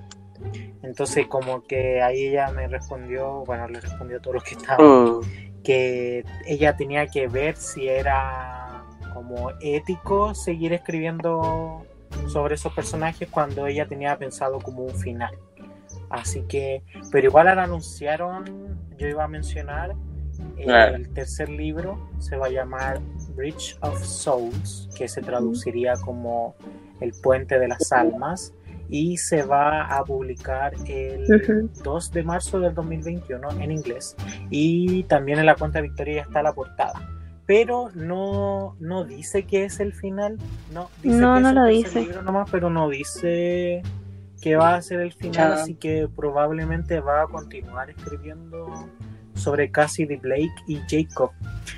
Entonces, 0.81 1.27
como 1.27 1.63
que 1.63 2.01
ahí 2.01 2.27
ella 2.27 2.51
me 2.51 2.67
respondió, 2.67 3.43
bueno, 3.45 3.67
le 3.67 3.79
respondió 3.79 4.17
a 4.17 4.21
todos 4.21 4.36
los 4.36 4.43
que 4.43 4.55
estaban, 4.55 4.86
Uh, 4.86 5.21
que 5.63 6.25
ella 6.45 6.75
tenía 6.75 7.07
que 7.07 7.27
ver 7.27 7.55
si 7.55 7.88
era 7.88 8.84
como 9.13 9.51
ético 9.61 10.36
seguir 10.36 10.73
escribiendo 10.73 11.86
sobre 12.28 12.55
esos 12.55 12.74
personajes 12.74 13.30
cuando 13.30 13.68
ella 13.68 13.88
tenía 13.88 14.18
pensado 14.18 14.59
como 14.59 14.84
un 14.84 14.95
final. 14.95 15.36
Así 16.09 16.41
que, 16.43 16.84
pero 17.11 17.28
igual 17.28 17.47
al 17.47 17.59
anunciaron, 17.59 18.78
yo 18.97 19.07
iba 19.07 19.24
a 19.24 19.28
mencionar, 19.28 19.95
eh, 20.57 20.91
el 20.95 21.09
tercer 21.09 21.49
libro 21.49 22.09
se 22.20 22.36
va 22.36 22.47
a 22.47 22.49
llamar 22.49 22.99
Bridge 23.36 23.78
of 23.82 24.03
Souls, 24.03 24.89
que 24.95 25.07
se 25.07 25.22
traduciría 25.22 25.93
como 26.03 26.55
El 27.01 27.14
Puente 27.22 27.59
de 27.59 27.68
las 27.68 27.91
Almas, 27.91 28.53
y 28.89 29.18
se 29.18 29.43
va 29.43 29.86
a 29.86 30.03
publicar 30.03 30.74
el 30.88 31.24
Ujú. 31.24 31.70
2 31.84 32.11
de 32.11 32.24
marzo 32.24 32.59
del 32.59 32.76
2021 32.76 33.49
en 33.59 33.72
inglés. 33.72 34.16
Y 34.49 35.03
también 35.03 35.39
en 35.39 35.47
la 35.47 35.55
cuenta 35.55 35.80
de 35.80 35.88
Victoria 35.88 36.16
ya 36.16 36.22
está 36.22 36.43
la 36.43 36.53
portada. 36.53 36.93
Pero 37.46 37.89
no, 37.94 38.76
no 38.80 39.04
dice 39.04 39.44
que 39.46 39.66
es 39.66 39.80
el 39.80 39.94
final. 39.94 40.38
No, 40.74 40.89
dice 41.02 41.18
No, 41.18 41.36
que 41.36 41.41
no 41.41 41.50
es 41.50 41.56
lo 41.56 41.66
el 41.66 41.74
dice. 41.76 42.02
libro 42.02 42.22
nomás, 42.22 42.50
pero 42.50 42.70
no 42.70 42.88
dice 42.89 43.82
que 44.41 44.56
va 44.56 44.76
a 44.76 44.82
ser 44.82 45.02
el 45.02 45.14
final. 45.14 45.54
Así 45.54 45.76
que 45.76 46.08
probablemente 46.16 47.00
va 47.02 47.24
a 47.24 47.28
continuar 47.28 47.89
escribiendo 47.89 48.88
sobre 49.36 49.72
Cassidy 49.72 50.16
Blake 50.18 50.54
y 50.68 50.80
Jacob. 50.88 51.32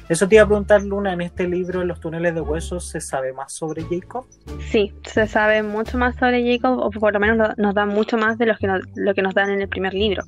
Eso 0.10 0.28
te 0.28 0.36
iba 0.36 0.44
a 0.44 0.48
preguntar, 0.48 0.84
Luna, 0.84 1.14
en 1.14 1.22
este 1.22 1.48
libro, 1.48 1.84
los 1.86 2.00
túneles 2.00 2.36
de 2.36 2.42
huesos, 2.42 2.88
¿se 2.90 3.00
sabe 3.02 3.34
más 3.34 3.54
sobre 3.54 3.84
Jacob? 3.90 4.26
Sí, 4.70 4.94
se 5.04 5.26
sabe 5.26 5.64
mucho 5.64 5.98
más 5.98 6.16
sobre 6.18 6.44
Jacob, 6.46 6.78
o 6.80 6.92
por 6.92 7.14
lo 7.14 7.20
menos 7.20 7.38
lo- 7.38 7.56
nos 7.58 7.74
dan 7.74 7.90
mucho 7.90 8.18
más 8.18 8.38
de 8.38 8.46
los 8.46 8.60
que 8.60 8.68
nos, 8.68 8.82
lo 8.96 9.14
que 9.16 9.22
nos 9.24 9.34
dan 9.34 9.50
en 9.50 9.62
el 9.62 9.70
primer 9.70 9.94
libro. 9.94 10.24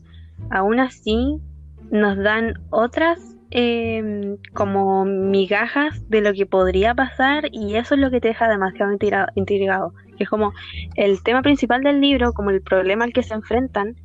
Aún 0.50 0.80
así, 0.80 1.38
nos 1.92 2.18
dan 2.18 2.54
otras 2.70 3.20
eh, 3.52 4.36
como 4.54 5.06
migajas 5.06 5.94
de 6.10 6.22
lo 6.22 6.34
que 6.34 6.46
podría 6.46 6.94
pasar 6.94 7.46
y 7.52 7.76
eso 7.76 7.96
es 7.96 8.02
lo 8.02 8.12
que 8.12 8.20
te 8.22 8.30
deja 8.30 8.48
demasiado 8.48 8.92
intriga- 8.92 9.32
intrigado. 9.36 9.94
Es 10.20 10.30
como 10.30 10.54
el 10.96 11.22
tema 11.24 11.42
principal 11.42 11.82
del 11.84 12.02
libro, 12.02 12.34
como 12.34 12.50
el 12.50 12.62
problema 12.62 13.06
al 13.06 13.14
que 13.14 13.24
se 13.24 13.34
enfrentan, 13.34 13.96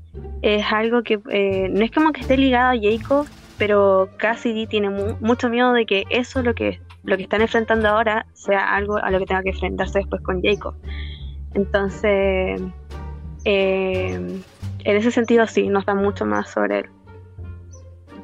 es 0.42 0.64
algo 0.72 1.02
que 1.02 1.20
eh, 1.30 1.68
no 1.70 1.84
es 1.84 1.90
como 1.90 2.12
que 2.12 2.20
esté 2.20 2.36
ligado 2.36 2.72
a 2.76 2.80
Jacob, 2.80 3.26
pero 3.58 4.08
Cassidy 4.18 4.66
tiene 4.66 4.90
mu- 4.90 5.16
mucho 5.20 5.48
miedo 5.48 5.72
de 5.72 5.86
que 5.86 6.04
eso 6.10 6.42
lo 6.42 6.54
que 6.54 6.80
lo 7.04 7.16
que 7.16 7.24
están 7.24 7.40
enfrentando 7.42 7.88
ahora 7.88 8.26
sea 8.32 8.74
algo 8.76 8.96
a 8.96 9.10
lo 9.10 9.18
que 9.18 9.26
tenga 9.26 9.42
que 9.42 9.50
enfrentarse 9.50 9.98
después 10.00 10.22
con 10.22 10.40
Jacob. 10.40 10.74
Entonces, 11.54 12.60
eh, 13.44 14.14
en 14.14 14.96
ese 14.96 15.10
sentido 15.10 15.46
sí, 15.46 15.68
nos 15.68 15.84
da 15.84 15.94
mucho 15.94 16.24
más 16.26 16.50
sobre 16.50 16.80
él. 16.80 16.86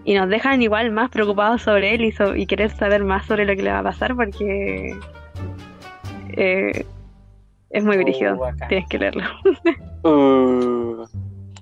Y 0.08 0.14
nos 0.14 0.28
dejan 0.30 0.62
igual 0.62 0.90
más 0.90 1.10
preocupados 1.10 1.60
sobre 1.60 1.94
él 1.94 2.00
y, 2.02 2.12
so- 2.12 2.34
y 2.34 2.46
querer 2.46 2.70
saber 2.70 3.04
más 3.04 3.26
sobre 3.26 3.44
lo 3.44 3.54
que 3.54 3.62
le 3.62 3.70
va 3.72 3.80
a 3.80 3.82
pasar 3.82 4.14
porque 4.16 4.96
eh, 6.30 6.86
es 7.70 7.84
muy 7.84 7.96
Oh, 7.96 8.02
brígido. 8.02 8.38
Tienes 8.68 8.88
que 8.88 8.98
leerlo. 8.98 9.24
uh. 10.04 11.04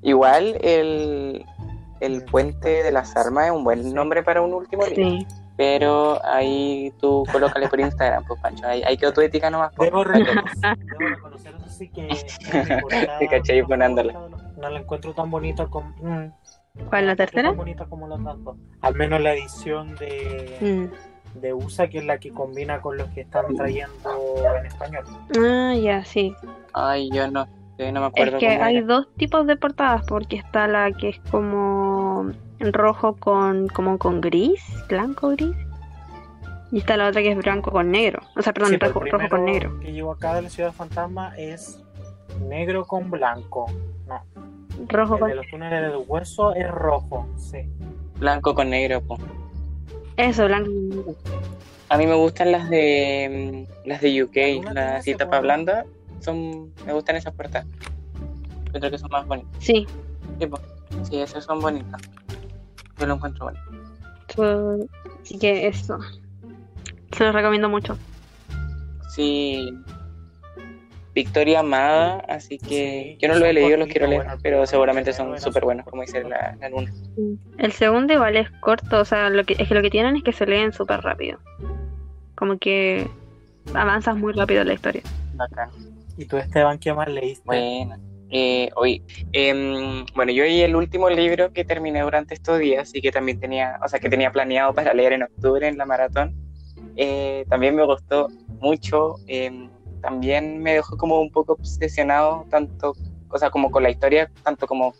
Igual 0.02 0.58
el, 0.62 1.44
el 2.00 2.24
Puente 2.24 2.84
de 2.84 2.92
las 2.92 3.16
Armas 3.16 3.46
es 3.46 3.52
un 3.52 3.64
buen 3.64 3.92
nombre 3.92 4.22
para 4.22 4.42
un 4.42 4.52
último 4.54 4.84
libro. 4.86 5.02
Sí. 5.18 5.26
Pero 5.56 6.24
ahí 6.24 6.92
tú 7.00 7.24
colócale 7.32 7.66
por 7.68 7.80
Instagram, 7.80 8.24
pues 8.28 8.38
Pancho. 8.40 8.64
Ahí, 8.68 8.82
ahí 8.84 8.96
quedó 8.96 9.12
tu 9.12 9.22
ética 9.22 9.50
nomás. 9.50 9.72
pues. 9.74 9.90
Debo 9.90 10.04
reconocer, 10.04 10.76
debo 10.76 10.98
reconocer 11.16 11.54
eso 11.56 11.68
sí 11.70 11.88
que 11.88 12.08
Te 13.18 13.26
caché 13.28 13.54
ahí 13.54 13.62
no, 13.62 13.66
poniéndola. 13.68 14.12
no 14.56 14.68
la 14.70 14.78
encuentro 14.78 15.14
tan 15.14 15.30
bonita 15.30 15.66
como 15.66 15.88
mm, 16.00 16.30
¿Cuál, 16.88 17.06
la 17.06 17.16
tercera? 17.16 17.48
tan 17.48 17.56
bonita 17.56 17.84
como 17.86 18.06
las 18.08 18.20
dos. 18.44 18.56
Al 18.82 18.94
menos 18.94 19.20
la 19.20 19.32
edición 19.34 19.94
de, 19.96 20.56
Mm. 20.60 21.40
de 21.40 21.52
USA 21.54 21.88
que 21.88 21.98
es 21.98 22.04
la 22.04 22.18
que 22.18 22.30
combina 22.32 22.80
con 22.80 22.96
los 22.96 23.08
que 23.10 23.22
están 23.22 23.54
trayendo 23.56 24.10
en 24.60 24.66
español. 24.66 25.04
Ah, 25.38 25.74
ya, 25.74 26.04
sí. 26.04 26.34
Ay, 26.72 27.10
yo 27.12 27.30
no, 27.30 27.46
yo 27.78 27.90
no 27.92 28.00
me 28.00 28.06
Es 28.06 28.12
acuerdo 28.12 28.38
que 28.38 28.48
cómo 28.48 28.64
hay 28.64 28.76
era. 28.78 28.86
dos 28.86 29.08
tipos 29.16 29.46
de 29.46 29.56
portadas, 29.56 30.04
porque 30.06 30.36
está 30.36 30.66
la 30.68 30.92
que 30.92 31.08
es 31.10 31.20
como 31.30 32.30
rojo 32.60 33.16
con 33.16 33.68
como 33.68 33.98
con 33.98 34.20
gris, 34.20 34.62
blanco 34.88 35.30
gris, 35.30 35.54
y 36.72 36.78
está 36.78 36.96
la 36.96 37.08
otra 37.08 37.22
que 37.22 37.32
es 37.32 37.38
blanco 37.38 37.70
con 37.70 37.90
negro. 37.90 38.20
O 38.36 38.42
sea, 38.42 38.52
perdón, 38.52 38.72
Sí, 38.72 38.78
pues, 38.78 38.92
rojo, 38.92 39.04
el 39.06 39.12
rojo 39.12 39.28
con 39.28 39.44
negro. 39.44 39.78
que 39.80 39.92
llegó 39.92 40.12
acá 40.12 40.34
de 40.34 40.42
la 40.42 40.50
Ciudad 40.50 40.72
Fantasma 40.72 41.34
es 41.36 41.82
negro 42.48 42.84
con 42.86 43.10
blanco. 43.10 43.66
No, 44.06 44.22
Rojo 44.88 45.14
el 45.14 45.20
con 45.20 45.28
de 45.28 45.34
los 45.36 45.46
túneles 45.48 45.90
de 45.90 45.96
hueso 45.96 46.54
es 46.54 46.70
rojo, 46.70 47.26
sí. 47.36 47.58
Blanco 48.18 48.54
con 48.54 48.70
negro, 48.70 49.00
pues. 49.02 49.20
eso, 50.16 50.46
blanco 50.46 50.70
con 50.70 50.88
negro. 50.88 51.16
A 51.88 51.98
mí 51.98 52.06
me 52.06 52.14
gustan 52.14 52.52
las 52.52 52.68
de 52.68 53.66
mm, 53.84 53.88
las 53.88 54.00
de 54.00 54.22
UK, 54.22 54.36
¿Alguna 54.36 54.72
las 54.74 55.06
ese 55.06 55.16
tapa 55.16 55.40
blanda. 55.40 55.84
Son, 56.20 56.72
me 56.84 56.92
gustan 56.92 57.16
esas 57.16 57.34
puertas. 57.34 57.66
Yo 58.72 58.80
creo 58.80 58.90
que 58.90 58.98
son 58.98 59.10
más 59.10 59.26
bonitas. 59.26 59.52
Sí, 59.58 59.86
Sí. 60.38 60.48
Sí, 61.04 61.20
esas 61.20 61.44
son 61.44 61.60
bonitas. 61.60 62.00
Yo 62.98 63.06
lo 63.06 63.14
encuentro 63.14 63.46
bonito. 63.46 64.82
así 65.22 65.38
que 65.38 65.66
eso. 65.68 65.98
Se 67.12 67.24
los 67.24 67.34
recomiendo 67.34 67.68
mucho. 67.68 67.96
Sí. 69.10 69.72
Victoria 71.16 71.60
Amada, 71.60 72.22
así 72.28 72.58
que 72.58 73.16
Sí, 73.16 73.18
yo 73.18 73.28
no 73.28 73.36
lo 73.36 73.46
he 73.46 73.54
leído, 73.54 73.78
los 73.78 73.88
quiero 73.88 74.06
leer, 74.06 74.22
bueno, 74.22 74.38
pero 74.42 74.66
seguramente 74.66 75.14
son 75.14 75.40
súper 75.40 75.64
buenos, 75.64 75.86
como 75.86 76.02
dice 76.02 76.22
la, 76.22 76.54
la 76.60 76.68
luna. 76.68 76.92
El 77.56 77.72
segundo 77.72 78.12
igual 78.12 78.36
es 78.36 78.50
corto, 78.60 79.00
o 79.00 79.04
sea, 79.06 79.30
lo 79.30 79.42
que, 79.44 79.56
es 79.58 79.66
que 79.66 79.74
lo 79.74 79.80
que 79.80 79.88
tienen 79.88 80.14
es 80.16 80.22
que 80.22 80.34
se 80.34 80.46
leen 80.46 80.74
súper 80.74 81.00
rápido. 81.00 81.38
Como 82.34 82.58
que 82.58 83.08
avanzas 83.72 84.14
muy 84.14 84.34
rápido 84.34 84.60
en 84.60 84.68
la 84.68 84.74
historia. 84.74 85.02
Bacán. 85.32 85.70
¿Y 86.18 86.26
tú, 86.26 86.36
Esteban, 86.36 86.78
qué 86.78 86.92
más 86.92 87.08
leíste? 87.08 87.42
Bueno, 87.46 87.96
eh, 88.28 88.68
hoy, 88.74 89.02
em, 89.32 90.04
bueno, 90.14 90.32
yo 90.32 90.44
leí 90.44 90.60
el 90.60 90.76
último 90.76 91.08
libro 91.08 91.50
que 91.50 91.64
terminé 91.64 92.02
durante 92.02 92.34
estos 92.34 92.58
días 92.58 92.94
y 92.94 93.00
que 93.00 93.10
también 93.10 93.40
tenía, 93.40 93.78
o 93.82 93.88
sea, 93.88 94.00
que 94.00 94.10
tenía 94.10 94.30
planeado 94.32 94.74
para 94.74 94.92
leer 94.92 95.14
en 95.14 95.22
octubre 95.22 95.66
en 95.66 95.78
la 95.78 95.86
maratón. 95.86 96.34
Eh, 96.96 97.46
también 97.48 97.74
me 97.74 97.86
gustó 97.86 98.28
mucho, 98.60 99.16
em, 99.26 99.70
también 100.06 100.62
me 100.62 100.74
dejó 100.74 100.96
como 100.96 101.20
un 101.20 101.32
poco 101.32 101.54
obsesionado, 101.54 102.46
tanto, 102.48 102.94
o 103.28 103.38
sea, 103.38 103.50
como 103.50 103.72
con 103.72 103.82
la 103.82 103.90
historia, 103.90 104.30
tanto 104.44 104.68
como 104.68 104.94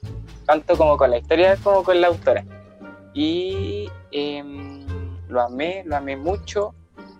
tanto 0.46 0.76
como 0.76 0.96
con 0.96 1.12
la 1.12 1.18
historia 1.18 1.56
como 1.62 1.84
con 1.84 2.00
la 2.00 2.08
autora. 2.08 2.44
Y 3.14 3.88
em, 4.10 4.84
lo 5.28 5.42
amé, 5.42 5.84
lo 5.86 5.94
amé 5.94 6.16
mucho. 6.16 6.74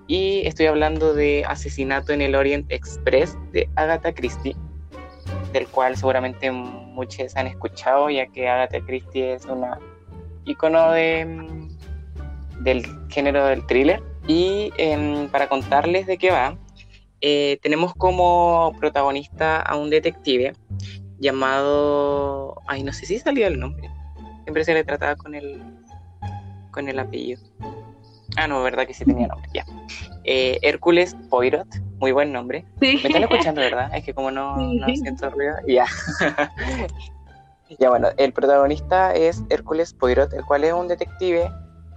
Y 0.09 0.45
estoy 0.49 0.67
hablando 0.67 1.15
de 1.15 1.45
Asesinato 1.47 2.13
en 2.13 2.23
el 2.23 2.35
Orient 2.35 2.67
Express 2.73 3.39
de 3.53 3.69
Agatha 3.77 4.13
Christie, 4.13 4.57
del 5.53 5.69
cual 5.69 5.97
seguramente 5.97 6.51
muchos 6.51 7.37
han 7.37 7.47
escuchado, 7.47 8.11
ya 8.11 8.27
que 8.27 8.49
Agatha 8.49 8.81
Christie 8.81 9.35
es 9.35 9.45
una 9.45 9.79
icono 10.45 10.91
de, 10.91 11.21
em, 11.21 11.69
del 12.63 12.85
género 13.11 13.47
del 13.47 13.65
thriller. 13.67 14.03
Y 14.27 14.73
em, 14.77 15.29
para 15.29 15.49
contarles 15.49 16.07
de 16.07 16.19
qué 16.19 16.33
va, 16.33 16.59
eh, 17.29 17.59
tenemos 17.61 17.93
como 17.93 18.73
protagonista 18.79 19.61
a 19.61 19.75
un 19.75 19.91
detective 19.91 20.53
llamado. 21.19 22.63
Ay, 22.69 22.85
no 22.85 22.93
sé 22.93 23.05
si 23.05 23.19
salió 23.19 23.49
el 23.49 23.59
nombre. 23.59 23.91
Siempre 24.45 24.63
se 24.63 24.73
le 24.75 24.85
trataba 24.85 25.17
con 25.17 25.35
el, 25.35 25.61
con 26.71 26.89
el 26.89 26.97
apellido. 27.01 27.43
Ah, 28.37 28.47
no, 28.47 28.63
verdad 28.63 28.87
que 28.87 28.95
sí 28.95 29.05
tenía 29.05 29.27
nombre, 29.27 29.51
ya. 29.53 29.65
Eh, 30.23 30.61
Hércules 30.63 31.17
Poirot, 31.29 31.67
muy 31.99 32.13
buen 32.13 32.33
nombre. 32.33 32.65
Me 32.81 32.95
están 32.95 33.25
escuchando, 33.25 33.61
¿verdad? 33.61 33.91
Es 33.93 34.05
que 34.05 34.15
como 34.15 34.31
no, 34.31 34.57
no 34.59 34.87
siento 34.95 35.29
ruido, 35.31 35.57
ya. 35.67 35.87
ya 37.81 37.91
bueno, 37.91 38.11
el 38.19 38.33
protagonista 38.33 39.13
es 39.17 39.43
Hércules 39.49 39.95
Poirot, 39.95 40.33
el 40.33 40.45
cual 40.45 40.63
es 40.63 40.73
un 40.73 40.87
detective, 40.87 41.51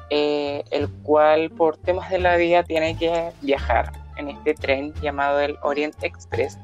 eh, 0.10 0.64
el 0.72 0.90
cual 1.04 1.52
por 1.52 1.78
temas 1.78 2.10
de 2.10 2.18
la 2.18 2.36
vida 2.36 2.64
tiene 2.64 2.98
que 2.98 3.30
viajar 3.44 3.92
en 4.20 4.30
este 4.30 4.53
tren 4.53 4.93
llamado 5.01 5.39
el 5.39 5.57
Orient 5.63 5.95
Express, 6.03 6.59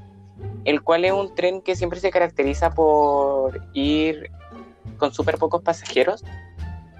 el 0.66 0.82
cual 0.82 1.06
es 1.06 1.14
un 1.14 1.34
tren 1.34 1.62
que 1.62 1.76
siempre 1.76 2.00
se 2.00 2.12
caracteriza 2.12 2.72
por 2.72 3.62
ir 3.74 4.30
con 4.98 5.14
súper 5.14 5.38
pocos 5.38 5.62
pasajeros. 5.62 6.24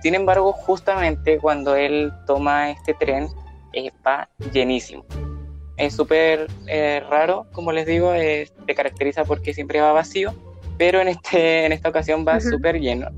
Sin 0.02 0.16
embargo, 0.16 0.52
justamente 0.54 1.38
cuando 1.40 1.76
él 1.76 2.12
toma 2.26 2.72
este 2.72 2.94
tren, 2.94 3.30
está 3.74 4.30
llenísimo. 4.54 5.04
Es 5.78 5.94
súper 5.94 6.48
eh, 6.68 7.04
raro, 7.10 7.48
como 7.52 7.72
les 7.72 7.86
digo, 7.86 8.14
se 8.14 8.76
caracteriza 8.76 9.26
porque 9.26 9.54
siempre 9.54 9.82
va 9.82 9.92
vacío, 9.92 10.34
pero 10.78 11.02
en, 11.02 11.10
este, 11.10 11.66
en 11.66 11.74
esta 11.74 11.90
ocasión 11.90 12.26
va 12.26 12.40
súper 12.40 12.80
lleno. 12.80 13.10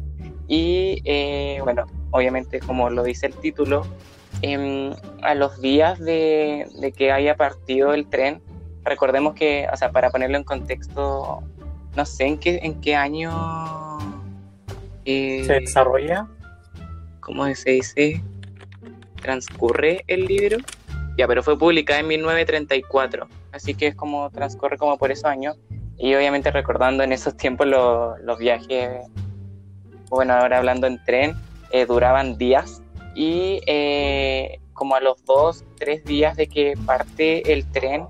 Y 0.47 1.01
eh, 1.05 1.59
bueno, 1.63 1.85
obviamente 2.11 2.59
como 2.59 2.89
lo 2.89 3.03
dice 3.03 3.27
el 3.27 3.33
título, 3.35 3.85
Em, 4.41 4.93
a 5.23 5.33
los 5.33 5.59
días 5.61 5.99
de, 5.99 6.93
que 6.95 7.11
haya 7.11 7.35
partido 7.35 7.93
el 7.93 8.07
tren, 8.07 8.41
recordemos 8.83 9.33
que, 9.33 9.67
o 9.71 9.75
sea, 9.75 9.91
para 9.91 10.11
ponerlo 10.11 10.37
en 10.37 10.43
contexto, 10.43 11.43
no 11.95 12.05
sé 12.05 12.25
en 12.25 12.37
qué, 12.37 12.59
en 12.61 12.79
qué 12.79 12.95
año 12.95 13.97
eh, 15.05 15.43
se 15.45 15.61
desarrolla. 15.61 16.27
¿Cómo 17.19 17.53
se 17.55 17.71
dice? 17.71 18.23
Transcurre 19.21 20.03
el 20.07 20.25
libro. 20.25 20.57
Ya, 21.17 21.27
pero 21.27 21.41
fue 21.41 21.57
publicada 21.57 21.99
en 22.01 22.07
1934, 22.07 23.27
así 23.51 23.73
que 23.73 23.87
es 23.87 23.95
como 23.95 24.29
transcurre 24.29 24.77
como 24.77 24.99
por 24.99 25.11
esos 25.11 25.25
años. 25.25 25.57
Y 25.97 26.13
obviamente 26.13 26.51
recordando 26.51 27.03
en 27.03 27.11
esos 27.11 27.35
tiempos 27.35 27.65
los 27.65 28.37
viajes, 28.37 29.07
bueno, 30.09 30.35
ahora 30.35 30.59
hablando 30.59 30.85
en 30.85 31.03
tren, 31.03 31.35
eh, 31.71 31.87
duraban 31.87 32.37
días 32.37 32.83
y 33.17 33.61
eh, 33.65 34.59
como 34.73 34.93
a 34.93 34.99
los 34.99 35.25
dos, 35.25 35.65
tres 35.75 36.05
días 36.05 36.37
de 36.37 36.47
que 36.47 36.75
parte 36.85 37.51
el 37.51 37.65
tren, 37.71 38.05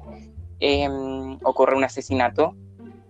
em, 0.59 1.39
ocurre 1.43 1.77
un 1.77 1.85
asesinato. 1.85 2.55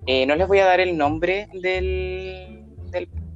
Eh, 0.05 0.27
no 0.27 0.35
les 0.35 0.47
voy 0.47 0.59
a 0.59 0.65
dar 0.65 0.79
el 0.79 0.95
nombre 0.95 1.49
del, 1.53 2.65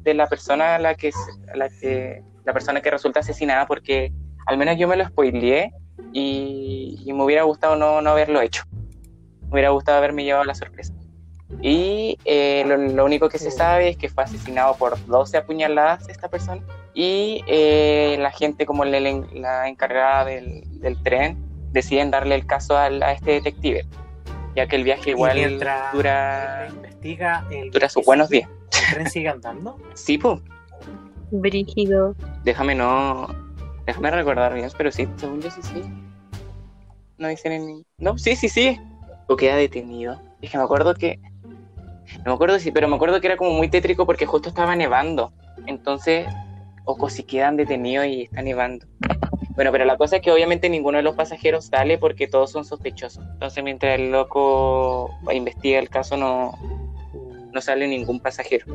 de 0.03 0.14
la 0.14 0.28
persona 0.28 0.76
a 0.76 0.80
la 0.80 0.93
que, 0.93 1.12
la 1.55 1.70
que 1.70 2.24
la 2.45 2.53
persona 2.53 2.82
que 2.82 2.91
resulta 2.91 3.22
asesinada 3.22 3.66
porque 3.66 4.14
al 4.45 4.57
menos 4.57 4.78
yo 4.78 4.88
me 4.88 4.95
lo 4.95 5.05
spoileé 5.05 5.74
y, 6.14 7.03
me 7.05 7.24
hubiera 7.24 7.43
gustado 7.43 7.76
no, 7.76 7.99
no 8.01 8.12
haberlo 8.12 8.41
hecho. 8.41 8.64
Me 9.45 9.53
hubiera 9.53 9.72
gustado 9.72 9.97
haberme 9.97 10.24
llevado 10.24 10.45
la 10.45 10.55
sorpresa. 10.55 10.93
Y 11.62 12.18
eh, 12.26 12.64
lo, 12.66 13.05
único 13.05 13.28
que 13.28 13.39
se 13.39 13.49
sabe 13.49 13.89
es 13.89 13.97
que 13.97 14.07
fue 14.07 14.24
asesinado 14.24 14.76
por 14.78 15.03
12 15.07 15.38
apuñaladas 15.38 16.07
esta 16.09 16.30
persona 16.30 16.62
y 16.94 17.44
eh, 17.48 18.18
la 18.20 18.32
gente 18.32 18.66
como 18.66 18.84
la 18.84 19.68
encargada 19.68 20.26
del, 20.26 20.64
tren 21.04 21.38
deciden 21.72 22.12
darle 22.12 22.36
el 22.36 22.46
caso 22.46 22.78
a, 22.78 22.88
este 23.12 23.32
detective, 23.32 23.86
ya 24.56 24.68
que 24.68 24.76
el 24.76 24.84
viaje 24.84 25.12
igual 25.12 25.38
dura, 25.94 26.68
investiga 26.70 27.46
dura 27.72 27.88
sus 27.88 28.06
buenos 28.06 28.30
días. 28.30 28.50
¿El 28.89 28.94
tren 28.94 29.10
sigue 29.10 29.30
andando? 29.30 29.78
sí, 29.94 30.18
pues. 30.18 30.39
Brígido. 31.32 32.14
Déjame 32.44 32.76
no... 32.76 33.28
Déjame 33.86 34.12
recordar 34.12 34.54
bien, 34.54 34.70
pero 34.78 34.92
sí, 34.92 35.08
según 35.16 35.42
yo 35.42 35.50
sí, 35.50 35.62
sí. 35.64 35.82
No 37.18 37.30
dicen 37.30 37.66
ni... 37.66 37.86
No, 37.98 38.18
sí, 38.18 38.36
sí, 38.36 38.50
sí. 38.50 38.80
O 39.28 39.38
queda 39.38 39.56
detenido. 39.56 40.22
Es 40.42 40.52
que 40.52 40.58
me 40.58 40.64
acuerdo 40.64 40.94
que... 40.94 41.20
No 42.18 42.24
me 42.26 42.34
acuerdo 42.34 42.60
si, 42.60 42.72
pero 42.72 42.89
me 42.89 42.96
acuerdo 42.96 43.22
que 43.22 43.28
era 43.28 43.38
como 43.38 43.52
muy 43.52 43.70
tétrico 43.70 44.06
porque 44.06 44.26
justo 44.26 44.50
estaba 44.50 44.76
nevando. 44.76 45.32
Entonces 45.66 46.28
o 46.86 47.09
si 47.09 47.23
quedan 47.23 47.57
detenidos 47.57 48.05
y 48.07 48.23
están 48.23 48.45
nevando. 48.45 48.86
Bueno, 49.55 49.71
pero 49.71 49.86
la 49.86 49.97
cosa 49.97 50.17
es 50.17 50.21
que 50.21 50.32
obviamente 50.32 50.69
ninguno 50.69 50.97
de 50.97 51.03
los 51.03 51.15
pasajeros 51.15 51.65
sale 51.65 51.97
porque 51.97 52.27
todos 52.27 52.51
son 52.51 52.65
sospechosos. 52.65 53.23
Entonces, 53.34 53.63
mientras 53.63 53.99
el 53.99 54.11
loco 54.11 55.11
investiga 55.32 55.79
el 55.79 55.89
caso, 55.89 56.17
no, 56.17 56.57
no 57.51 57.61
sale 57.61 57.88
ningún 57.88 58.19
pasajero. 58.19 58.65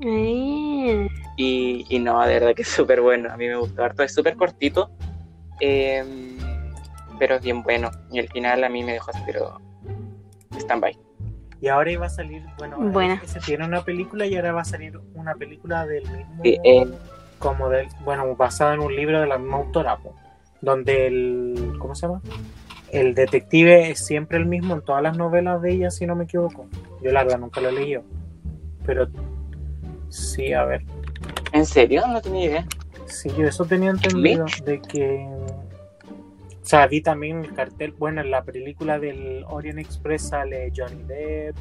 Y, 0.00 1.86
y, 1.88 1.98
no, 1.98 2.20
de 2.26 2.34
verdad 2.34 2.54
que 2.54 2.62
es 2.62 2.68
súper 2.68 3.00
bueno. 3.00 3.30
A 3.30 3.36
mí 3.36 3.46
me 3.46 3.56
gustó 3.56 3.84
harto. 3.84 4.02
Es 4.02 4.14
súper 4.14 4.36
cortito, 4.36 4.90
em, 5.60 6.36
pero 7.18 7.36
es 7.36 7.42
bien 7.42 7.62
bueno. 7.62 7.90
Y 8.10 8.18
al 8.18 8.28
final 8.28 8.64
a 8.64 8.68
mí 8.68 8.82
me 8.82 8.94
dejó 8.94 9.10
así, 9.10 9.20
pero 9.26 9.60
stand-by. 10.56 10.98
Y 11.60 11.68
ahora 11.68 11.92
iba 11.92 12.06
a 12.06 12.10
salir, 12.10 12.42
bueno, 12.92 13.20
se 13.24 13.38
tiene 13.38 13.64
una 13.64 13.84
película 13.84 14.26
y 14.26 14.34
ahora 14.34 14.52
va 14.52 14.62
a 14.62 14.64
salir 14.64 14.98
una 15.14 15.36
película 15.36 15.86
del 15.86 16.02
mismo. 16.02 16.40
Eh, 16.42 16.84
como 17.42 17.68
del, 17.68 17.88
bueno, 18.04 18.36
basado 18.36 18.72
en 18.72 18.80
un 18.80 18.94
libro 18.94 19.20
de 19.20 19.26
la 19.26 19.36
misma 19.36 19.56
autora, 19.56 19.98
donde 20.60 21.08
el, 21.08 21.74
¿cómo 21.78 21.94
se 21.96 22.06
llama? 22.06 22.22
El 22.92 23.14
detective 23.16 23.90
es 23.90 24.06
siempre 24.06 24.38
el 24.38 24.46
mismo 24.46 24.74
en 24.74 24.82
todas 24.82 25.02
las 25.02 25.16
novelas 25.16 25.60
de 25.60 25.72
ella, 25.72 25.90
si 25.90 26.06
no 26.06 26.14
me 26.14 26.24
equivoco. 26.24 26.66
Yo 27.02 27.10
la 27.10 27.24
verdad 27.24 27.40
nunca 27.40 27.60
lo 27.60 27.70
he 27.70 27.72
leído. 27.72 28.04
Pero 28.86 29.08
sí, 30.08 30.52
a 30.52 30.64
ver. 30.64 30.84
¿En 31.52 31.66
serio? 31.66 32.02
No 32.06 32.20
tenía 32.20 32.44
idea. 32.44 32.66
Sí, 33.06 33.28
yo 33.36 33.48
eso 33.48 33.64
tenía 33.64 33.90
entendido, 33.90 34.46
de 34.64 34.80
que... 34.80 35.26
O 35.26 36.64
sea, 36.64 36.86
vi 36.86 37.00
también 37.00 37.44
el 37.44 37.54
cartel, 37.54 37.92
bueno, 37.98 38.20
en 38.20 38.30
la 38.30 38.44
película 38.44 39.00
del 39.00 39.44
Orient 39.48 39.80
Express 39.80 40.28
sale 40.28 40.72
Johnny 40.74 41.02
Depp 41.02 41.56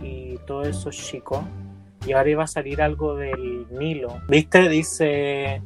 y 0.00 0.38
todos 0.46 0.68
esos 0.68 0.96
chicos 0.96 1.44
y 2.06 2.12
ahora 2.12 2.30
iba 2.30 2.44
a 2.44 2.48
salir 2.48 2.82
algo 2.82 3.14
del 3.14 3.66
Nilo. 3.70 4.20
¿Viste? 4.28 4.68
Dice, 4.68 5.62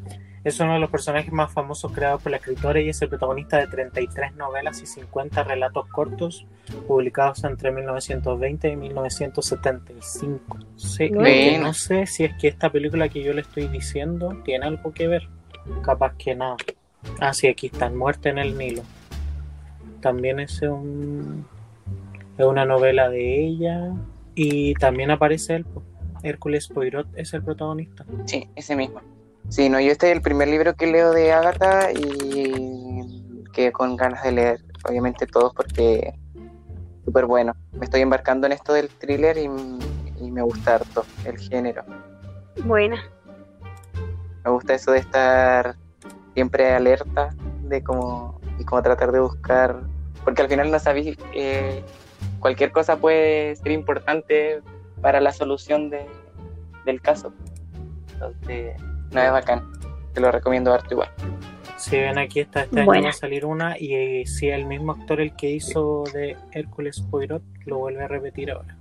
es 0.47 0.61
uno 0.61 0.74
de 0.74 0.78
los 0.78 0.91
personajes 0.91 1.32
más 1.32 1.53
famosos 1.53 1.91
creados 1.91 2.22
por 2.22 2.30
la 2.30 2.39
escritora 2.39 2.80
y 2.80 2.89
es 2.89 3.03
el 3.03 3.09
protagonista 3.09 3.59
de 3.59 3.66
33 3.66 4.37
novelas 4.37 4.80
y 4.80 4.87
50 4.87 5.43
relatos 5.43 5.89
cortos 5.89 6.47
publicados 6.87 7.43
entre 7.43 7.72
1920 7.72 8.68
y 8.68 8.76
1975. 8.76 10.59
Sí, 10.76 11.11
no 11.11 11.74
sé 11.74 12.07
si 12.07 12.24
es 12.24 12.34
que 12.41 12.47
esta 12.47 12.70
película 12.70 13.09
que 13.09 13.24
yo 13.24 13.32
le 13.32 13.41
estoy 13.41 13.66
diciendo 13.66 14.41
tiene 14.45 14.66
algo 14.66 14.93
que 14.93 15.09
ver. 15.09 15.28
Capaz 15.82 16.14
que 16.16 16.37
no. 16.37 16.57
Ah, 17.18 17.32
sí, 17.32 17.49
aquí 17.49 17.66
está, 17.66 17.91
Muerte 17.91 18.28
en 18.28 18.39
el 18.39 18.57
Nilo. 18.57 18.82
También 20.01 20.39
es 20.39 20.62
un 20.62 21.45
es 22.39 22.45
una 22.45 22.64
novela 22.64 23.09
de 23.09 23.47
ella 23.47 23.95
y 24.37 24.74
también 24.74 25.11
aparece 25.11 25.57
él. 25.57 25.64
Pues. 25.64 25.84
Hércules 26.27 26.68
Poirot 26.68 27.07
es 27.14 27.33
el 27.35 27.43
protagonista. 27.43 28.05
Sí, 28.27 28.51
ese 28.57 28.74
mismo. 28.74 29.01
Sí, 29.49 29.68
no, 29.68 29.79
yo 29.81 29.93
este 29.93 30.11
es 30.11 30.16
el 30.16 30.22
primer 30.22 30.49
libro 30.49 30.74
que 30.74 30.89
leo 30.89 31.12
de 31.12 31.33
Agatha 31.33 31.93
y 31.93 33.45
que 33.53 33.70
con 33.70 33.97
ganas 33.97 34.22
de 34.24 34.33
leer, 34.33 34.61
obviamente 34.89 35.27
todos 35.27 35.55
porque 35.55 36.14
súper 37.05 37.27
bueno. 37.27 37.55
Me 37.72 37.85
estoy 37.85 38.01
embarcando 38.01 38.47
en 38.47 38.53
esto 38.53 38.72
del 38.72 38.89
thriller 38.89 39.39
y, 39.39 39.49
me 39.49 40.43
gusta 40.43 40.74
harto 40.74 41.07
el 41.24 41.39
género. 41.39 41.83
Buena. 42.64 43.03
Me 44.45 44.51
gusta 44.51 44.74
eso 44.74 44.91
de 44.91 44.99
estar 44.99 45.77
siempre 46.35 46.74
alerta 46.74 47.31
de 47.62 47.83
cómo 47.83 48.41
y 48.59 48.64
cómo 48.64 48.83
tratar 48.83 49.12
de 49.12 49.20
buscar, 49.20 49.81
porque 50.24 50.43
al 50.43 50.49
final 50.49 50.70
no 50.70 50.79
sabéis, 50.79 51.16
eh, 51.33 51.83
cualquier 52.41 52.72
cosa 52.72 52.97
puede 52.97 53.57
ser 53.57 53.72
importante 53.72 54.61
para 55.01 55.20
la 55.20 55.32
solución 55.32 55.90
de, 55.90 56.07
del 56.84 57.01
caso. 57.01 57.32
Entonces, 58.12 58.80
no 59.12 59.20
es 59.20 59.32
bacán. 59.32 59.72
Te 60.12 60.20
lo 60.20 60.30
recomiendo 60.30 60.72
harto 60.72 60.94
igual. 60.94 61.11
Si 61.76 61.97
ven 61.97 62.18
aquí 62.18 62.40
está 62.40 62.62
este 62.62 62.80
año 62.80 63.03
va 63.03 63.11
a 63.11 63.12
salir 63.12 63.44
una 63.44 63.78
y 63.78 63.94
eh, 63.94 64.26
si 64.26 64.49
el 64.49 64.64
mismo 64.64 64.92
actor 64.92 65.20
el 65.20 65.36
que 65.36 65.51
hizo 65.51 66.05
de 66.14 66.36
Hércules 66.53 67.03
Poirot 67.03 67.42
lo 67.66 67.78
vuelve 67.78 68.05
a 68.05 68.09
repetir 68.09 68.51
ahora. 68.51 68.76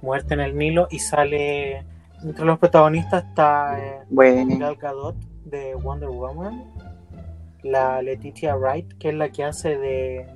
Muerte 0.00 0.34
en 0.34 0.40
el 0.40 0.56
Nilo 0.56 0.88
y 0.90 0.98
sale 1.00 1.84
Entre 2.22 2.44
los 2.44 2.58
protagonistas 2.58 3.24
está 3.24 3.78
eh, 3.78 4.00
Bueno, 4.08 4.58
Gal 4.58 4.76
Gadot 4.76 5.16
de 5.44 5.74
Wonder 5.74 6.08
Woman, 6.08 6.64
la 7.62 8.00
Letitia 8.02 8.56
Wright, 8.56 8.94
que 8.98 9.10
es 9.10 9.14
la 9.14 9.28
que 9.28 9.44
hace 9.44 9.76
de 9.76 10.26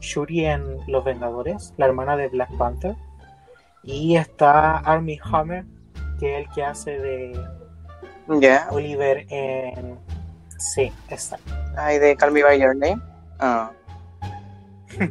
Shuri 0.00 0.46
en 0.46 0.78
Los 0.86 1.04
Vengadores, 1.04 1.74
la 1.76 1.86
hermana 1.86 2.16
de 2.16 2.28
Black 2.28 2.56
Panther, 2.56 2.94
y 3.82 4.16
está 4.16 4.78
Armie 4.78 5.20
Hammer, 5.24 5.64
que 6.18 6.38
es 6.38 6.46
el 6.46 6.54
que 6.54 6.64
hace 6.64 6.98
de. 6.98 7.40
Oliver 8.70 9.26
en... 9.28 9.98
Sí, 10.58 10.92
exacto. 11.08 11.52
Ay, 11.76 11.98
de 11.98 12.16
Call 12.16 12.32
Me 12.32 12.42
By 12.42 12.60
Your 12.60 12.76
Name. 12.76 13.02
Ah. 13.40 13.70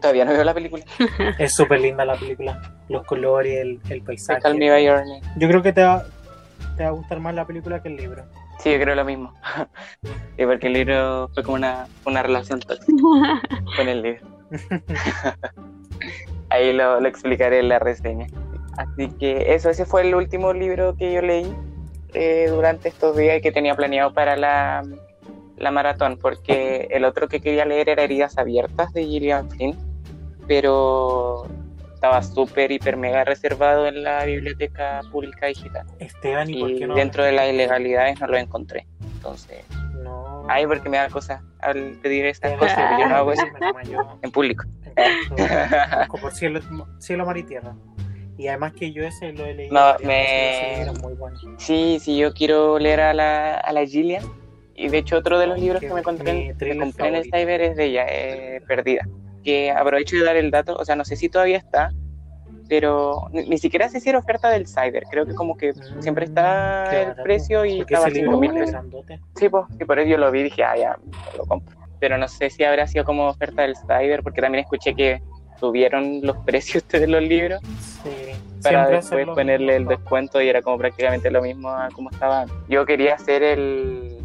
Todavía 0.00 0.24
no 0.24 0.32
veo 0.32 0.42
la 0.42 0.54
película. 0.54 0.84
Es 1.38 1.54
súper 1.54 1.80
linda 1.80 2.04
la 2.04 2.16
película, 2.16 2.60
los 2.88 3.04
colores, 3.04 3.60
el, 3.60 3.80
el 3.90 4.02
paisaje. 4.02 4.40
Call 4.40 4.56
Me 4.56 4.70
By 4.70 4.84
Your 4.84 5.00
Name. 5.00 5.22
Yo 5.36 5.48
creo 5.48 5.62
que 5.62 5.72
te 5.72 5.82
va, 5.82 6.04
te 6.76 6.84
va 6.84 6.88
a 6.88 6.92
gustar 6.92 7.20
más 7.20 7.34
la 7.34 7.46
película 7.46 7.82
que 7.82 7.88
el 7.88 7.96
libro. 7.96 8.24
Sí, 8.58 8.72
yo 8.72 8.80
creo 8.80 8.94
lo 8.94 9.04
mismo. 9.04 9.34
Sí, 10.36 10.46
porque 10.46 10.66
el 10.68 10.72
libro 10.72 11.30
fue 11.34 11.42
como 11.42 11.56
una, 11.56 11.86
una 12.06 12.22
relación 12.22 12.58
tóxica 12.58 12.92
con 13.76 13.88
el 13.88 14.02
libro. 14.02 14.26
Ahí 16.52 16.72
lo, 16.72 17.00
lo 17.00 17.08
explicaré 17.08 17.60
en 17.60 17.68
la 17.68 17.78
reseña. 17.78 18.26
Así 18.76 19.08
que 19.18 19.54
eso, 19.54 19.70
ese 19.70 19.86
fue 19.86 20.02
el 20.02 20.14
último 20.14 20.52
libro 20.52 20.94
que 20.96 21.12
yo 21.12 21.22
leí 21.22 21.50
eh, 22.14 22.46
durante 22.48 22.88
estos 22.88 23.16
días 23.16 23.38
y 23.38 23.40
que 23.40 23.52
tenía 23.52 23.74
planeado 23.74 24.12
para 24.12 24.36
la, 24.36 24.82
la 25.56 25.70
maratón, 25.70 26.18
porque 26.20 26.88
el 26.90 27.04
otro 27.04 27.26
que 27.28 27.40
quería 27.40 27.64
leer 27.64 27.88
era 27.88 28.02
Heridas 28.02 28.36
Abiertas 28.36 28.92
de 28.92 29.04
Gillian 29.04 29.48
Flynn, 29.50 29.76
pero 30.46 31.46
estaba 31.94 32.22
súper, 32.22 32.70
hiper, 32.70 32.96
mega 32.96 33.24
reservado 33.24 33.86
en 33.86 34.02
la 34.02 34.24
biblioteca 34.24 35.00
pública 35.10 35.46
digital. 35.46 35.86
Esteban, 36.00 36.50
¿y 36.50 36.60
por 36.60 36.70
Y 36.70 36.78
qué 36.80 36.86
no? 36.86 36.94
dentro 36.94 37.24
de 37.24 37.32
las 37.32 37.48
ilegalidades 37.48 38.20
no 38.20 38.26
lo 38.26 38.36
encontré. 38.36 38.86
Entonces. 39.14 39.64
Ay, 40.48 40.66
porque 40.66 40.88
me 40.88 40.96
da 40.98 41.08
cosa 41.08 41.42
al 41.60 41.98
pedir 42.02 42.26
estas 42.26 42.52
cosas, 42.58 42.76
pero 42.76 42.98
yo 43.00 43.08
no 43.08 43.16
hago 43.16 43.32
eso 43.32 43.46
yo- 43.90 44.18
en 44.22 44.30
público. 44.30 44.64
Por 46.20 46.32
cielo, 46.32 46.60
cielo, 46.98 47.26
mar 47.26 47.36
y 47.36 47.42
tierra. 47.44 47.74
Y 48.38 48.48
además 48.48 48.72
que 48.72 48.92
yo 48.92 49.04
ese 49.04 49.32
lo 49.32 49.44
he 49.44 49.54
leído. 49.54 49.74
No, 49.74 49.96
me- 50.06 50.82
es 50.82 51.02
muy 51.02 51.14
bueno. 51.14 51.38
Sí, 51.58 51.98
sí, 52.00 52.16
yo 52.16 52.32
quiero 52.32 52.78
leer 52.78 53.00
a 53.00 53.14
la, 53.14 53.54
a 53.56 53.72
la 53.72 53.84
Gillian. 53.86 54.24
Y 54.74 54.88
de 54.88 54.98
hecho, 54.98 55.16
otro 55.18 55.38
de 55.38 55.46
los 55.46 55.58
libros 55.58 55.80
Que 55.80 55.88
que 55.88 55.94
me 55.94 56.02
compré, 56.02 56.32
mi 56.32 56.40
en- 56.48 56.56
thriller 56.58 56.76
me 56.78 56.84
compré 56.84 57.08
en 57.08 57.14
el 57.16 57.24
cyber 57.24 57.60
es 57.60 57.76
de 57.76 57.84
ella, 57.84 58.06
eh, 58.08 58.60
Perdida. 58.66 59.06
Que 59.44 59.70
aprovecho 59.70 60.16
de 60.16 60.24
dar 60.24 60.36
el 60.36 60.50
dato, 60.50 60.74
o 60.76 60.84
sea, 60.84 60.96
no 60.96 61.04
sé 61.04 61.16
si 61.16 61.28
todavía 61.28 61.58
está, 61.58 61.90
pero 62.68 63.28
ni, 63.32 63.44
ni 63.46 63.58
siquiera 63.58 63.88
si 63.88 64.08
era 64.08 64.18
oferta 64.18 64.48
del 64.50 64.66
cyber. 64.66 65.04
Creo 65.10 65.26
que 65.26 65.34
como 65.34 65.56
que 65.56 65.72
siempre 66.00 66.24
está 66.24 66.88
Mm, 66.90 66.94
el 66.94 67.02
barato. 67.08 67.22
precio 67.22 67.64
y 67.64 67.80
estaba 67.80 68.06
ese 68.08 68.18
a 68.18 68.22
libro 68.22 68.32
5 68.32 68.34
es 68.34 68.40
mil 68.40 68.60
pesos. 68.60 68.84
Sí, 69.36 69.48
pues, 69.48 69.64
y 69.80 69.84
por 69.84 69.98
eso 69.98 70.08
yo 70.08 70.18
lo 70.18 70.30
vi 70.30 70.40
y 70.40 70.44
dije, 70.44 70.64
ah, 70.64 70.76
ya, 70.76 70.96
lo 71.36 71.44
compro. 71.46 71.76
Pero 71.98 72.18
no 72.18 72.28
sé 72.28 72.50
si 72.50 72.64
habrá 72.64 72.86
sido 72.86 73.04
como 73.04 73.28
oferta 73.28 73.62
del 73.62 73.76
cyber, 73.76 74.22
porque 74.22 74.40
también 74.40 74.64
escuché 74.64 74.94
que 74.94 75.20
subieron 75.58 76.20
los 76.22 76.36
precios 76.44 76.86
de 76.88 77.06
los 77.06 77.22
libros 77.22 77.60
Sí. 78.02 78.10
para 78.62 78.88
después 78.88 79.26
ponerle 79.28 79.76
el 79.76 79.86
descuento 79.86 80.40
y 80.42 80.48
era 80.48 80.60
como 80.62 80.76
prácticamente 80.78 81.30
lo 81.30 81.40
mismo 81.42 81.68
a 81.70 81.88
como 81.90 82.10
estaba. 82.10 82.46
Yo 82.68 82.84
quería 82.84 83.14
hacer 83.14 83.42
el 83.42 84.18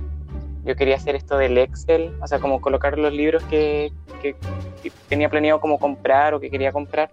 yo 0.64 0.76
quería 0.76 0.96
hacer 0.96 1.16
esto 1.16 1.38
del 1.38 1.58
Excel, 1.60 2.12
o 2.22 2.28
sea, 2.28 2.40
como 2.40 2.60
colocar 2.60 2.98
los 2.98 3.14
libros 3.14 3.42
que, 3.46 3.90
que- 4.22 4.36
que 4.84 4.92
tenía 5.08 5.30
planeado 5.30 5.62
como 5.62 5.80
comprar 5.80 6.34
o 6.34 6.40
que 6.42 6.50
quería 6.50 6.72
comprar, 6.74 7.10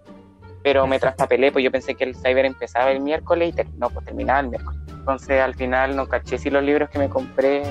pero 0.65 0.87
me 0.87 0.99
traspapelé, 0.99 1.53
pues 1.53 1.63
yo 1.63 1.71
pensé 1.71 1.95
que 1.95 2.05
el 2.05 2.17
cyber 2.17 2.47
empezaba 2.47 2.91
el 2.91 3.01
miércoles 3.01 3.51
y 3.51 3.53
ter- 3.53 3.69
no, 3.77 3.91
pues 3.91 4.07
terminaba 4.07 4.41
el 4.41 4.49
miércoles. 4.49 4.81
Entonces 4.89 5.39
al 5.43 5.55
final 5.55 5.95
no 5.95 6.09
caché 6.09 6.39
si 6.39 6.49
los 6.49 6.63
libros 6.65 6.89
que 6.89 6.99
me 6.99 7.11
compré 7.11 7.63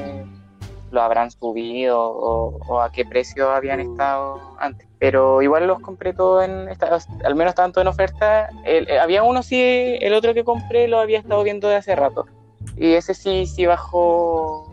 lo 0.92 1.02
habrán 1.02 1.32
subido 1.32 2.00
o, 2.00 2.60
o 2.68 2.80
a 2.82 2.92
qué 2.92 3.04
precio 3.04 3.50
habían 3.50 3.80
estado 3.80 4.40
antes. 4.60 4.88
Pero 5.00 5.42
igual 5.42 5.66
los 5.66 5.80
compré 5.80 6.14
todos 6.14 6.46
en, 6.46 6.70
esta- 6.70 7.00
al 7.26 7.34
menos 7.36 7.56
tanto 7.56 7.82
en 7.82 7.88
oferta. 7.88 8.48
El- 8.64 8.88
eh, 8.88 9.00
había 9.00 9.24
uno 9.24 9.42
sí, 9.42 9.98
el 10.00 10.14
otro 10.14 10.36
que 10.36 10.44
compré 10.44 10.88
lo 10.88 11.00
había 11.00 11.18
estado 11.18 11.42
viendo 11.44 11.68
de 11.68 11.78
hace 11.78 11.96
rato. 11.96 12.28
Y 12.78 12.94
ese 12.94 13.16
sí, 13.16 13.48
sí 13.48 13.66
bajó 13.66 14.72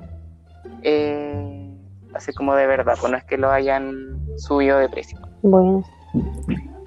eh, 0.82 1.74
así 2.12 2.34
como 2.34 2.54
de 2.54 2.66
verdad, 2.66 2.96
pues 3.00 3.10
no 3.10 3.16
es 3.16 3.24
que 3.24 3.38
lo 3.38 3.50
hayan 3.50 4.20
subido 4.36 4.76
de 4.78 4.90
precio. 4.90 5.18
Bueno, 5.40 5.82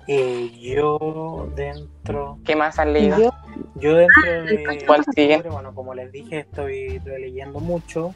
Eh, 0.07 0.51
yo 0.59 1.49
dentro. 1.55 2.39
¿Qué 2.43 2.55
más 2.55 2.77
han 2.79 2.93
leído? 2.93 3.17
yo 3.17 3.31
Yo 3.75 3.95
dentro 3.95 4.43
de. 4.43 4.83
¿Cuál 4.85 5.05
sigue? 5.15 5.41
Bueno, 5.41 5.73
como 5.73 5.93
les 5.93 6.11
dije, 6.11 6.39
estoy 6.39 6.99
releyendo 6.99 7.59
mucho. 7.59 8.13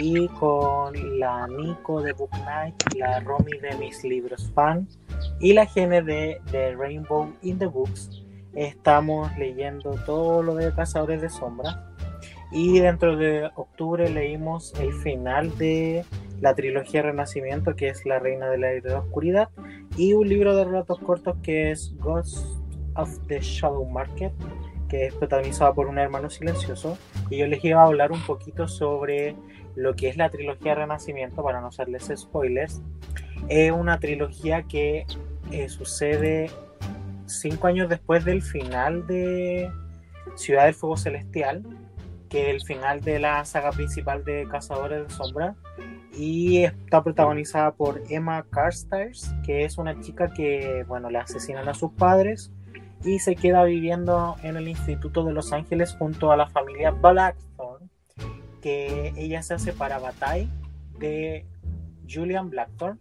Y 0.00 0.28
con 0.28 1.18
la 1.18 1.46
Nico 1.48 2.02
de 2.02 2.12
Book 2.12 2.30
Night, 2.44 2.74
la 2.96 3.20
Romy 3.20 3.58
de 3.58 3.76
Mis 3.78 4.04
Libros 4.04 4.50
Fan 4.54 4.86
y 5.40 5.52
la 5.52 5.66
Gene 5.66 6.02
de, 6.02 6.40
de 6.52 6.76
Rainbow 6.76 7.32
in 7.42 7.58
the 7.58 7.66
Books, 7.66 8.22
estamos 8.54 9.36
leyendo 9.36 9.94
todo 10.06 10.42
lo 10.42 10.54
de 10.54 10.72
Cazadores 10.72 11.20
de 11.20 11.30
Sombra. 11.30 11.90
Y 12.52 12.78
dentro 12.78 13.16
de 13.16 13.50
octubre 13.56 14.08
leímos 14.08 14.72
el 14.78 14.92
final 14.92 15.56
de 15.58 16.04
la 16.40 16.54
trilogía 16.54 17.02
Renacimiento, 17.02 17.76
que 17.76 17.88
es 17.88 18.04
La 18.06 18.18
Reina 18.18 18.48
de 18.50 18.80
la 18.82 18.98
Oscuridad, 18.98 19.48
y 19.96 20.14
un 20.14 20.28
libro 20.28 20.56
de 20.56 20.64
relatos 20.64 20.98
cortos 20.98 21.36
que 21.42 21.70
es 21.70 21.94
Ghost 21.98 22.46
of 22.96 23.18
the 23.26 23.40
Shadow 23.40 23.84
Market, 23.86 24.32
que 24.88 25.06
es 25.06 25.14
protagonizado 25.14 25.74
por 25.74 25.86
un 25.86 25.98
hermano 25.98 26.30
silencioso. 26.30 26.98
Y 27.30 27.38
yo 27.38 27.46
les 27.46 27.64
iba 27.64 27.82
a 27.82 27.86
hablar 27.86 28.12
un 28.12 28.20
poquito 28.26 28.68
sobre 28.68 29.36
lo 29.74 29.94
que 29.96 30.08
es 30.08 30.16
la 30.16 30.30
trilogía 30.30 30.74
Renacimiento, 30.74 31.42
para 31.42 31.60
no 31.60 31.68
hacerles 31.68 32.10
spoilers. 32.14 32.82
Es 33.48 33.72
una 33.72 33.98
trilogía 33.98 34.62
que 34.62 35.06
eh, 35.50 35.68
sucede 35.68 36.50
cinco 37.26 37.66
años 37.66 37.88
después 37.88 38.24
del 38.24 38.42
final 38.42 39.06
de 39.06 39.70
Ciudad 40.36 40.64
del 40.64 40.74
Fuego 40.74 40.96
Celestial, 40.96 41.62
que 42.28 42.50
es 42.50 42.54
el 42.54 42.62
final 42.62 43.00
de 43.00 43.18
la 43.18 43.44
saga 43.44 43.70
principal 43.70 44.24
de 44.24 44.46
Cazadores 44.50 45.06
de 45.06 45.14
Sombra. 45.14 45.54
Y 46.16 46.64
está 46.64 47.02
protagonizada 47.02 47.72
por 47.72 48.02
Emma 48.08 48.44
Carstairs, 48.50 49.34
que 49.44 49.64
es 49.64 49.78
una 49.78 50.00
chica 50.00 50.32
que, 50.32 50.84
bueno, 50.86 51.10
le 51.10 51.18
asesinan 51.18 51.68
a 51.68 51.74
sus 51.74 51.92
padres 51.92 52.52
y 53.04 53.18
se 53.18 53.36
queda 53.36 53.64
viviendo 53.64 54.36
en 54.42 54.56
el 54.56 54.68
Instituto 54.68 55.24
de 55.24 55.32
Los 55.32 55.52
Ángeles 55.52 55.94
junto 55.98 56.32
a 56.32 56.36
la 56.36 56.48
familia 56.48 56.90
Blackthorne, 56.90 57.88
que 58.62 59.12
ella 59.16 59.42
se 59.42 59.54
hace 59.54 59.72
para 59.72 59.98
Bataille 59.98 60.48
de 60.98 61.46
Julian 62.08 62.48
Blackthorne. 62.48 62.98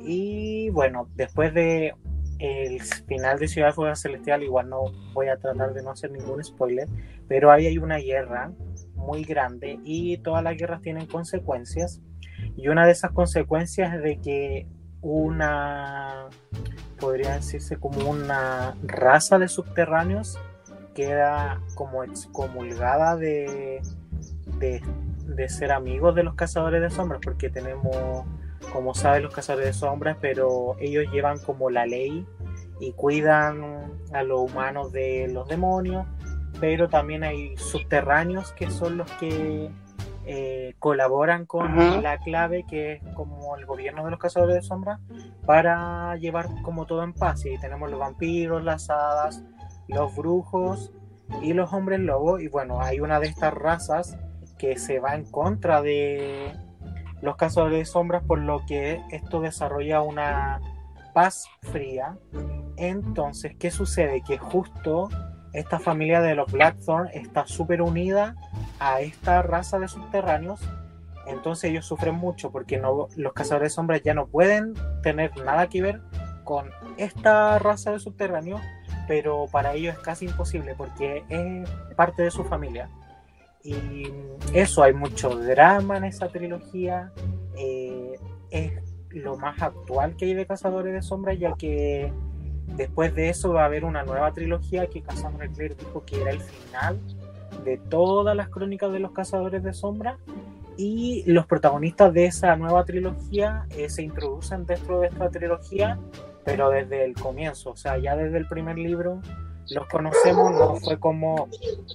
Y 0.00 0.70
bueno, 0.70 1.08
después 1.14 1.54
de 1.54 1.94
el 2.42 2.82
final 2.82 3.38
de 3.38 3.46
Ciudad 3.46 3.72
Fuego 3.72 3.94
Celestial, 3.94 4.42
igual 4.42 4.68
no 4.68 4.82
voy 5.12 5.28
a 5.28 5.36
tratar 5.36 5.72
de 5.72 5.82
no 5.82 5.90
hacer 5.90 6.10
ningún 6.10 6.42
spoiler, 6.42 6.88
pero 7.28 7.52
ahí 7.52 7.66
hay 7.66 7.78
una 7.78 7.98
guerra 7.98 8.52
muy 8.96 9.22
grande 9.22 9.78
y 9.84 10.18
todas 10.18 10.42
las 10.42 10.56
guerras 10.56 10.82
tienen 10.82 11.06
consecuencias. 11.06 12.00
Y 12.56 12.68
una 12.68 12.86
de 12.86 12.92
esas 12.92 13.12
consecuencias 13.12 13.94
es 13.94 14.02
de 14.02 14.20
que 14.20 14.66
una, 15.00 16.28
podría 17.00 17.34
decirse 17.34 17.76
como 17.76 18.08
una 18.08 18.74
raza 18.84 19.38
de 19.38 19.48
subterráneos 19.48 20.38
queda 20.94 21.60
como 21.74 22.04
excomulgada 22.04 23.16
de, 23.16 23.80
de, 24.58 24.82
de 25.26 25.48
ser 25.48 25.72
amigos 25.72 26.14
de 26.14 26.22
los 26.22 26.34
cazadores 26.34 26.80
de 26.82 26.90
sombras, 26.90 27.20
porque 27.22 27.50
tenemos, 27.50 28.24
como 28.72 28.94
saben, 28.94 29.22
los 29.22 29.34
cazadores 29.34 29.66
de 29.66 29.72
sombras, 29.72 30.16
pero 30.20 30.76
ellos 30.78 31.06
llevan 31.12 31.38
como 31.38 31.70
la 31.70 31.86
ley 31.86 32.26
y 32.80 32.92
cuidan 32.92 33.92
a 34.12 34.22
los 34.22 34.40
humanos 34.40 34.92
de 34.92 35.28
los 35.28 35.48
demonios, 35.48 36.06
pero 36.60 36.88
también 36.88 37.24
hay 37.24 37.56
subterráneos 37.56 38.52
que 38.52 38.70
son 38.70 38.98
los 38.98 39.10
que 39.12 39.70
eh, 40.24 40.74
colaboran 40.78 41.46
con 41.46 42.02
la 42.02 42.18
clave 42.18 42.64
que 42.68 42.92
es 42.94 43.02
como 43.14 43.56
el 43.56 43.66
gobierno 43.66 44.04
de 44.04 44.12
los 44.12 44.20
cazadores 44.20 44.54
de 44.54 44.62
sombras 44.62 45.00
para 45.46 46.16
llevar 46.16 46.48
como 46.62 46.86
todo 46.86 47.02
en 47.02 47.12
paz. 47.12 47.44
Y 47.44 47.58
tenemos 47.58 47.90
los 47.90 47.98
vampiros, 47.98 48.62
las 48.62 48.88
hadas, 48.88 49.42
los 49.88 50.14
brujos 50.14 50.92
y 51.42 51.52
los 51.54 51.72
hombres 51.72 52.00
lobo. 52.00 52.38
Y 52.38 52.48
bueno, 52.48 52.80
hay 52.80 53.00
una 53.00 53.18
de 53.18 53.26
estas 53.26 53.52
razas 53.52 54.16
que 54.58 54.78
se 54.78 55.00
va 55.00 55.14
en 55.14 55.24
contra 55.24 55.82
de 55.82 56.52
los 57.20 57.36
cazadores 57.36 57.78
de 57.78 57.84
sombras, 57.84 58.22
por 58.24 58.38
lo 58.38 58.64
que 58.66 59.00
esto 59.10 59.40
desarrolla 59.40 60.02
una 60.02 60.60
paz 61.14 61.48
fría. 61.62 62.16
Entonces, 62.76 63.56
¿qué 63.58 63.70
sucede? 63.70 64.22
Que 64.22 64.38
justo 64.38 65.08
esta 65.52 65.78
familia 65.78 66.20
de 66.20 66.34
los 66.34 66.50
Blackthorn 66.50 67.08
está 67.12 67.46
súper 67.46 67.82
unida 67.82 68.36
a 68.78 69.00
esta 69.00 69.42
raza 69.42 69.78
de 69.78 69.88
subterráneos. 69.88 70.60
Entonces 71.26 71.70
ellos 71.70 71.86
sufren 71.86 72.14
mucho 72.14 72.50
porque 72.50 72.78
no, 72.78 73.08
los 73.16 73.32
cazadores 73.32 73.72
de 73.72 73.74
sombras 73.76 74.02
ya 74.02 74.14
no 74.14 74.26
pueden 74.26 74.74
tener 75.02 75.36
nada 75.44 75.68
que 75.68 75.82
ver 75.82 76.00
con 76.44 76.70
esta 76.96 77.58
raza 77.58 77.92
de 77.92 78.00
subterráneos 78.00 78.60
pero 79.06 79.46
para 79.50 79.74
ellos 79.74 79.94
es 79.94 80.00
casi 80.00 80.26
imposible 80.26 80.74
porque 80.76 81.24
es 81.28 81.68
parte 81.96 82.22
de 82.22 82.30
su 82.30 82.44
familia. 82.44 82.88
Y 83.62 84.08
eso, 84.54 84.82
hay 84.82 84.92
mucho 84.92 85.36
drama 85.36 85.96
en 85.98 86.04
esa 86.04 86.28
trilogía. 86.28 87.12
Eh, 87.56 88.18
es 88.50 88.72
lo 89.10 89.36
más 89.36 89.60
actual 89.60 90.16
que 90.16 90.26
hay 90.26 90.34
de 90.34 90.46
Cazadores 90.46 90.92
de 90.92 91.02
Sombras, 91.02 91.38
ya 91.38 91.52
que 91.54 92.12
después 92.66 93.14
de 93.14 93.28
eso 93.28 93.52
va 93.52 93.62
a 93.62 93.66
haber 93.66 93.84
una 93.84 94.02
nueva 94.02 94.32
trilogía 94.32 94.86
que 94.86 95.02
Cassandra 95.02 95.48
Clare 95.48 95.76
dijo 95.78 96.04
que 96.04 96.20
era 96.20 96.30
el 96.30 96.40
final 96.40 96.98
de 97.64 97.76
todas 97.76 98.36
las 98.36 98.48
crónicas 98.48 98.92
de 98.92 98.98
los 98.98 99.12
Cazadores 99.12 99.62
de 99.62 99.72
Sombras. 99.72 100.18
Y 100.76 101.22
los 101.26 101.46
protagonistas 101.46 102.14
de 102.14 102.24
esa 102.24 102.56
nueva 102.56 102.84
trilogía 102.84 103.66
eh, 103.76 103.90
se 103.90 104.02
introducen 104.02 104.64
dentro 104.64 105.00
de 105.00 105.08
esta 105.08 105.28
trilogía, 105.30 105.98
pero 106.44 106.70
desde 106.70 107.04
el 107.04 107.14
comienzo, 107.14 107.70
o 107.70 107.76
sea, 107.76 107.98
ya 107.98 108.16
desde 108.16 108.38
el 108.38 108.48
primer 108.48 108.78
libro 108.78 109.20
los 109.70 109.86
conocemos, 109.86 110.52
no 110.52 110.76
fue 110.76 110.98
como 110.98 111.48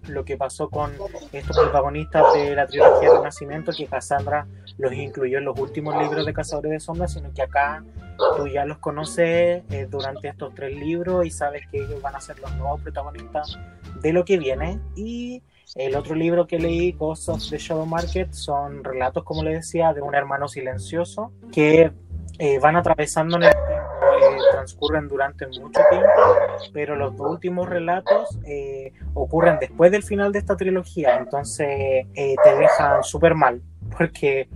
lo 0.07 0.23
que 0.23 0.37
pasó 0.37 0.69
con 0.69 0.91
estos 1.31 1.57
protagonistas 1.57 2.33
de 2.33 2.55
la 2.55 2.67
trilogía 2.67 3.09
Renacimiento, 3.13 3.71
que 3.75 3.85
Cassandra 3.85 4.47
los 4.77 4.93
incluyó 4.93 5.37
en 5.37 5.45
los 5.45 5.59
últimos 5.59 5.95
libros 6.01 6.25
de 6.25 6.33
Cazadores 6.33 6.71
de 6.71 6.79
Sombras, 6.79 7.13
sino 7.13 7.33
que 7.33 7.41
acá 7.41 7.83
tú 8.35 8.47
ya 8.47 8.65
los 8.65 8.77
conoces 8.79 9.63
eh, 9.69 9.87
durante 9.89 10.27
estos 10.29 10.53
tres 10.55 10.75
libros 10.75 11.25
y 11.25 11.29
sabes 11.29 11.67
que 11.71 11.79
ellos 11.83 12.01
van 12.01 12.15
a 12.15 12.21
ser 12.21 12.39
los 12.39 12.53
nuevos 12.55 12.81
protagonistas 12.81 13.59
de 14.01 14.13
lo 14.13 14.25
que 14.25 14.37
viene. 14.37 14.79
Y 14.95 15.43
el 15.75 15.95
otro 15.95 16.15
libro 16.15 16.47
que 16.47 16.59
leí, 16.59 16.93
Ghosts 16.93 17.29
of 17.29 17.49
the 17.49 17.57
Shadow 17.57 17.85
Market, 17.85 18.31
son 18.31 18.83
relatos, 18.83 19.23
como 19.23 19.43
le 19.43 19.55
decía, 19.55 19.93
de 19.93 20.01
un 20.01 20.15
hermano 20.15 20.47
silencioso 20.47 21.31
que 21.51 21.91
eh, 22.39 22.59
van 22.59 22.75
atravesando 22.75 23.37
en 23.37 23.43
el 23.43 23.53
transcurren 24.51 25.07
durante 25.07 25.47
mucho 25.47 25.81
tiempo, 25.89 26.35
pero 26.73 26.95
los 26.95 27.15
dos 27.15 27.31
últimos 27.31 27.69
relatos 27.69 28.37
eh, 28.45 28.93
ocurren 29.13 29.57
después 29.59 29.91
del 29.91 30.03
final 30.03 30.31
de 30.31 30.39
esta 30.39 30.55
trilogía, 30.55 31.17
entonces 31.17 32.05
te 32.13 32.55
dejan 32.57 33.03
súper 33.03 33.35
mal, 33.35 33.61
porque 33.95 34.47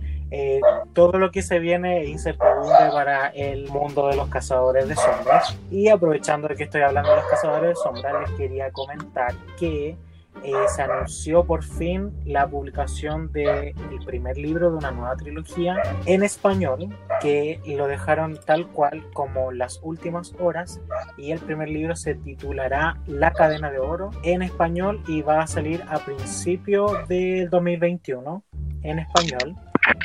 todo 0.94 1.18
lo 1.18 1.30
que 1.30 1.42
se 1.42 1.58
viene 1.58 2.02
es 2.02 2.08
incertidumbre 2.08 2.90
para 2.90 3.28
el 3.28 3.68
mundo 3.68 4.08
de 4.08 4.16
los 4.16 4.28
cazadores 4.28 4.88
de 4.88 4.96
sombras. 4.96 5.56
Y 5.70 5.88
aprovechando 5.88 6.48
de 6.48 6.56
que 6.56 6.64
estoy 6.64 6.80
hablando 6.80 7.10
de 7.10 7.16
los 7.16 7.26
cazadores 7.26 7.70
de 7.70 7.76
sombras, 7.76 8.28
les 8.28 8.38
quería 8.38 8.70
comentar 8.70 9.34
que 9.58 9.96
eh, 10.42 10.52
se 10.74 10.82
anunció 10.82 11.44
por 11.44 11.62
fin 11.62 12.12
la 12.24 12.48
publicación 12.48 13.30
del 13.32 13.74
primer 14.04 14.36
libro 14.36 14.70
de 14.70 14.76
una 14.76 14.90
nueva 14.90 15.16
trilogía 15.16 15.76
en 16.06 16.22
español, 16.22 16.88
que 17.20 17.60
lo 17.66 17.86
dejaron 17.86 18.38
tal 18.44 18.66
cual 18.68 19.04
como 19.12 19.52
las 19.52 19.80
últimas 19.82 20.34
horas, 20.38 20.80
y 21.16 21.30
el 21.30 21.38
primer 21.38 21.68
libro 21.68 21.94
se 21.96 22.14
titulará 22.14 22.98
La 23.06 23.32
cadena 23.32 23.70
de 23.70 23.78
oro 23.78 24.10
en 24.22 24.42
español 24.42 25.02
y 25.06 25.22
va 25.22 25.42
a 25.42 25.46
salir 25.46 25.82
a 25.88 25.98
principio 25.98 26.86
del 27.08 27.50
2021 27.50 28.42
en 28.82 28.98
español. 28.98 29.56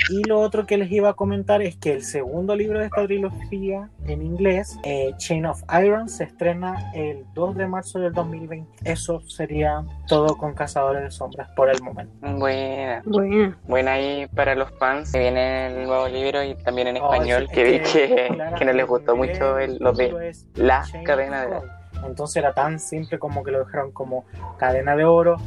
Y 0.09 0.23
lo 0.23 0.39
otro 0.39 0.65
que 0.65 0.77
les 0.77 0.91
iba 0.91 1.09
a 1.09 1.13
comentar 1.13 1.61
es 1.61 1.75
que 1.77 1.91
el 1.91 2.03
segundo 2.03 2.55
libro 2.55 2.79
de 2.79 2.85
esta 2.85 3.05
trilogía 3.05 3.89
en 4.07 4.21
inglés, 4.21 4.77
eh, 4.83 5.11
Chain 5.17 5.45
of 5.45 5.61
Iron, 5.83 6.09
se 6.09 6.23
estrena 6.23 6.91
el 6.93 7.25
2 7.33 7.57
de 7.57 7.67
marzo 7.67 7.99
del 7.99 8.13
2020. 8.13 8.89
Eso 8.89 9.21
sería 9.21 9.83
todo 10.07 10.37
con 10.37 10.53
Cazadores 10.53 11.03
de 11.03 11.11
Sombras 11.11 11.49
por 11.55 11.69
el 11.69 11.81
momento. 11.81 12.13
Buena. 12.21 13.01
Buena. 13.05 13.57
Buena 13.67 13.93
ahí 13.93 14.27
para 14.27 14.55
los 14.55 14.71
fans 14.79 15.11
que 15.11 15.19
viene 15.19 15.67
el 15.67 15.87
nuevo 15.87 16.07
libro 16.07 16.43
y 16.43 16.55
también 16.55 16.87
en 16.87 16.97
español, 16.97 17.47
que 17.51 17.63
vi 17.63 17.79
que, 17.79 18.35
que, 18.57 18.65
no 18.65 18.73
les 18.73 18.87
gustó 18.87 19.15
mucho 19.15 19.59
el, 19.59 19.77
lo 19.79 19.93
de 19.93 20.33
la 20.55 20.85
cadena 21.03 21.45
de 21.45 21.55
oro. 21.57 21.67
Entonces 22.05 22.37
era 22.37 22.53
tan 22.53 22.79
simple 22.79 23.19
como 23.19 23.43
que 23.43 23.51
lo 23.51 23.59
dejaron 23.59 23.91
como 23.91 24.25
cadena 24.57 24.95
de 24.95 25.05
oro. 25.05 25.37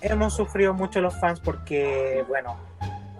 Hemos 0.00 0.34
sufrido 0.34 0.74
mucho 0.74 1.00
los 1.00 1.18
fans 1.18 1.40
porque, 1.40 2.24
bueno, 2.28 2.56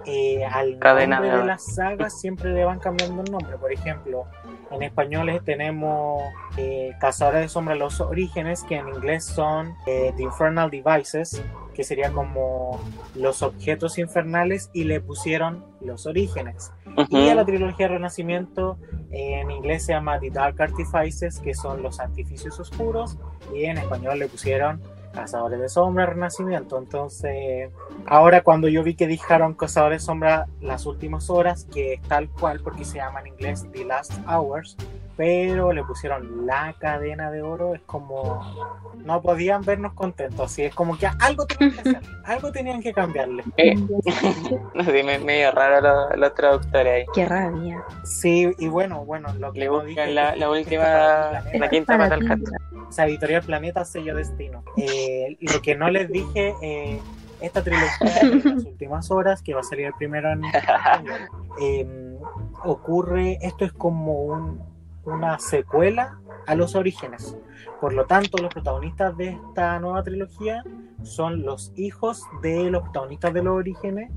eh, 0.06 0.44
al 0.44 0.78
Cadena 0.78 1.20
nombre 1.20 1.38
de, 1.38 1.46
las 1.46 1.74
sagas 1.74 2.18
siempre 2.20 2.52
le 2.52 2.64
van 2.64 2.78
cambiando 2.78 3.22
el 3.22 3.30
nombre. 3.30 3.56
Por 3.58 3.72
ejemplo, 3.72 4.26
en 4.70 4.82
español 4.82 5.40
tenemos 5.44 6.22
eh, 6.56 6.92
Cazadores 7.00 7.42
de 7.42 7.48
Sombra 7.48 7.74
Los 7.74 8.00
Orígenes, 8.00 8.62
que 8.64 8.76
en 8.76 8.88
inglés 8.88 9.24
son 9.24 9.74
eh, 9.86 10.12
The 10.16 10.22
Infernal 10.22 10.70
Devices, 10.70 11.42
que 11.74 11.84
sería 11.84 12.12
como 12.12 12.80
los 13.14 13.42
objetos 13.42 13.98
infernales, 13.98 14.70
y 14.72 14.84
le 14.84 15.00
pusieron 15.00 15.64
Los 15.80 16.06
Orígenes. 16.06 16.72
Y 17.08 17.28
a 17.28 17.34
la 17.34 17.44
trilogía 17.44 17.88
Renacimiento 17.88 18.78
en 19.10 19.50
inglés 19.50 19.84
se 19.84 19.92
llama 19.92 20.18
The 20.18 20.30
Dark 20.30 20.60
Artifices, 20.60 21.40
que 21.40 21.54
son 21.54 21.82
los 21.82 22.00
artificios 22.00 22.58
oscuros, 22.60 23.18
y 23.54 23.64
en 23.64 23.78
español 23.78 24.18
le 24.18 24.28
pusieron 24.28 24.80
Cazadores 25.16 25.58
de 25.58 25.68
Sombra, 25.68 26.06
Renacimiento. 26.06 26.78
Entonces, 26.78 27.70
ahora 28.06 28.42
cuando 28.42 28.68
yo 28.68 28.82
vi 28.84 28.94
que 28.94 29.06
dijeron 29.06 29.54
Cazadores 29.54 30.02
de 30.02 30.06
Sombra 30.06 30.46
las 30.60 30.86
últimas 30.86 31.30
horas, 31.30 31.66
que 31.72 31.94
es 31.94 32.02
tal 32.02 32.28
cual 32.28 32.60
porque 32.60 32.84
se 32.84 32.98
llama 32.98 33.20
en 33.20 33.28
inglés 33.28 33.66
The 33.72 33.84
Last 33.84 34.12
Hours, 34.28 34.76
pero 35.16 35.72
le 35.72 35.82
pusieron 35.82 36.46
la 36.46 36.74
cadena 36.78 37.30
de 37.30 37.40
oro, 37.40 37.74
es 37.74 37.80
como 37.86 38.84
no 39.04 39.22
podían 39.22 39.62
vernos 39.62 39.94
contentos, 39.94 40.52
así 40.52 40.64
es 40.64 40.74
como 40.74 40.98
que 40.98 41.06
algo 41.06 41.46
tenían 41.46 41.72
que 41.72 41.80
hacer, 41.80 42.00
algo 42.24 42.52
tenían 42.52 42.82
que 42.82 42.92
cambiarle. 42.92 43.42
Eh, 43.56 43.76
me, 45.04 45.18
medio 45.18 45.52
raro 45.52 46.16
los, 46.16 46.34
traductores 46.34 46.92
ahí. 46.92 47.06
Qué 47.14 47.24
rabia. 47.24 47.82
Sí, 48.04 48.52
y 48.58 48.68
bueno, 48.68 49.04
bueno, 49.04 49.32
lo 49.38 49.52
que 49.52 49.60
le 49.60 49.68
buscan 49.70 50.14
la, 50.14 50.36
la, 50.36 50.50
última, 50.50 51.42
la 51.54 51.70
quinta 51.70 51.96
pata 51.96 52.16
al 52.16 52.42
O 52.86 52.92
sea, 52.92 53.06
Editorial 53.06 53.42
Planeta, 53.42 53.84
sello 53.84 54.14
destino. 54.14 54.64
Eh, 54.76 55.05
lo 55.40 55.62
que 55.62 55.74
no 55.74 55.90
les 55.90 56.10
dije, 56.10 56.54
eh, 56.62 57.00
esta 57.40 57.62
trilogía 57.62 58.20
de 58.22 58.50
las 58.54 58.64
últimas 58.64 59.10
horas, 59.10 59.42
que 59.42 59.54
va 59.54 59.60
a 59.60 59.64
salir 59.64 59.86
el 59.86 59.94
primero 59.94 60.30
en 60.32 60.44
español, 60.54 61.20
eh, 61.60 62.18
ocurre, 62.64 63.38
esto 63.42 63.64
es 63.64 63.72
como 63.72 64.22
un 64.22 64.76
una 65.06 65.38
secuela 65.38 66.18
a 66.46 66.54
los 66.54 66.74
orígenes. 66.74 67.36
Por 67.80 67.92
lo 67.92 68.06
tanto, 68.06 68.38
los 68.38 68.52
protagonistas 68.52 69.16
de 69.16 69.30
esta 69.30 69.78
nueva 69.78 70.02
trilogía 70.02 70.62
son 71.02 71.42
los 71.42 71.72
hijos 71.76 72.22
de 72.42 72.70
los 72.70 72.82
protagonistas 72.82 73.32
de 73.32 73.42
los 73.42 73.54
orígenes, 73.54 74.10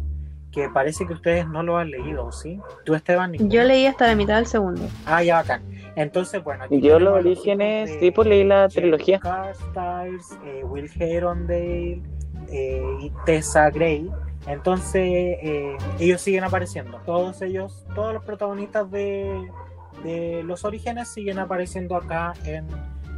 que 0.51 0.67
parece 0.69 1.05
que 1.05 1.13
ustedes 1.13 1.47
no 1.47 1.61
lo 1.61 1.77
han 1.77 1.91
leído, 1.91 2.31
¿sí? 2.31 2.59
¿Tú, 2.83 2.95
Esteban? 2.95 3.33
Yo 3.33 3.63
leí 3.63 3.85
hasta 3.85 4.07
la 4.07 4.15
mitad 4.15 4.37
del 4.37 4.47
segundo. 4.47 4.81
Ah, 5.05 5.21
ya, 5.21 5.35
bacán. 5.35 5.61
Entonces, 5.99 6.41
bueno. 6.41 6.63
Yo 6.69 6.97
los 6.97 7.13
orígenes, 7.13 7.91
sí, 7.99 8.11
pues 8.11 8.25
leí 8.25 8.45
la 8.45 8.69
trilogía. 8.69 9.19
Carstyles, 9.19 10.39
eh, 10.45 10.63
Will 10.63 10.89
Herondale 10.97 12.01
eh, 12.49 12.81
y 13.01 13.11
Tessa 13.25 13.69
Gray. 13.69 14.09
Entonces, 14.47 15.03
eh, 15.03 15.75
ellos 15.99 16.21
siguen 16.21 16.45
apareciendo. 16.45 17.01
Todos 17.05 17.41
ellos, 17.41 17.85
todos 17.95 18.13
los 18.13 18.23
protagonistas 18.23 18.89
de, 18.89 19.45
de 20.01 20.41
los 20.43 20.63
orígenes 20.63 21.09
siguen 21.09 21.37
apareciendo 21.37 21.97
acá 21.97 22.33
en 22.45 22.65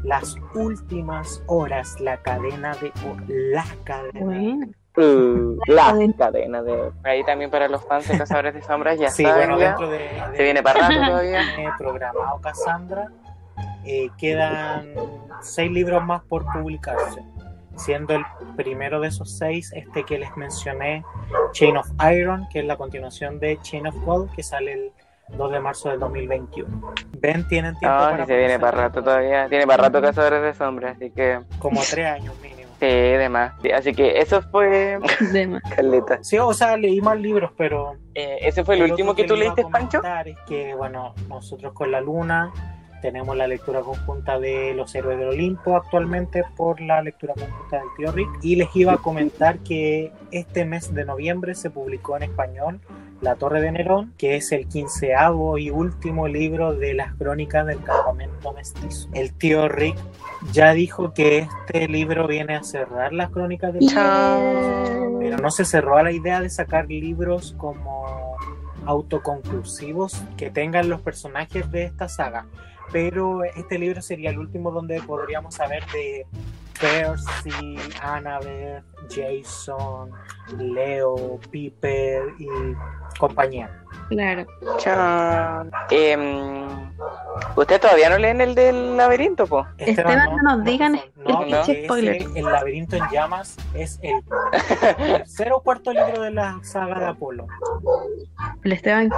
las 0.04 0.36
últimas 0.56 1.44
horas, 1.46 2.02
la 2.02 2.18
cadena 2.18 2.76
de 2.78 2.92
la 3.28 3.66
cadena. 3.84 4.68
Uh, 4.98 5.58
la 5.68 5.96
cadena 6.18 6.62
de 6.62 6.92
ahí 7.04 7.24
también 7.24 7.50
para 7.50 7.70
los 7.70 7.86
fans 7.86 8.10
de 8.10 8.18
Cazadores 8.18 8.54
de 8.54 8.62
Sombras 8.62 9.00
ya 9.00 9.10
sí, 9.10 9.24
bueno, 9.24 9.58
dentro 9.58 9.90
de, 9.90 10.10
se 10.36 10.44
viene 10.44 10.62
para 10.62 10.82
rato 10.82 11.00
todavía 11.08 11.42
programado 11.78 12.42
Cassandra 12.42 13.08
eh, 13.86 14.10
quedan 14.18 14.94
seis 15.42 15.72
libros 15.72 16.04
más 16.04 16.24
por 16.24 16.46
publicarse 16.52 17.24
siendo 17.78 18.16
el 18.16 18.26
primero 18.58 19.00
de 19.00 19.08
esos 19.08 19.32
seis 19.38 19.72
este 19.74 20.04
que 20.04 20.20
les 20.20 20.36
mencioné 20.36 21.06
Chain 21.54 21.78
of 21.78 21.88
Iron 22.14 22.50
que 22.52 22.60
es 22.60 22.66
la 22.66 22.76
continuación 22.76 23.40
de 23.40 23.58
Chain 23.62 23.88
of 23.88 23.96
Gold 24.04 24.30
que 24.36 24.44
sale 24.44 24.74
el 24.74 24.92
2 25.38 25.52
de 25.52 25.60
marzo 25.62 25.90
del 25.90 26.00
2021. 26.00 26.94
Ven, 27.20 27.48
tienen 27.48 27.78
tiempo 27.78 27.96
ah, 27.98 28.10
para. 28.12 28.26
se 28.26 28.36
viene 28.36 28.60
para 28.60 28.78
rato 28.78 29.02
todavía. 29.02 29.48
Tiene 29.48 29.66
para 29.66 29.84
rato 29.84 30.02
Cazadores 30.02 30.42
de 30.42 30.54
Sombras, 30.54 30.98
así 30.98 31.10
que. 31.12 31.40
Como 31.60 31.80
tres 31.90 32.06
años 32.06 32.36
mínimo. 32.42 32.61
Sí, 32.82 32.88
demás. 32.88 33.54
así 33.76 33.94
que 33.94 34.18
eso 34.18 34.42
fue. 34.42 34.98
Demás. 35.32 35.62
Caleta. 35.76 36.18
Sí, 36.24 36.40
o 36.40 36.52
sea, 36.52 36.76
leí 36.78 37.00
más 37.00 37.20
libros, 37.20 37.52
pero. 37.56 37.94
Eh, 38.16 38.40
¿Ese 38.42 38.66
fue 38.66 38.74
el, 38.74 38.90
último 38.90 39.14
que, 39.14 39.26
tú 39.26 39.36
leíste, 39.36 39.64
Pancho? 39.72 40.02
Es 40.26 40.36
que, 40.48 40.74
bueno, 40.74 41.14
nosotros 41.30 41.74
con 41.74 41.92
la 41.92 42.02
Luna 42.02 42.52
tenemos 43.04 43.38
la 43.38 43.46
lectura 43.46 43.82
conjunta 43.82 44.40
de 44.40 44.74
Los 44.74 44.96
Héroes 44.96 45.20
del 45.20 45.28
Olimpo 45.28 45.76
actualmente 45.76 46.44
por 46.58 46.82
la 46.82 47.04
lectura 47.04 47.36
conjunta 47.36 47.78
del 47.78 47.88
tío 47.98 48.12
Rick. 48.14 48.30
Y 48.42 48.56
les 48.56 48.76
iba 48.76 48.94
a 48.94 48.98
comentar 48.98 49.60
que 49.60 50.12
este 50.32 50.66
mes 50.66 50.92
de 50.92 51.06
noviembre 51.06 51.54
se 51.54 51.70
publicó 51.70 52.18
en 52.18 52.24
español 52.24 52.82
La 53.22 53.36
Torre 53.36 53.62
de 53.62 53.72
Nerón, 53.72 54.14
que 54.18 54.36
es 54.36 54.52
el 54.52 54.68
quinceavo 54.68 55.58
y 55.58 55.70
último 55.70 56.28
libro 56.28 56.74
de 56.74 56.94
las 56.94 57.14
crónicas 57.16 57.66
del 57.68 57.82
campamento 57.84 58.52
mestizo. 58.54 59.08
El 59.14 59.34
tío 59.34 59.68
Rick 59.70 59.96
ya 60.52 60.74
dijo 60.74 61.14
que 61.14 61.48
este 61.68 61.88
libro 61.88 62.28
viene 62.28 62.56
a 62.56 62.64
cerrar 62.64 63.14
las 63.14 63.30
crónicas 63.30 63.74
del 63.74 63.86
campamento, 63.94 65.20
pero 65.20 65.38
no 65.38 65.52
se 65.52 65.66
cerró 65.66 65.98
a 65.98 66.04
la 66.04 66.12
idea 66.12 66.42
de 66.42 66.50
sacar 66.50 66.88
libros 66.88 67.56
como 67.58 68.36
autoconclusivos 68.86 70.24
que 70.38 70.50
tengan 70.50 70.90
los 70.90 71.02
personajes 71.02 71.72
de 71.72 71.84
esta 71.84 72.10
saga 72.10 72.48
pero 72.92 73.44
este 73.44 73.80
libro 73.80 74.02
sería 74.02 74.30
el 74.32 74.40
último 74.40 74.72
donde 74.72 75.02
podríamos 75.02 75.56
saber 75.56 75.84
de 75.94 76.26
Percy, 76.82 77.78
Annabeth, 78.02 78.84
Jason, 79.08 80.12
Leo, 80.58 81.40
Piper 81.52 82.24
y 82.40 82.48
compañía. 83.20 83.70
Claro. 84.10 84.46
Chan. 84.78 85.72
Em, 85.92 86.92
¿Usted 87.56 87.80
todavía 87.80 88.10
no 88.10 88.18
leen 88.18 88.42
el 88.42 88.56
del 88.56 88.98
laberinto, 88.98 89.46
po? 89.46 89.68
Esteban, 89.78 90.30
no 90.44 90.56
nos 90.56 90.66
digan 90.66 91.00
no, 91.16 91.44
el 91.44 91.52
no, 91.52 91.64
pinche 91.64 91.86
spoiler. 91.86 92.24
el 92.36 92.46
laberinto 92.46 92.96
en 92.96 93.04
llamas 93.12 93.58
es 93.76 94.00
el 94.02 94.24
tercer 94.98 95.54
o 95.54 95.62
cuarto 95.62 95.94
libro 95.94 96.22
de 96.22 96.32
la 96.32 96.60
saga 96.64 97.00
de 97.00 97.06
Apolo. 97.06 97.48
El 98.64 98.72
Esteban. 98.72 99.10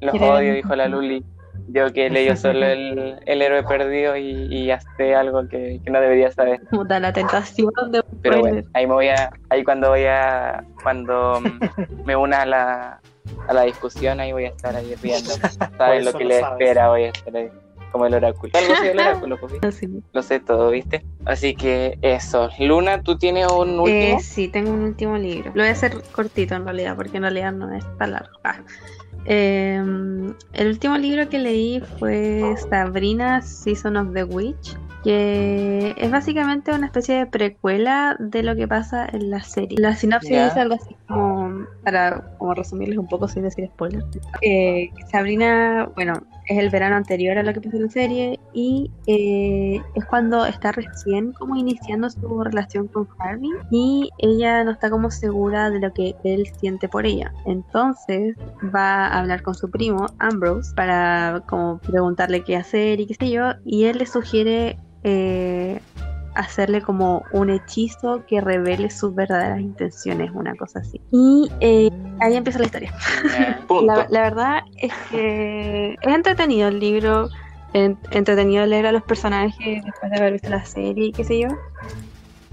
Los 0.00 0.14
odio, 0.14 0.54
dijo 0.54 0.74
la 0.74 0.88
Luli. 0.88 1.24
Yo 1.72 1.92
que 1.92 2.10
leí 2.10 2.36
solo 2.36 2.66
el, 2.66 3.16
el 3.26 3.42
héroe 3.42 3.62
perdido 3.62 4.16
y, 4.16 4.30
y 4.50 4.70
sé 4.96 5.14
algo 5.14 5.46
que, 5.48 5.80
que 5.84 5.90
no 5.90 6.00
debería 6.00 6.30
saber. 6.32 6.60
Puta, 6.70 6.98
la 6.98 7.12
tentación 7.12 7.70
de 7.90 8.02
Pero 8.22 8.40
bueno, 8.40 8.62
ahí 8.74 8.86
me 8.86 8.94
voy 8.94 9.08
a, 9.08 9.30
ahí 9.50 9.62
cuando 9.62 9.90
voy 9.90 10.04
a, 10.04 10.64
cuando 10.82 11.40
me 12.04 12.16
una 12.16 12.42
a 12.42 12.46
la, 12.46 13.00
a 13.48 13.52
la 13.52 13.62
discusión, 13.62 14.20
ahí 14.20 14.32
voy 14.32 14.46
a 14.46 14.48
estar 14.48 14.74
ahí 14.74 14.94
riendo. 14.96 15.30
Saben 15.78 16.04
lo 16.04 16.12
que 16.12 16.24
le 16.24 16.40
sabes. 16.40 16.60
espera, 16.60 16.88
voy 16.88 17.04
a 17.04 17.08
estar 17.08 17.36
ahí 17.36 17.50
como 17.90 18.06
el 18.06 18.14
oráculo. 18.14 18.52
Algo 18.56 18.72
así 18.72 18.86
del 18.88 18.98
oráculo, 19.00 19.38
pues, 19.40 19.52
lo 20.12 20.22
sé 20.22 20.40
todo, 20.40 20.70
¿viste? 20.70 21.04
Así 21.24 21.54
que 21.54 21.98
eso. 22.02 22.48
Luna, 22.58 23.02
¿tú 23.02 23.18
tienes 23.18 23.50
un 23.50 23.78
último? 23.78 24.18
Eh, 24.18 24.20
sí, 24.20 24.48
tengo 24.48 24.72
un 24.72 24.82
último 24.82 25.16
libro. 25.18 25.52
Lo 25.54 25.62
voy 25.62 25.68
a 25.68 25.72
hacer 25.72 26.02
cortito 26.12 26.54
en 26.54 26.64
realidad, 26.64 26.96
porque 26.96 27.18
en 27.18 27.24
realidad 27.24 27.52
no 27.52 27.72
es 27.74 27.84
tan 27.98 28.12
largo. 28.12 28.38
Ah. 28.44 28.56
Eh, 29.26 29.82
el 30.52 30.66
último 30.66 30.96
libro 30.96 31.28
que 31.28 31.38
leí 31.38 31.80
fue 31.98 32.54
Sabrina 32.70 33.42
Season 33.42 33.96
of 33.96 34.12
the 34.14 34.24
Witch, 34.24 34.76
que 35.02 35.94
es 35.96 36.10
básicamente 36.10 36.72
una 36.72 36.86
especie 36.86 37.16
de 37.16 37.26
precuela 37.26 38.16
de 38.18 38.42
lo 38.42 38.54
que 38.54 38.68
pasa 38.68 39.06
en 39.12 39.30
la 39.30 39.42
serie. 39.42 39.78
La 39.78 39.94
sinopsis 39.94 40.30
dice 40.30 40.60
algo 40.60 40.74
así 40.74 40.96
como, 41.08 41.66
para 41.82 42.36
como 42.38 42.54
resumirles 42.54 42.98
un 42.98 43.08
poco 43.08 43.28
sin 43.28 43.42
decir 43.42 43.66
spoiler. 43.68 44.04
Eh, 44.42 44.90
Sabrina, 45.10 45.90
bueno, 45.94 46.14
es 46.50 46.58
el 46.58 46.68
verano 46.68 46.96
anterior 46.96 47.38
a 47.38 47.44
lo 47.44 47.52
que 47.54 47.60
pasa 47.60 47.76
en 47.76 47.82
la 47.84 47.90
serie 47.90 48.40
y 48.52 48.90
eh, 49.06 49.80
es 49.94 50.04
cuando 50.06 50.44
está 50.44 50.72
recién 50.72 51.32
como 51.32 51.56
iniciando 51.56 52.10
su 52.10 52.42
relación 52.42 52.88
con 52.88 53.08
Harvey 53.18 53.50
y 53.70 54.10
ella 54.18 54.64
no 54.64 54.72
está 54.72 54.90
como 54.90 55.12
segura 55.12 55.70
de 55.70 55.78
lo 55.78 55.92
que 55.92 56.16
él 56.24 56.50
siente 56.58 56.88
por 56.88 57.06
ella. 57.06 57.32
Entonces 57.46 58.36
va 58.74 59.06
a 59.06 59.20
hablar 59.20 59.42
con 59.42 59.54
su 59.54 59.70
primo 59.70 60.06
Ambrose 60.18 60.74
para 60.74 61.44
como 61.48 61.78
preguntarle 61.78 62.42
qué 62.42 62.56
hacer 62.56 62.98
y 62.98 63.06
qué 63.06 63.14
sé 63.14 63.30
yo 63.30 63.52
y 63.64 63.84
él 63.84 63.98
le 63.98 64.06
sugiere 64.06 64.76
eh, 65.04 65.80
hacerle 66.34 66.80
como 66.82 67.24
un 67.32 67.50
hechizo 67.50 68.24
que 68.26 68.40
revele 68.40 68.90
sus 68.90 69.14
verdaderas 69.14 69.60
intenciones, 69.60 70.30
una 70.32 70.54
cosa 70.56 70.80
así. 70.80 71.00
Y 71.10 71.50
eh, 71.60 71.88
ahí 72.20 72.36
empieza 72.36 72.58
la 72.58 72.66
historia. 72.66 72.92
Punto. 73.68 73.86
La, 73.94 74.06
la 74.10 74.20
verdad 74.22 74.60
es 74.80 74.92
que 75.10 75.96
es 76.00 76.14
entretenido 76.14 76.68
el 76.68 76.78
libro, 76.80 77.28
en- 77.72 77.98
entretenido 78.10 78.64
leer 78.66 78.86
a 78.86 78.92
los 78.92 79.02
personajes 79.02 79.82
después 79.84 80.10
de 80.12 80.16
haber 80.18 80.32
visto 80.34 80.50
la 80.50 80.64
serie 80.64 81.06
y 81.06 81.12
qué 81.12 81.24
sé 81.24 81.40
yo. 81.40 81.48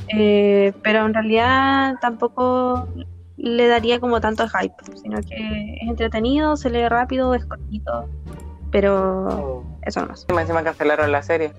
Eh, 0.10 0.74
pero 0.84 1.06
en 1.06 1.14
realidad 1.14 1.96
tampoco 2.02 2.88
le 3.36 3.68
daría 3.68 4.00
como 4.00 4.22
tanto 4.22 4.48
hype, 4.48 4.74
sino 5.02 5.18
que 5.22 5.36
es 5.82 5.90
entretenido, 5.90 6.56
se 6.56 6.70
lee 6.70 6.88
rápido, 6.88 7.34
es 7.36 7.46
cortito, 7.46 8.08
pero 8.78 9.28
Oh, 9.28 9.64
eso 9.82 10.02
nomás. 10.02 10.22
Encima 10.22 10.42
encima 10.42 10.64
cancelaron 10.64 11.12
la 11.12 11.24
serie. 11.24 11.52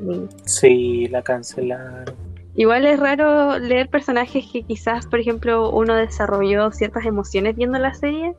sí, 0.45 1.09
la 1.09 1.21
cancelaron. 1.23 2.15
Igual 2.55 2.87
es 2.87 3.01
raro 3.01 3.59
leer 3.59 3.89
personajes 3.89 4.45
que 4.53 4.63
quizás, 4.63 5.07
por 5.07 5.19
ejemplo, 5.19 5.71
uno 5.71 5.95
desarrolló 5.95 6.71
ciertas 6.71 7.05
emociones 7.07 7.57
viendo 7.57 7.77
la 7.79 7.93
serie 7.95 8.35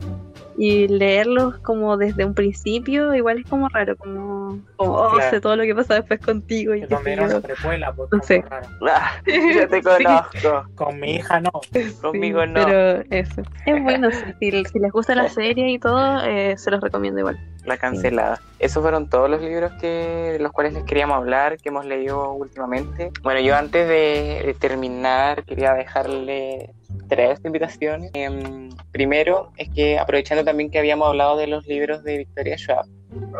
y 0.61 0.89
leerlos 0.89 1.57
como 1.59 1.95
desde 1.95 2.25
un 2.25 2.33
principio, 2.33 3.15
igual 3.15 3.37
es 3.39 3.45
como 3.49 3.69
raro, 3.69 3.95
como, 3.95 4.59
como 4.75 4.91
oh, 4.93 5.11
Claro. 5.13 5.29
sé 5.29 5.39
todo 5.39 5.55
lo 5.55 5.63
que 5.63 5.73
pasa 5.73 5.93
después 5.93 6.19
contigo 6.19 6.75
y 6.75 6.81
era 6.81 6.99
yo. 6.99 7.25
una 7.27 7.39
precuela, 7.39 7.93
pues 7.93 8.09
No 8.11 8.21
sé. 8.21 8.41
raro. 8.41 8.67
Ah, 8.81 9.11
yo 9.25 9.67
te 9.69 9.77
Sí. 9.81 10.03
conozco. 10.03 10.65
Con 10.75 10.99
mi 10.99 11.15
hija 11.15 11.39
no. 11.39 11.51
Conmigo 12.01 12.43
Sí, 12.43 12.49
no. 12.49 12.65
Pero 12.65 13.03
eso. 13.09 13.41
Es 13.65 13.83
bueno, 13.83 14.09
sí, 14.11 14.25
si, 14.41 14.65
si 14.65 14.79
les 14.79 14.91
gusta 14.91 15.15
la 15.15 15.29
serie 15.29 15.69
y 15.69 15.79
todo, 15.79 16.21
eh, 16.25 16.57
se 16.57 16.71
los 16.71 16.81
recomiendo 16.81 17.21
igual. 17.21 17.39
La 17.65 17.77
cancelada. 17.77 18.41
Esos 18.59 18.81
fueron 18.83 19.07
todos 19.09 19.29
los 19.29 19.41
libros 19.41 19.71
que 19.79 19.87
de 20.33 20.39
los 20.39 20.51
cuales 20.51 20.73
les 20.73 20.83
queríamos 20.83 21.15
hablar, 21.15 21.57
que 21.57 21.69
hemos 21.69 21.85
leído 21.85 22.33
últimamente. 22.33 23.11
Bueno, 23.23 23.39
yo 23.39 23.55
antes 23.55 23.87
de, 23.87 24.43
de 24.45 24.53
terminar 24.59 25.43
quería 25.45 25.73
dejarle 25.73 26.71
tres 27.07 27.39
invitaciones. 27.43 28.11
Em, 28.13 28.69
primero 28.91 29.51
es 29.57 29.69
que 29.69 29.99
aprovechando 29.99 30.43
también 30.43 30.69
que 30.69 30.79
habíamos 30.79 31.07
hablado 31.07 31.37
de 31.37 31.47
los 31.47 31.65
libros 31.67 32.03
de 32.03 32.17
Victoria 32.19 32.57
Schwab, 32.57 32.85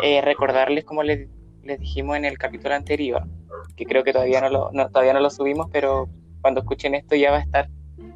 eh, 0.04 0.22
recordarles 0.22 0.84
como 0.86 1.04
les, 1.04 1.28
les 1.64 1.80
dijimos 1.80 2.18
en 2.18 2.26
el 2.26 2.38
capítulo 2.38 2.76
anterior, 2.76 3.24
que 3.76 3.86
creo 3.86 4.04
que 4.04 4.14
todavía 4.14 4.42
no 4.42 4.50
lo, 4.50 4.70
no- 4.72 4.90
todavía 4.90 5.14
no 5.14 5.20
lo 5.20 5.30
subimos, 5.30 5.68
pero 5.72 6.10
cuando 6.42 6.62
escuchen 6.62 6.96
esto 6.96 7.16
ya 7.16 7.32
va 7.32 7.38
a 7.38 7.42
estar, 7.42 7.70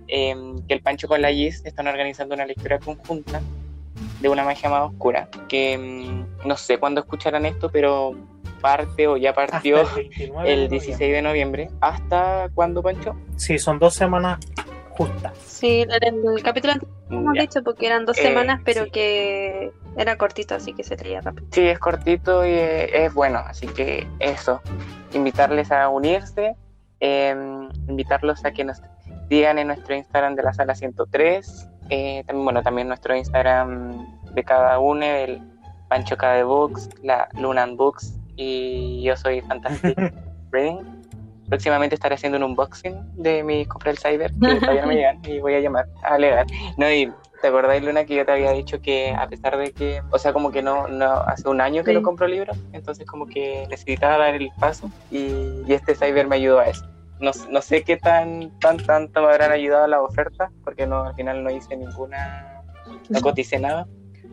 em, 0.07 0.57
que 0.67 0.73
el 0.73 0.81
Pancho 0.81 1.07
con 1.07 1.21
la 1.21 1.31
Gis 1.31 1.61
están 1.65 1.87
organizando 1.87 2.35
una 2.35 2.45
lectura 2.45 2.79
conjunta 2.79 3.41
de 4.21 4.29
una 4.29 4.43
magia 4.43 4.69
más 4.69 4.83
oscura, 4.89 5.29
que 5.49 5.77
mm, 5.77 6.47
no 6.47 6.57
sé 6.57 6.77
cuándo 6.77 7.01
escucharán 7.01 7.45
esto, 7.45 7.69
pero 7.69 8.15
parte 8.61 9.07
o 9.07 9.17
ya 9.17 9.31
Hasta 9.31 9.51
partió 9.51 9.81
el 9.81 9.87
29 9.95 10.49
de 10.49 10.55
noviembre. 10.55 10.67
16 10.69 10.99
de 11.11 11.21
noviembre. 11.21 11.67
¿Hasta 11.81 12.49
cuándo, 12.53 12.81
Pancho? 12.81 13.13
Sí, 13.35 13.59
son 13.59 13.77
dos 13.79 13.93
semanas 13.93 14.39
justas. 14.97 15.37
Sí, 15.37 15.85
en 15.87 16.27
el 16.27 16.43
capítulo 16.43 16.73
anterior 16.73 16.97
hemos 17.09 17.33
dicho 17.33 17.63
porque 17.63 17.87
eran 17.87 18.05
dos 18.05 18.17
Eh, 18.17 18.23
semanas, 18.23 18.61
pero 18.65 18.85
sí. 18.85 18.91
que 18.91 19.71
era 19.97 20.15
cortito, 20.17 20.55
así 20.55 20.73
que 20.73 20.83
se 20.83 20.95
leía 20.97 21.21
rápido. 21.21 21.47
Sí, 21.51 21.61
es 21.67 21.79
cortito 21.79 22.45
y 22.45 22.49
eh, 22.51 23.05
es 23.05 23.13
bueno, 23.13 23.39
así 23.39 23.67
que 23.67 24.07
eso, 24.19 24.61
invitarles 25.13 25.71
a 25.71 25.89
unirse, 25.89 26.55
eh, 26.99 27.35
invitarlos 27.87 28.43
a 28.45 28.51
que 28.51 28.63
nos 28.63 28.81
digan 29.29 29.59
en 29.59 29.67
nuestro 29.67 29.95
Instagram 29.95 30.35
de 30.35 30.43
la 30.43 30.53
sala 30.53 30.75
103, 30.75 31.67
eh, 31.89 32.23
también, 32.25 32.43
bueno, 32.45 32.63
también 32.63 32.87
nuestro 32.87 33.15
Instagram 33.15 34.33
de 34.33 34.43
cada 34.43 34.79
uno, 34.79 35.05
el 35.05 35.41
Pancho 35.89 36.17
K 36.17 36.33
de 36.33 36.43
Books, 36.43 36.89
la 37.03 37.29
Lunan 37.33 37.77
Books 37.77 38.15
y 38.35 39.03
yo 39.03 39.15
soy 39.15 39.41
Fantastic 39.41 39.95
Reading. 40.51 41.02
Próximamente 41.53 41.93
estaré 41.93 42.15
haciendo 42.15 42.39
un 42.39 42.43
unboxing 42.45 42.95
de 43.21 43.43
mis 43.43 43.67
compras 43.67 43.95
del 44.01 44.11
Cyber, 44.11 44.31
que 44.31 44.59
todavía 44.59 44.81
no 44.81 44.87
me 44.87 44.95
llegan, 44.95 45.21
y 45.23 45.39
voy 45.39 45.53
a 45.53 45.59
llamar 45.59 45.85
a 46.01 46.15
alegar. 46.15 46.47
No, 46.77 46.91
y 46.91 47.11
¿te 47.43 47.47
acordáis, 47.47 47.83
Luna, 47.83 48.05
que 48.05 48.15
yo 48.15 48.25
te 48.25 48.31
había 48.31 48.51
dicho 48.53 48.81
que 48.81 49.11
a 49.11 49.27
pesar 49.27 49.55
de 49.57 49.71
que, 49.71 50.01
o 50.09 50.17
sea, 50.17 50.33
como 50.33 50.51
que 50.51 50.63
no, 50.63 50.87
no 50.87 51.11
hace 51.11 51.47
un 51.47 51.61
año 51.61 51.83
que 51.83 51.91
Sí. 51.91 51.97
no 51.97 52.01
compro 52.01 52.25
libros, 52.25 52.57
entonces 52.71 53.05
como 53.05 53.27
que 53.27 53.67
necesitaba 53.69 54.17
dar 54.17 54.33
el 54.33 54.49
paso 54.59 54.89
y, 55.11 55.61
y 55.67 55.73
este 55.73 55.93
Cyber 55.93 56.27
me 56.27 56.37
ayudó 56.37 56.59
a 56.59 56.65
eso. 56.65 56.85
No, 57.19 57.29
no 57.51 57.61
sé 57.61 57.83
qué 57.83 57.97
tan, 57.97 58.49
tan, 58.59 58.77
tanto 58.77 59.21
me 59.21 59.27
habrán 59.27 59.51
ayudado 59.51 59.85
las 59.85 59.99
ofertas, 59.99 60.51
porque 60.63 60.87
no, 60.87 61.03
al 61.03 61.13
final 61.13 61.43
no 61.43 61.51
hice 61.51 61.77
ninguna, 61.77 62.63
no 63.09 63.21
coticé 63.21 63.59
nada, 63.59 63.85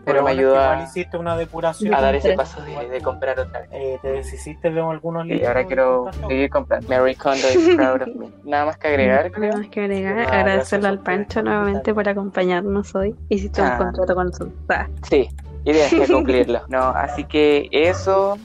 pero 0.04 0.22
me 0.22 0.30
ayudó 0.30 0.58
a, 0.58 0.82
hiciste 0.82 1.16
una 1.16 1.36
depuración. 1.36 1.94
a 1.94 2.00
dar 2.00 2.14
ese 2.14 2.34
paso 2.34 2.60
de, 2.62 2.88
de 2.88 3.00
comprar 3.00 3.38
otra 3.38 3.60
vez. 3.60 3.68
Eh, 3.72 3.98
te 4.02 4.12
deshiciste 4.12 4.70
de 4.70 4.80
algunos 4.80 5.26
Y 5.26 5.30
libros. 5.30 5.48
ahora 5.48 5.64
quiero 5.66 6.10
seguir 6.28 6.50
comprando. 6.50 6.88
Mary 6.88 7.14
Kondo 7.14 7.48
is 7.48 7.76
proud 7.76 8.02
of 8.02 8.08
me. 8.16 8.28
Nada 8.44 8.66
más 8.66 8.76
que 8.78 8.88
agregar, 8.88 9.30
Nada 9.38 9.56
más 9.58 9.68
que 9.68 9.80
agregar, 9.80 10.14
Nada, 10.16 10.40
agradecerle 10.40 10.88
al 10.88 10.98
Pancho 11.00 11.42
nuevamente 11.42 11.92
por 11.94 12.08
acompañarnos 12.08 12.94
hoy. 12.94 13.14
Hiciste 13.28 13.60
Ah. 13.62 13.76
un 13.78 13.84
contrato 13.86 14.14
con 14.14 14.26
nosotros. 14.26 14.54
Ah, 14.68 14.86
Sí, 15.08 15.28
y 15.64 15.72
tienes 15.72 15.90
que 15.94 16.06
cumplirlo. 16.12 16.62
No, 16.68 16.78
así 16.88 17.24
que 17.24 17.68
eso. 17.72 18.38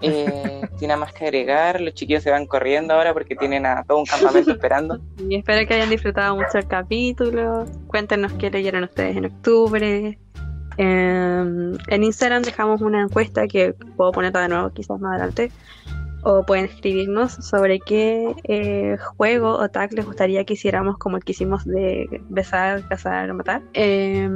Eh, 0.00 0.62
nada 0.82 0.96
más 0.96 1.12
que 1.12 1.24
agregar. 1.24 1.80
Los 1.80 1.94
chiquillos 1.94 2.22
se 2.22 2.30
van 2.30 2.46
corriendo 2.46 2.94
ahora 2.94 3.12
porque 3.12 3.34
tienen 3.34 3.66
a 3.66 3.82
todo 3.84 3.98
un 3.98 4.06
campamento 4.06 4.52
esperando. 4.52 4.98
Y 5.28 5.36
espero 5.36 5.66
que 5.66 5.74
hayan 5.74 5.90
disfrutado 5.90 6.36
mucho 6.36 6.58
el 6.58 6.66
capítulo. 6.66 7.64
Cuéntenos 7.86 8.32
qué 8.34 8.50
leyeron 8.50 8.84
ustedes 8.84 9.16
en 9.16 9.26
octubre. 9.26 10.18
Eh, 10.78 11.76
en 11.88 12.04
Instagram 12.04 12.42
dejamos 12.42 12.80
una 12.80 13.02
encuesta 13.02 13.46
que 13.48 13.74
puedo 13.96 14.12
ponerla 14.12 14.42
de 14.42 14.48
nuevo 14.48 14.70
quizás 14.70 14.98
más 15.00 15.12
adelante. 15.12 15.52
O 16.24 16.44
pueden 16.44 16.64
escribirnos 16.64 17.32
sobre 17.32 17.78
qué 17.78 18.34
eh, 18.42 18.96
juego 19.16 19.52
o 19.52 19.68
tag 19.68 19.92
les 19.92 20.04
gustaría 20.04 20.44
que 20.44 20.54
hiciéramos 20.54 20.98
como 20.98 21.16
el 21.16 21.24
que 21.24 21.30
hicimos 21.30 21.64
de 21.64 22.22
besar, 22.28 22.86
cazar, 22.88 23.32
matar. 23.34 23.62
Eh, 23.72 24.28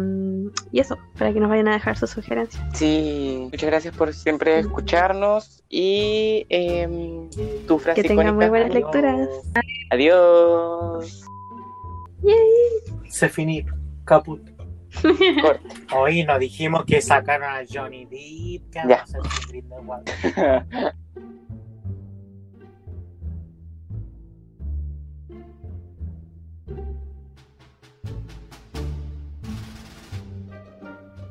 y 0.71 0.79
eso, 0.79 0.97
para 1.19 1.33
que 1.33 1.41
nos 1.41 1.51
vayan 1.51 1.69
a 1.69 1.73
dejar 1.73 1.97
sus 1.97 2.11
sugerencias. 2.11 2.63
Sí, 2.73 3.49
muchas 3.51 3.69
gracias 3.69 3.97
por 3.97 4.13
siempre 4.15 4.61
escucharnos. 4.61 5.65
Y 5.69 6.47
em, 6.51 7.29
tu 7.67 7.79
frase 7.79 8.03
Que 8.03 8.09
tengan 8.09 8.37
muy 8.37 8.49
buenas 8.49 8.73
lecturas. 8.73 9.29
Adiós. 9.91 11.25
Se 13.09 13.29
finir. 13.29 13.67
Caput. 14.05 14.52
Hoy 15.95 16.25
nos 16.25 16.39
dijimos 16.39 16.85
que 16.85 17.01
sacaron 17.01 17.51
a 17.51 17.63
Johnny 17.69 18.05
Depp, 18.07 18.71
que 18.73 18.89
Ya. 18.89 19.05
vamos 19.69 20.03